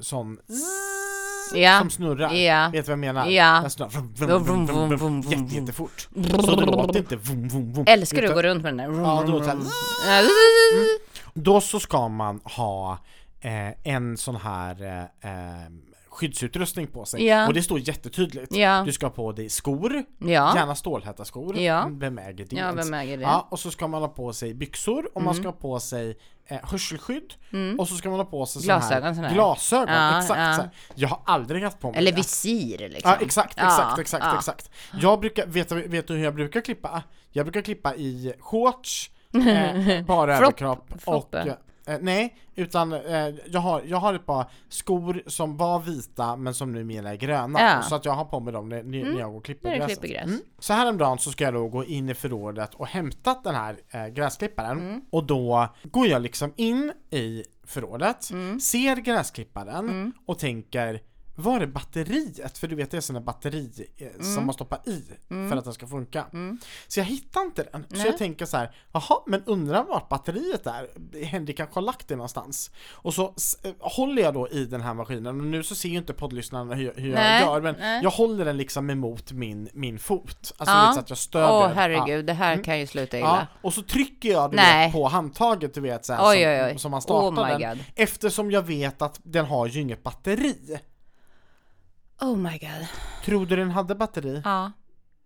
sån 0.00 0.38
Ja. 1.54 1.78
som 1.78 1.90
snurrar. 1.90 2.32
Ja. 2.34 2.68
Vet 2.72 2.86
du 2.86 2.90
vad 2.90 2.92
jag 2.92 2.98
menar? 3.14 3.26
Ja. 3.26 3.58
Den 3.60 3.70
snurrar 3.70 3.88
vrum, 3.88 4.12
vrum, 4.16 4.28
Vrum, 4.28 4.44
vrum, 4.44 4.66
vrum, 4.66 4.88
vrum, 4.88 4.88
vrum, 4.88 4.98
vrum, 4.98 5.20
vrum, 5.20 5.30
jätte, 5.30 5.36
vrum. 5.36 5.46
jättefort. 5.60 6.08
Så 6.44 6.56
det 6.56 6.66
låter 6.66 6.98
inte 6.98 7.16
vum, 7.16 7.48
vum, 7.48 7.72
vum. 7.72 7.84
Älskar 7.88 8.22
du 8.22 8.28
att 8.28 8.34
gå 8.34 8.42
runt 8.42 8.62
med 8.62 8.76
den 8.76 8.92
där? 8.94 9.02
Ja, 9.02 9.24
då 9.26 9.38
det 9.38 9.46
Ja. 10.06 10.22
Då 11.34 11.60
så 11.60 11.80
ska 11.80 12.08
man 12.08 12.40
ha 12.44 12.98
eh, 13.40 13.86
en 13.94 14.16
sån 14.16 14.36
här 14.36 14.82
eh, 14.82 15.30
eh, 15.30 15.66
skyddsutrustning 16.10 16.86
på 16.86 17.04
sig. 17.04 17.26
Ja. 17.26 17.46
Och 17.46 17.54
det 17.54 17.62
står 17.62 17.78
jättetydligt. 17.78 18.54
Ja. 18.56 18.82
Du 18.86 18.92
ska 18.92 19.06
ha 19.06 19.10
på 19.10 19.32
dig 19.32 19.48
skor, 19.48 20.04
Ja. 20.18 20.52
gärna 20.56 20.74
stålhätta 20.74 21.24
skor. 21.24 21.58
Ja. 21.58 21.88
Vem 21.90 22.18
äger 22.18 22.46
det? 22.50 22.56
Ja, 22.56 22.72
vem 22.72 22.94
äger 22.94 23.16
det? 23.16 23.22
Ja, 23.22 23.48
och 23.50 23.58
så 23.60 23.70
ska 23.70 23.88
man 23.88 24.02
ha 24.02 24.08
på 24.08 24.32
sig 24.32 24.54
byxor 24.54 25.08
och 25.14 25.22
man 25.22 25.34
Mm. 25.34 25.42
ska 25.42 25.48
ha 25.48 25.56
på 25.60 25.80
sig 25.80 26.18
eh, 26.46 26.58
hörselskydd 26.62 27.34
Mm. 27.52 27.80
och 27.80 27.88
så 27.88 27.94
ska 27.94 28.10
man 28.10 28.18
ha 28.18 28.24
på 28.26 28.46
sig 28.46 28.62
Glasögon, 28.62 29.02
här, 29.02 29.14
sån 29.14 29.24
här. 29.24 29.34
glasögon. 29.34 29.94
Ja, 29.94 30.18
exakt 30.20 30.40
ja. 30.40 30.54
så 30.54 30.60
här. 30.62 30.70
Jag 30.94 31.08
har 31.08 31.20
aldrig 31.24 31.62
haft 31.62 31.80
på 31.80 31.90
mig 31.90 31.98
Eller 31.98 32.10
det. 32.12 32.16
visir 32.16 32.78
liksom. 32.88 33.10
Ja 33.10 33.16
exakt, 33.20 33.58
exakt, 33.58 33.98
exakt, 33.98 34.24
exakt. 34.36 34.70
Jag 35.00 35.20
brukar, 35.20 35.46
vet 35.46 35.72
vet 35.72 36.08
du 36.08 36.14
hur 36.14 36.24
jag 36.24 36.34
brukar 36.34 36.60
klippa? 36.60 37.02
Jag 37.32 37.46
brukar 37.46 37.62
klippa 37.62 37.94
i 37.94 38.32
shorts, 38.40 39.10
eh, 39.34 40.02
bara 40.04 40.36
överkropp 40.36 40.92
och... 41.04 41.34
Eh, 41.90 41.98
nej, 42.00 42.36
utan 42.54 42.92
eh, 42.92 43.28
jag, 43.50 43.60
har, 43.60 43.82
jag 43.86 43.96
har 43.98 44.14
ett 44.14 44.26
par 44.26 44.50
skor 44.68 45.22
som 45.26 45.56
var 45.56 45.80
vita 45.80 46.36
men 46.36 46.54
som 46.54 46.72
numera 46.72 47.10
är 47.10 47.16
gröna. 47.16 47.60
Ja. 47.60 47.82
Så 47.82 47.94
att 47.94 48.04
jag 48.04 48.12
har 48.12 48.24
på 48.24 48.40
mig 48.40 48.52
dem 48.52 48.68
när, 48.68 48.82
när 48.82 49.18
jag 49.20 49.30
går 49.30 49.38
och 49.38 49.44
klipper 49.44 49.76
gräset. 49.76 49.86
klipper 50.00 50.08
gräs. 50.08 50.24
Mm. 50.24 50.40
Så 50.58 50.72
häromdagen 50.72 51.18
så 51.18 51.30
ska 51.30 51.44
jag 51.44 51.54
då 51.54 51.68
gå 51.68 51.84
in 51.84 52.08
i 52.08 52.14
förrådet 52.14 52.74
och 52.74 52.86
hämta 52.86 53.36
den 53.44 53.54
här 53.54 53.76
eh, 53.90 54.06
gräsklipparen 54.06 54.78
Mm. 54.78 55.00
och 55.10 55.24
då 55.24 55.68
går 55.82 56.06
jag 56.06 56.22
liksom 56.22 56.52
in 56.56 56.92
i 57.10 57.44
förrådet, 57.64 58.30
Mm. 58.30 58.60
ser 58.60 58.96
gräsklipparen 58.96 60.12
och 60.26 60.38
tänker 60.38 61.00
var 61.40 61.60
är 61.60 61.66
batteriet? 61.66 62.58
För 62.58 62.66
du 62.68 62.74
vet 62.76 62.90
det 62.90 62.96
är 62.96 63.00
sådana 63.00 63.24
batteri 63.24 63.70
eh, 63.98 64.06
Mm. 64.20 64.34
som 64.34 64.46
man 64.46 64.54
stoppar 64.54 64.78
i 64.86 65.04
för 65.28 65.56
att 65.56 65.64
den 65.64 65.74
ska 65.74 65.86
funka. 65.86 66.24
Så 66.88 67.00
jag 67.00 67.04
hittar 67.04 67.40
inte 67.42 67.62
den. 67.72 67.86
Så 68.00 68.06
jag 68.06 68.18
tänker 68.18 68.46
så 68.46 68.56
här, 68.56 68.70
jaha, 68.92 69.22
men 69.26 69.42
undrar 69.44 69.84
vart 69.84 70.08
batteriet 70.08 70.66
är? 70.66 70.88
Henrik 71.24 71.56
kanske 71.56 71.74
har 71.74 71.82
lagt 71.82 72.08
det 72.08 72.16
någonstans. 72.16 72.70
Och 72.92 73.14
så 73.14 73.34
eh, 73.62 73.72
håller 73.78 74.22
jag 74.22 74.34
då 74.34 74.48
i 74.48 74.64
den 74.64 74.80
här 74.80 74.94
maskinen 74.94 75.26
och 75.40 75.46
nu 75.46 75.62
så 75.62 75.74
ser 75.74 75.88
ju 75.88 75.96
inte 75.98 76.12
poddlyssnarna 76.12 76.74
hur, 76.74 76.92
hur 76.96 77.14
Nej, 77.14 77.40
jag 77.42 77.52
gör 77.52 77.60
men 77.60 77.74
nej. 77.78 78.00
jag 78.02 78.10
håller 78.10 78.44
den 78.44 78.56
liksom 78.56 78.90
emot 78.90 79.32
min, 79.32 79.68
min 79.72 79.98
fot. 79.98 80.52
Alltså 80.56 80.74
Ja. 80.74 80.92
så 80.94 81.00
att 81.00 81.08
jag 81.08 81.18
stödjer. 81.18 81.50
Åh 81.52 81.60
Ja. 81.60 81.72
herregud, 81.74 82.26
det 82.26 82.32
här 82.32 82.64
kan 82.64 82.78
ju 82.80 82.86
sluta 82.86 83.18
Ja, 83.18 83.24
illa. 83.36 83.46
och 83.62 83.74
så 83.74 83.82
trycker 83.82 84.28
jag 84.32 84.50
du 84.50 84.56
Nej. 84.56 84.86
vet, 84.86 84.92
på 84.94 85.08
handtaget 85.08 85.74
du 85.74 85.80
vet 85.80 86.04
så 86.04 86.12
här, 86.12 86.20
Oj, 86.30 86.36
som, 86.42 86.50
oj, 86.50 86.72
oj. 86.72 86.78
som 86.78 86.90
man 86.90 87.02
startar 87.02 87.42
Oh 87.42 87.58
den. 87.58 87.68
God. 87.76 87.84
Eftersom 87.96 88.50
jag 88.50 88.62
vet 88.62 89.02
att 89.02 89.20
den 89.22 89.44
har 89.44 89.66
ju 89.66 89.80
inget 89.80 90.02
batteri. 90.02 90.78
Oh 92.20 92.36
my 92.36 92.58
god. 92.58 92.86
Tror 93.24 93.46
du 93.46 93.56
den 93.56 93.70
hade 93.70 93.94
batteri? 93.94 94.42
Ja. 94.44 94.72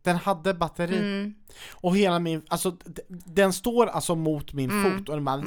Den 0.02 0.16
hade 0.16 0.54
batteri. 0.54 0.98
Mm. 0.98 1.34
Och 1.72 1.96
hela 1.96 2.18
min, 2.18 2.42
alltså 2.48 2.76
den 3.08 3.52
står 3.52 3.86
alltså 3.86 4.14
mot 4.14 4.52
min 4.52 4.70
Mm. 4.70 4.98
fot 4.98 5.08
och 5.08 5.14
den 5.14 5.24
bara 5.24 5.44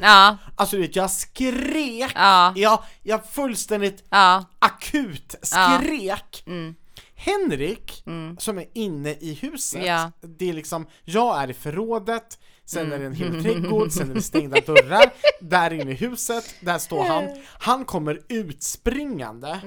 Ja. 0.00 0.36
Alltså 0.56 0.76
du 0.76 0.82
vet, 0.82 0.96
jag 0.96 1.10
skrek! 1.10 2.12
Ja. 2.14 2.52
Jag, 2.56 2.82
jag 3.02 3.26
fullständigt 3.26 4.04
Ja. 4.10 4.44
akut 4.58 5.34
Ja. 5.52 5.78
skrek! 5.80 6.42
Mm. 6.46 6.74
Henrik, 7.26 8.04
som 8.38 8.58
är 8.58 8.66
inne 8.74 9.10
i 9.10 9.38
huset, 9.42 9.84
Ja. 9.86 10.10
det 10.20 10.48
är 10.48 10.52
liksom, 10.52 10.86
jag 11.04 11.42
är 11.42 11.50
i 11.50 11.54
förrådet, 11.54 12.38
sen 12.64 12.92
är 12.92 12.98
det 12.98 13.06
en 13.06 13.14
hel 13.14 13.42
trädgård, 13.42 13.92
sen 13.92 14.10
är 14.10 14.14
det 14.14 14.22
stängda 14.22 14.60
dörrar, 14.66 15.04
där 15.40 15.72
inne 15.72 15.90
i 15.90 15.94
huset, 15.94 16.54
där 16.60 16.78
står 16.78 17.04
han. 17.04 17.28
Han 17.58 17.84
kommer 17.84 18.20
utspringande 18.28 19.60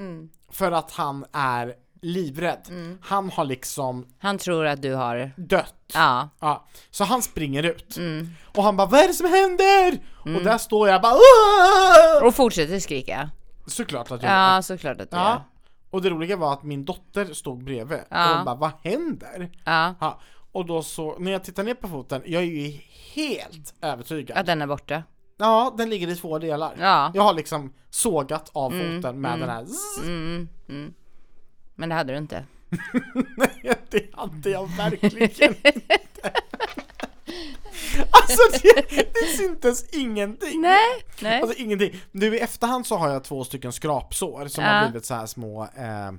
för 0.52 0.72
att 0.72 0.90
han 0.92 1.24
är 1.32 1.74
livrädd. 2.02 2.96
Han 3.02 3.30
har 3.30 3.44
liksom 3.44 4.06
Han 4.18 4.38
tror 4.38 4.66
att 4.66 4.82
du 4.82 4.94
har, 4.94 5.30
dött. 5.36 5.74
ja, 5.94 6.28
Ja, 6.40 6.66
så 6.90 7.04
han 7.04 7.22
springer 7.22 7.62
ut. 7.62 7.96
Mm. 7.96 8.28
Och 8.56 8.62
han 8.64 8.76
bara 8.76 8.86
'Vad 8.86 9.00
är 9.00 9.08
det 9.08 9.14
som 9.14 9.26
händer?' 9.30 10.00
Och 10.36 10.44
där 10.44 10.58
står 10.58 10.88
jag 10.88 11.02
bara 11.02 11.14
Åh! 11.14 12.26
och 12.26 12.34
fortsätter 12.34 12.78
skrika. 12.80 13.30
Såklart 13.66 14.10
att 14.10 14.22
jag. 14.22 14.32
Ja, 14.32 14.62
såklart 14.62 15.00
att 15.00 15.10
du. 15.10 15.16
Ja. 15.16 15.44
Och 15.90 16.02
det 16.02 16.10
roliga 16.10 16.36
var 16.36 16.52
att 16.52 16.62
min 16.62 16.84
dotter 16.84 17.24
stod 17.34 17.64
bredvid 17.64 17.98
Ja. 18.10 18.30
och 18.30 18.36
hon 18.36 18.44
bara 18.44 18.54
'Vad 18.56 18.70
händer?' 18.82 19.50
Ja, 19.64 19.94
Ja. 20.00 20.20
Och 20.52 20.66
då 20.66 20.82
så, 20.82 21.18
när 21.18 21.32
jag 21.32 21.44
tittar 21.44 21.64
ner 21.64 21.74
på 21.74 21.88
foten, 21.88 22.22
jag 22.26 22.42
är 22.42 22.46
ju 22.46 22.80
helt 23.14 23.74
övertygad. 23.82 24.38
att 24.38 24.46
den 24.46 24.62
är 24.62 24.66
borta. 24.66 25.02
Ja, 25.36 25.74
den 25.78 25.90
ligger 25.90 26.08
i 26.08 26.16
två 26.16 26.38
delar. 26.38 26.74
Ja. 26.80 27.10
Jag 27.14 27.22
har 27.22 27.34
liksom 27.34 27.72
sågat 27.90 28.50
av 28.52 28.70
foten 28.70 29.20
med 29.20 29.38
den 29.40 29.48
här 29.48 29.64
zzz. 29.64 30.02
Mm, 30.02 30.48
mm. 30.68 30.94
Men 31.74 31.88
det 31.88 31.94
hade 31.94 32.12
du 32.12 32.18
inte. 32.18 32.44
Nej, 33.36 33.74
det 33.90 34.14
hade 34.14 34.50
jag 34.50 34.66
verkligen 34.76 35.52
inte. 35.64 36.32
Alltså 38.10 38.42
det, 38.62 38.90
det 39.14 39.36
syntes 39.36 39.88
ingenting. 39.94 40.60
Nej, 40.60 40.78
nej. 41.20 41.40
Alltså 41.42 41.56
ingenting. 41.58 42.00
Nu 42.12 42.36
i 42.36 42.38
efterhand 42.40 42.86
så 42.86 42.96
har 42.96 43.08
jag 43.10 43.24
två 43.24 43.44
stycken 43.44 43.72
skrapsår 43.72 44.48
som 44.48 44.64
Ja. 44.64 44.70
har 44.70 44.88
blivit 44.88 45.06
så 45.06 45.14
här 45.14 45.26
små 45.26 45.62
eh, 45.62 46.12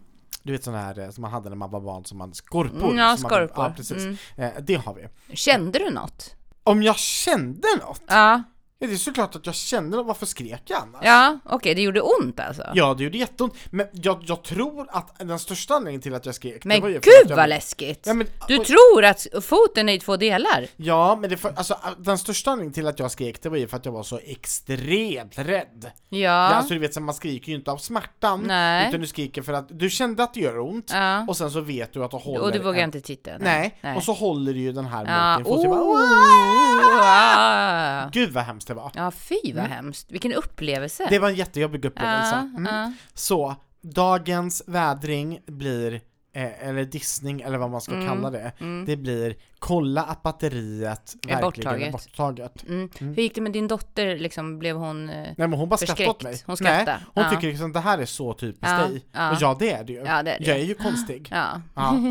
du 0.43 0.51
vet 0.51 0.63
sådana 0.63 0.81
här 0.83 0.99
eh, 0.99 1.09
som 1.09 1.21
man 1.21 1.31
hade 1.31 1.49
när 1.49 1.55
man 1.55 1.71
var 1.71 1.81
barn 1.81 2.05
som 2.05 2.17
man 2.17 2.33
skorpor. 2.33 2.83
Mm, 2.83 2.97
ja, 2.97 3.17
som 3.17 3.21
man- 3.23 3.29
skorpor. 3.31 3.65
Ja, 3.65 3.73
precis. 3.75 3.97
Mm. 3.97 4.17
Eh, 4.37 4.49
det 4.61 4.75
har 4.75 4.93
vi. 4.93 5.35
Kände 5.35 5.79
du 5.79 5.89
något? 5.89 6.35
Om 6.63 6.83
jag 6.83 6.97
kände 6.97 7.67
något? 7.87 8.01
Ja, 8.07 8.43
Ja, 8.83 8.87
det 8.87 8.93
är 8.93 8.97
såklart 8.97 9.35
att 9.35 9.45
jag 9.45 9.55
kände 9.55 9.97
något, 9.97 10.05
varför 10.07 10.25
skrek 10.25 10.61
jag 10.65 10.79
annars? 10.81 11.01
ja, 11.03 11.39
okej, 11.45 11.75
det 11.75 11.81
gjorde 11.81 12.01
ont 12.01 12.39
alltså? 12.39 12.63
Ja, 12.73 12.93
det 12.93 13.03
gjorde 13.03 13.17
jätteont. 13.17 13.53
Men 13.69 13.87
jag, 13.91 14.23
jag 14.25 14.43
tror 14.43 14.87
att 14.89 15.19
den 15.19 15.39
största 15.39 15.73
anledningen 15.73 16.01
till 16.01 16.13
att 16.15 16.25
jag 16.25 16.35
skrek, 16.35 16.65
Men 16.65 16.75
det 16.77 16.81
var 16.81 16.89
ju 16.89 16.93
gud 16.99 17.29
jag, 17.29 17.35
vad 17.35 17.49
läskigt! 17.49 18.03
Ja, 18.07 18.13
men- 18.13 18.27
du 18.47 18.57
oj. 18.59 18.65
tror 18.65 19.05
att 19.05 19.27
foten 19.43 19.89
är 19.89 19.93
i 19.93 19.99
två 19.99 20.17
delar? 20.17 20.67
Ja, 20.77 21.17
men 21.21 21.29
det 21.29 21.37
för, 21.37 21.53
alltså, 21.55 21.77
den 21.97 22.17
största 22.17 22.51
anledningen 22.51 22.73
till 22.73 22.87
att 22.87 22.99
jag 22.99 23.11
skrek, 23.11 23.41
det 23.41 23.49
var 23.49 23.57
ju 23.57 23.67
för 23.67 23.77
att 23.77 23.85
jag 23.85 23.91
var 23.91 24.03
så 24.03 24.19
extremt 24.23 25.37
rädd. 25.39 25.91
Ja. 26.09 26.17
Ja. 26.19 26.31
Alltså 26.31 26.73
du 26.73 26.79
vet, 26.79 27.01
man 27.01 27.15
skriker 27.15 27.49
ju 27.51 27.57
inte 27.57 27.71
av 27.71 27.77
smärtan, 27.77 28.43
Nej. 28.47 28.89
utan 28.89 29.01
du 29.01 29.07
skriker 29.07 29.41
för 29.41 29.53
att 29.53 29.67
du 29.79 29.89
kände 29.89 30.23
att 30.23 30.33
det 30.33 30.39
gör 30.39 30.59
ont, 30.59 30.91
Ja. 30.93 31.25
och 31.27 31.37
sen 31.37 31.51
så 31.51 31.61
vet 31.61 31.93
du 31.93 32.03
att 32.03 32.11
du 32.11 32.17
håller 32.17 32.41
och 32.41 32.51
du 32.51 32.59
vågar 32.59 32.79
en- 32.79 32.85
inte 32.85 33.01
titta? 33.01 33.31
Nej. 33.39 33.77
nej. 33.81 33.97
och 33.97 34.03
så 34.03 34.13
håller 34.13 34.53
du 34.53 34.59
ju 34.59 34.71
den 34.71 34.85
här 34.85 35.05
Ja, 35.05 35.37
mot 35.39 35.45
din 35.47 35.53
fot. 35.55 35.63
Jag 35.63 35.71
bara, 35.71 35.81
oh, 35.83 37.01
ah. 37.03 38.09
Gud 38.13 38.31
vad 38.31 38.43
hemskt 38.43 38.70
det 38.71 38.75
var. 38.75 38.91
ja, 38.95 39.11
fy 39.11 39.53
vad 39.55 39.63
hemskt. 39.65 40.11
Vilken 40.11 40.33
upplevelse. 40.33 41.07
Det 41.09 41.19
var 41.19 41.29
en 41.29 41.35
jättejobbig 41.35 41.85
upplevelse. 41.85 42.35
ja, 42.35 42.57
Mm. 42.57 42.65
ja. 42.75 42.93
Så, 43.13 43.55
dagens 43.81 44.63
vädring 44.67 45.39
blir, 45.47 45.93
eh, 46.33 46.67
eller 46.67 46.85
dissning 46.85 47.41
eller 47.41 47.57
vad 47.57 47.69
man 47.71 47.81
ska 47.81 47.91
Mm, 47.93 48.07
kalla 48.07 48.29
det, 48.29 48.51
det 48.85 48.97
blir 48.97 49.35
kolla 49.59 50.03
att 50.03 50.23
batteriet 50.23 51.15
Är 51.27 51.41
verkligen 51.41 51.41
är 51.41 51.41
borttaget. 51.41 51.91
borttaget. 51.91 52.63
Mm. 52.67 52.89
Hur 52.99 53.23
gick 53.23 53.35
det 53.35 53.41
med 53.41 53.51
din 53.51 53.67
dotter? 53.67 54.17
Liksom, 54.17 54.59
blev 54.59 54.75
hon... 54.75 55.09
eh, 55.09 55.15
Nej 55.15 55.33
men 55.47 55.53
hon 55.53 55.69
bara 55.69 55.77
skrattade 55.77 56.09
åt 56.09 56.23
mig. 56.23 56.41
Hon 56.45 56.57
skrattade. 56.57 56.85
Nej, 56.91 56.99
hon 57.13 57.23
Ja. 57.23 57.29
tycker 57.29 57.47
liksom 57.47 57.71
det 57.73 57.79
här 57.79 57.97
är 57.97 58.05
så 58.05 58.33
typiskt 58.33 58.61
Ja, 58.67 58.77
dig. 58.87 59.05
ja. 59.11 59.31
Och 59.31 59.37
ja 59.41 59.55
det 59.59 59.71
är 59.71 59.83
det 59.83 59.93
ju. 59.93 59.99
Ja, 59.99 60.23
det 60.23 60.31
är 60.31 60.39
det. 60.39 60.45
Jag 60.45 60.59
är 60.59 60.63
ju 60.63 60.73
konstig. 60.75 61.27
Ja. 61.31 61.61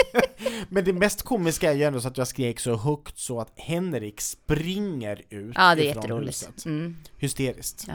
Men 0.68 0.84
det 0.84 0.92
mest 0.92 1.22
komiska 1.22 1.70
är 1.70 1.74
ju 1.76 1.82
ändå 1.82 2.00
så 2.00 2.08
att 2.08 2.18
jag 2.18 2.28
skrek 2.28 2.60
så 2.60 2.76
högt 2.76 3.18
så 3.18 3.40
att 3.40 3.52
Henrik 3.56 4.20
springer 4.20 5.22
ut 5.30 5.52
ja, 5.58 5.74
det 5.74 5.82
är 5.90 5.94
jätteroligt. 5.94 6.28
huset. 6.28 6.64
Mm. 6.66 6.96
Hysteriskt. 7.18 7.84
Ja. 7.88 7.94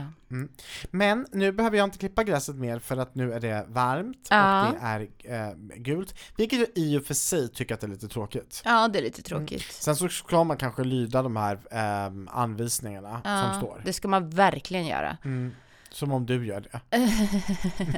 Men 0.92 1.28
nu 1.32 1.52
behöver 1.52 1.78
jag 1.78 1.84
inte 1.84 1.98
klippa 1.98 2.24
gräset 2.24 2.56
mer 2.56 2.80
för 2.80 2.98
att 2.98 3.16
nu 3.16 3.34
är 3.34 3.39
det 3.39 3.66
varmt 3.68 4.28
Ja. 4.30 4.68
och 4.68 4.74
det 4.74 4.80
är 4.82 5.48
eh, 5.50 5.54
gult. 5.78 6.16
Vilket 6.38 6.60
jag 6.60 6.68
i 6.76 6.98
och 6.98 7.04
för 7.06 7.14
sig 7.14 7.50
tycker 7.50 7.74
att 7.76 7.82
det 7.82 7.88
är 7.88 7.92
lite 7.92 8.08
tråkigt. 8.08 8.62
ja, 8.66 8.88
det 8.88 9.00
är 9.00 9.04
lite 9.04 9.22
tråkigt. 9.22 9.62
Sen 9.72 9.96
så 9.96 10.10
ska 10.10 10.44
man 10.44 10.58
kanske 10.58 10.84
lyda 10.84 11.22
de 11.22 11.36
här 11.36 11.60
eh, 11.72 12.12
anvisningarna 12.28 13.22
som 13.24 13.32
Ja, 13.32 13.54
står. 13.58 13.82
det 13.86 13.94
ska 13.94 14.08
man 14.08 14.30
verkligen 14.30 14.86
göra. 14.88 15.18
Mm. 15.26 15.52
Som 15.94 16.12
om 16.12 16.26
du 16.26 16.46
gör 16.46 16.62
det. 16.72 16.80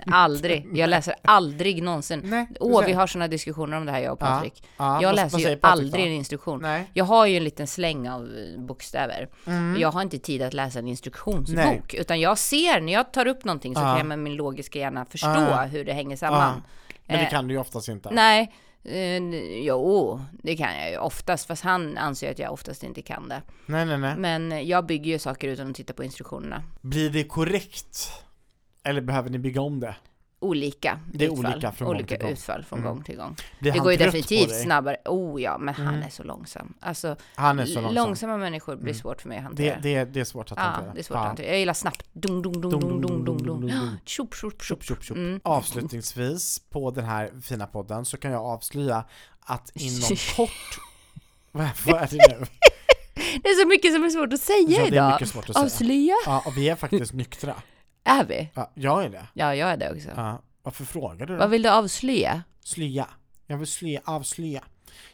Aldrig. 0.12 0.68
Jag 0.74 0.89
läser 0.89 1.16
aldrig 1.24 1.84
någonsin. 1.84 2.22
Nej, 2.24 2.48
Åh, 2.60 2.86
vi 2.86 2.94
har 2.94 3.08
sådana 3.08 3.28
diskussioner 3.28 3.78
om 3.78 3.86
det 3.86 3.91
här 3.91 4.00
jag 4.00 4.14
och 4.14 4.20
Patrik. 4.20 4.64
ja, 4.78 5.02
jag 5.02 5.16
läser 5.16 5.38
ju 5.39 5.60
aldrig 5.62 6.06
en 6.06 6.12
instruktion. 6.12 6.60
Nej. 6.62 6.89
Jag 6.94 7.06
har 7.06 7.26
ju 7.26 7.38
en 7.38 7.44
liten 7.44 7.68
släng 7.68 8.10
av 8.10 8.22
eh, 8.24 8.60
bokstäver. 8.62 9.30
Mm. 9.48 9.80
Jag 9.80 9.91
har 9.91 10.02
inte 10.02 10.20
tid 10.20 10.41
att 10.41 10.54
läsa 10.54 10.80
en 10.80 10.88
instruktionsbok. 10.88 11.56
Nej. 11.66 11.82
Utan 11.94 12.20
jag 12.20 12.38
ser, 12.38 12.82
när 12.82 12.94
jag 12.94 13.14
tar 13.14 13.28
upp 13.28 13.44
någonting 13.44 13.76
så 13.76 13.82
Ja. 13.82 13.86
kan 13.86 13.98
jag 13.98 14.06
med 14.06 14.20
min 14.20 14.36
logiska 14.36 14.80
hjärna 14.80 15.06
förstå 15.06 15.30
hur 15.72 15.86
det 15.86 15.94
hänger 15.94 16.16
samman. 16.18 16.62
Men 17.06 17.18
det 17.18 17.24
Eh, 17.24 17.30
kan 17.30 17.48
du 17.48 17.54
ju 17.54 17.60
oftast 17.60 17.88
inte. 17.89 18.10
Nej, 18.12 18.54
jo, 19.66 20.20
det 20.44 20.56
kan 20.56 20.76
jag 20.78 20.92
ju 20.92 20.98
oftast. 20.98 21.48
Fast 21.48 21.64
han 21.64 21.98
anser 21.98 22.32
att 22.32 22.40
jag 22.40 22.54
oftast 22.54 22.84
inte 22.84 23.02
kan 23.02 23.30
det. 23.30 23.42
nej, 23.66 23.86
nej. 23.86 23.98
nej. 23.98 24.16
Men 24.18 24.68
jag 24.68 24.86
bygger 24.86 25.12
ju 25.12 25.20
saker 25.20 25.48
utan 25.48 25.70
att 25.70 25.76
titta 25.76 25.94
på 25.94 26.04
instruktionerna. 26.04 26.64
Blir 26.82 27.10
det 27.10 27.24
korrekt? 27.24 28.12
Eller 28.84 29.02
behöver 29.02 29.30
ni 29.30 29.40
bygga 29.40 29.62
om 29.62 29.80
det? 29.80 29.96
Olika 30.44 31.00
Det 31.14 31.26
är 31.26 31.30
utfall. 31.32 31.46
olika 31.54 31.72
från 31.72 31.86
gång 31.88 31.96
olika 31.96 32.16
till 32.16 32.24
gång. 32.24 32.32
utfall 32.34 32.64
från 32.64 32.80
Mm. 32.80 32.91
gång 32.94 33.04
till 33.04 33.16
gång. 33.18 33.36
Blir 33.60 33.72
Det 33.72 33.78
han 33.78 33.84
går 33.84 33.91
ju 33.91 33.98
definitivt 33.98 34.62
snabbare. 34.62 34.98
Oh 35.06 35.41
ja, 35.41 35.58
men 35.58 35.74
han 35.74 35.88
Mm. 35.88 36.04
är 36.04 36.10
så 36.10 36.24
långsam. 36.24 36.74
Alltså, 36.80 37.16
Han 37.36 37.60
är 37.60 37.66
så 37.66 37.82
långsam. 37.82 37.94
långsamma 37.96 38.38
människor 38.38 38.76
blir 38.76 38.86
Mm. 38.94 39.02
svårt 39.02 39.22
för 39.22 39.30
mig 39.30 39.38
att 39.38 39.56
Det, 39.58 39.70
hantera. 39.70 40.06
det, 40.06 40.12
det 40.14 40.20
är 40.20 40.24
svårt 40.26 40.52
att 40.52 40.58
ja, 40.58 40.64
hantera. 40.64 40.94
det 40.94 41.00
är 41.00 41.04
svårt 41.04 41.18
att 41.18 41.24
hantera. 41.28 41.48
Jag 41.48 41.60
gillar 41.60 41.74
snabbt. 41.74 42.06
Dung, 42.14 42.41
dung, 42.41 42.62
dung, 42.62 42.72
dung, 42.80 43.02
dung, 43.02 43.26
dung, 43.26 43.44
dung. 43.46 43.72
Tjopp, 44.06 44.36
tjopp, 44.36 44.64
tjopp. 44.64 44.84
Tjup, 44.84 45.04
tjup. 45.04 45.18
Mm. 45.18 45.39
Avslutningsvis 45.44 46.60
på 46.70 46.91
den 46.91 47.06
här 47.06 47.32
fina 47.44 47.68
podden 47.68 48.06
så 48.06 48.18
kan 48.18 48.32
jag 48.32 48.41
avslöja 48.46 49.04
att 49.41 49.72
inom 49.76 50.18
kort 50.36 50.80
vad, 51.52 51.66
är 51.66 52.08
det 52.12 52.38
nu? 52.39 52.46
Det 53.44 53.50
är 53.50 53.62
så 53.62 53.68
mycket 53.68 53.94
som 53.94 54.04
är 54.04 54.10
svårt 54.10 54.34
att 54.34 54.41
säga 54.41 54.60
Ja, 54.70 54.78
det 54.78 54.84
är 54.84 54.88
idag. 54.88 55.12
mycket 55.12 55.28
svårt 55.30 55.50
att 55.50 55.56
säga. 55.56 55.66
Avslöja. 55.66 56.16
Ja, 56.26 56.44
och 56.46 56.58
vi 56.58 56.70
är 56.70 56.76
faktiskt 56.76 57.14
nyktra. 57.14 57.56
Är 58.04 58.26
vi? 58.26 58.49
Ja, 58.54 58.72
jag 58.74 59.04
är 59.04 59.10
det. 59.10 59.28
Ja, 59.34 59.56
jag 59.56 59.70
är 59.70 59.78
det 59.78 59.91
också. 59.91 60.10
Ja, 60.16 60.41
varför 60.64 60.86
frågar 60.86 61.26
du? 61.26 61.36
Vad 61.36 61.49
vill 61.49 61.62
du 61.62 61.70
avslöja? 61.70 62.43
Slya. 62.60 63.08
Jag 63.47 63.58
vill 63.58 63.68
slya, 63.68 64.01
avslöja. 64.06 64.64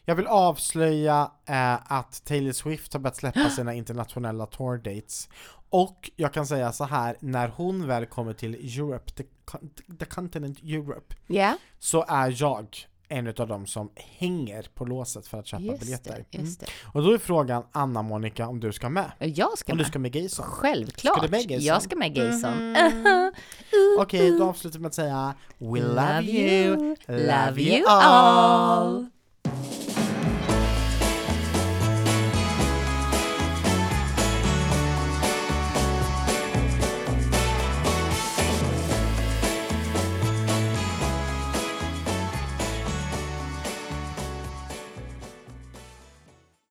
Jag 0.05 0.15
vill 0.15 0.27
avslöja 0.27 1.31
eh, 1.45 1.91
att 1.91 2.25
Taylor 2.25 2.51
Swift 2.51 2.93
har 2.93 2.99
börjat 2.99 3.15
släppa 3.15 3.49
sina 3.55 3.73
internationella 3.73 4.45
tour 4.45 4.77
dates. 4.77 5.29
Och 5.69 6.11
jag 6.15 6.33
kan 6.33 6.47
säga 6.47 6.71
så 6.71 6.83
här, 6.83 7.15
när 7.19 7.47
hon 7.47 7.87
väl 7.87 8.05
kommer 8.05 8.33
till 8.33 8.55
Europe, 8.55 9.11
the, 9.11 9.23
the 9.99 10.05
continent 10.05 10.59
Europe, 10.63 11.15
Ja, 11.27 11.57
så 11.79 12.05
är 12.07 12.41
jag 12.41 12.77
en 13.09 13.27
av 13.27 13.33
dem 13.47 13.65
som 13.67 13.89
hänger 13.95 14.65
på 14.73 14.85
låset 14.85 15.27
för 15.27 15.37
att 15.39 15.47
köpa 15.47 15.63
just 15.63 15.79
biljetter. 15.79 16.25
det, 16.31 16.37
just 16.37 16.59
det. 16.59 16.65
Mm. 16.65 16.91
Och 16.93 17.03
då 17.03 17.13
är 17.13 17.17
frågan, 17.17 17.63
Anna-Monica, 17.71 18.47
om 18.47 18.59
du 18.59 18.71
ska 18.71 18.89
med? 18.89 19.11
Jag 19.19 19.57
ska 19.57 19.71
Om 19.71 19.77
du 19.77 19.81
med. 19.83 19.89
ska 19.89 19.99
med 19.99 20.11
Gayson? 20.11 20.45
Självklart. 20.45 21.17
Ska 21.17 21.25
du 21.27 21.31
med 21.31 21.47
Gayson? 21.47 21.65
Jag 21.65 21.81
ska 21.81 21.95
med 21.95 22.15
Gayson. 22.15 22.71
Mhm. 22.71 23.31
Okej, 23.99 24.31
då 24.31 24.43
avslutar 24.49 24.79
vi 24.79 24.81
med 24.81 24.87
att 24.87 24.93
säga 24.95 25.33
We 25.57 25.79
love, 25.79 26.21
you, 26.23 26.95
love 27.07 27.61
you 27.61 27.85
all! 27.87 29.05